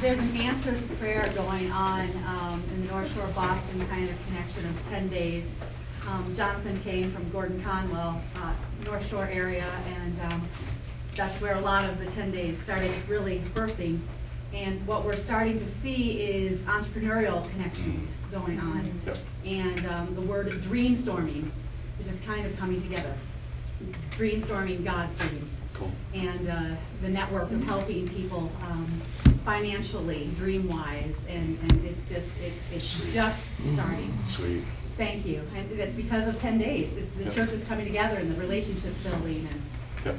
There's 0.00 0.18
an 0.18 0.36
answer 0.36 0.78
to 0.78 0.96
prayer 1.00 1.32
going 1.34 1.72
on 1.72 2.06
um, 2.22 2.62
in 2.70 2.86
the 2.86 2.92
North 2.92 3.10
Shore 3.14 3.32
Boston 3.34 3.80
kind 3.88 4.08
of 4.08 4.16
connection 4.26 4.66
of 4.66 4.76
10 4.92 5.08
days. 5.10 5.44
Um, 6.06 6.34
Jonathan 6.36 6.82
came 6.82 7.12
from 7.12 7.30
Gordon 7.32 7.62
Conwell, 7.62 8.22
uh, 8.36 8.54
North 8.84 9.06
Shore 9.08 9.26
area, 9.26 9.64
and 9.64 10.20
um, 10.20 10.48
that's 11.16 11.40
where 11.40 11.56
a 11.56 11.60
lot 11.60 11.88
of 11.88 11.98
the 11.98 12.06
10 12.06 12.30
days 12.30 12.62
started 12.62 12.90
really 13.08 13.38
birthing. 13.54 14.06
And 14.52 14.86
what 14.86 15.04
we're 15.04 15.22
starting 15.24 15.58
to 15.58 15.80
see 15.80 16.20
is 16.20 16.60
entrepreneurial 16.62 17.50
connections 17.52 18.06
going 18.30 18.58
on. 18.58 19.00
Yep. 19.06 19.16
And 19.46 19.86
um, 19.86 20.14
the 20.14 20.26
word 20.26 20.48
dreamstorming 20.68 21.50
is 21.98 22.06
just 22.06 22.22
kind 22.26 22.46
of 22.46 22.56
coming 22.58 22.82
together. 22.82 23.18
Dreamstorming 24.18 24.84
God's 24.84 25.16
dreams. 25.18 25.50
Cool. 25.76 25.90
And 26.12 26.48
uh, 26.48 26.80
the 27.00 27.08
network 27.08 27.50
of 27.50 27.60
helping 27.62 28.08
people 28.08 28.52
um, 28.60 29.02
financially, 29.44 30.32
dream-wise, 30.38 31.14
and, 31.28 31.58
and 31.60 31.84
it's 31.84 32.00
just, 32.08 32.28
it's, 32.38 32.56
it's 32.70 33.12
just 33.12 33.40
starting. 33.74 34.16
Sweet. 34.28 34.64
Thank 34.96 35.26
you. 35.26 35.42
And 35.56 35.78
that's 35.78 35.94
because 35.96 36.28
of 36.28 36.36
10 36.40 36.58
days. 36.58 36.90
It's 36.96 37.10
the 37.16 37.24
Yep. 37.24 37.34
churches 37.34 37.64
coming 37.66 37.84
together 37.86 38.16
and 38.16 38.30
the 38.34 38.38
relationships 38.40 38.96
building 39.02 39.48
and 39.50 39.60
Yep. 40.04 40.16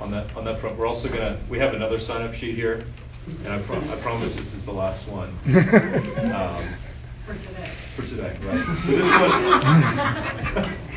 On 0.00 0.10
that 0.10 0.34
on 0.36 0.44
that 0.44 0.60
front, 0.60 0.76
we're 0.78 0.86
also 0.86 1.08
gonna 1.08 1.38
we 1.48 1.58
have 1.58 1.74
another 1.74 2.00
sign 2.00 2.22
up 2.22 2.34
sheet 2.34 2.54
here, 2.56 2.84
and 3.44 3.48
I, 3.48 3.62
pro- 3.62 3.78
I 3.80 4.00
promise 4.02 4.34
this 4.34 4.52
is 4.54 4.64
the 4.64 4.72
last 4.72 5.06
one 5.08 5.28
um, 6.34 6.74
for 7.24 7.34
today. 7.34 7.70
for 7.94 8.02
today. 8.02 8.36
Right. 8.42 8.64
But 8.86 8.90
this 8.90 10.54
one. 10.54 10.78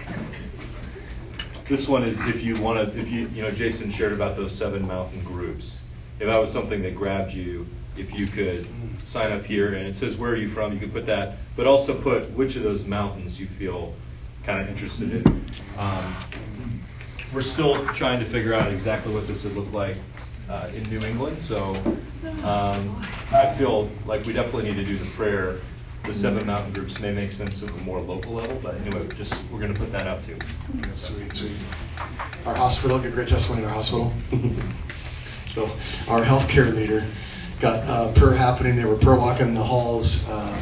This 1.68 1.88
one 1.88 2.04
is 2.04 2.16
if 2.36 2.44
you 2.44 2.62
want 2.62 2.94
to, 2.94 3.00
if 3.00 3.08
you, 3.08 3.28
you 3.30 3.42
know, 3.42 3.50
Jason 3.50 3.92
shared 3.92 4.14
about 4.14 4.38
those 4.38 4.56
seven 4.56 4.86
mountain 4.88 5.24
groups. 5.24 5.82
If 6.20 6.28
that 6.28 6.38
was 6.38 6.54
something 6.54 6.84
that 6.84 6.96
grabbed 6.96 7.32
you, 7.32 7.66
if 7.98 8.14
you 8.18 8.28
could 8.28 8.68
sign 9.06 9.32
up 9.32 9.44
here 9.44 9.76
and 9.76 9.88
it 9.88 9.96
says, 9.96 10.18
where 10.18 10.32
are 10.32 10.38
you 10.38 10.54
from? 10.54 10.74
You 10.74 10.80
could 10.80 10.94
put 10.94 11.06
that, 11.08 11.38
but 11.56 11.66
also 11.66 12.02
put 12.02 12.36
which 12.36 12.56
of 12.56 12.64
those 12.64 12.84
mountains 12.86 13.40
you 13.40 13.48
feel 13.58 13.96
kind 14.46 14.62
of 14.62 14.68
interested 14.68 15.12
in. 15.12 15.24
Um, 15.78 16.84
we're 17.34 17.42
still 17.42 17.88
trying 17.96 18.24
to 18.24 18.32
figure 18.32 18.54
out 18.54 18.72
exactly 18.72 19.14
what 19.14 19.28
this 19.28 19.44
would 19.44 19.54
look 19.54 19.74
like 19.74 19.98
uh, 20.50 20.72
in 20.74 20.84
New 20.90 21.02
England, 21.02 21.42
so 21.42 21.76
um, 22.44 23.02
I 23.32 23.56
feel 23.58 23.90
like 24.06 24.26
we 24.26 24.34
definitely 24.34 24.72
need 24.72 24.76
to 24.76 24.86
do 24.86 24.98
the 24.98 25.12
prayer. 25.16 25.62
The 26.06 26.14
seven 26.14 26.46
mountain 26.46 26.72
groups 26.72 27.00
may 27.02 27.12
make 27.12 27.32
sense 27.32 27.64
at 27.64 27.70
a 27.70 27.74
more 27.82 28.00
local 28.00 28.36
level, 28.36 28.60
but 28.62 28.76
anyway, 28.76 29.10
just, 29.18 29.34
we're 29.52 29.60
going 29.60 29.74
to 29.74 29.80
put 29.80 29.92
that 29.92 30.06
out 30.06 30.24
too. 30.24 30.38
Sweet, 30.98 31.34
sweet. 31.34 31.58
Our 32.46 32.54
hospital, 32.56 33.02
get 33.02 33.14
great 33.14 33.28
testimony 33.28 33.64
in 33.64 33.70
our 33.70 33.74
hospital. 33.74 34.14
so, 35.50 35.66
our 36.08 36.22
healthcare 36.22 36.72
leader 36.72 37.02
got 37.62 37.88
uh, 37.88 38.14
prayer 38.20 38.36
happening. 38.36 38.76
They 38.76 38.86
were 38.86 38.98
prayer 38.98 39.18
walking 39.18 39.48
in 39.48 39.54
the 39.54 39.64
halls, 39.64 40.26
uh, 40.28 40.56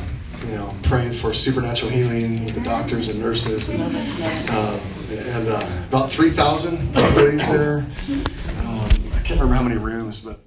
you 0.45 0.55
know, 0.55 0.73
praying 0.89 1.19
for 1.21 1.33
supernatural 1.33 1.91
healing 1.91 2.45
with 2.45 2.55
the 2.55 2.63
doctors 2.63 3.09
and 3.09 3.19
nurses. 3.19 3.69
And, 3.69 3.81
uh, 3.81 4.79
and 5.09 5.47
uh, 5.47 5.87
about 5.87 6.11
3,000 6.11 6.95
employees 6.95 7.47
there. 7.51 7.85
Um, 8.59 9.11
I 9.13 9.21
can't 9.25 9.39
remember 9.39 9.55
how 9.55 9.63
many 9.63 9.79
rooms, 9.79 10.21
but 10.23 10.39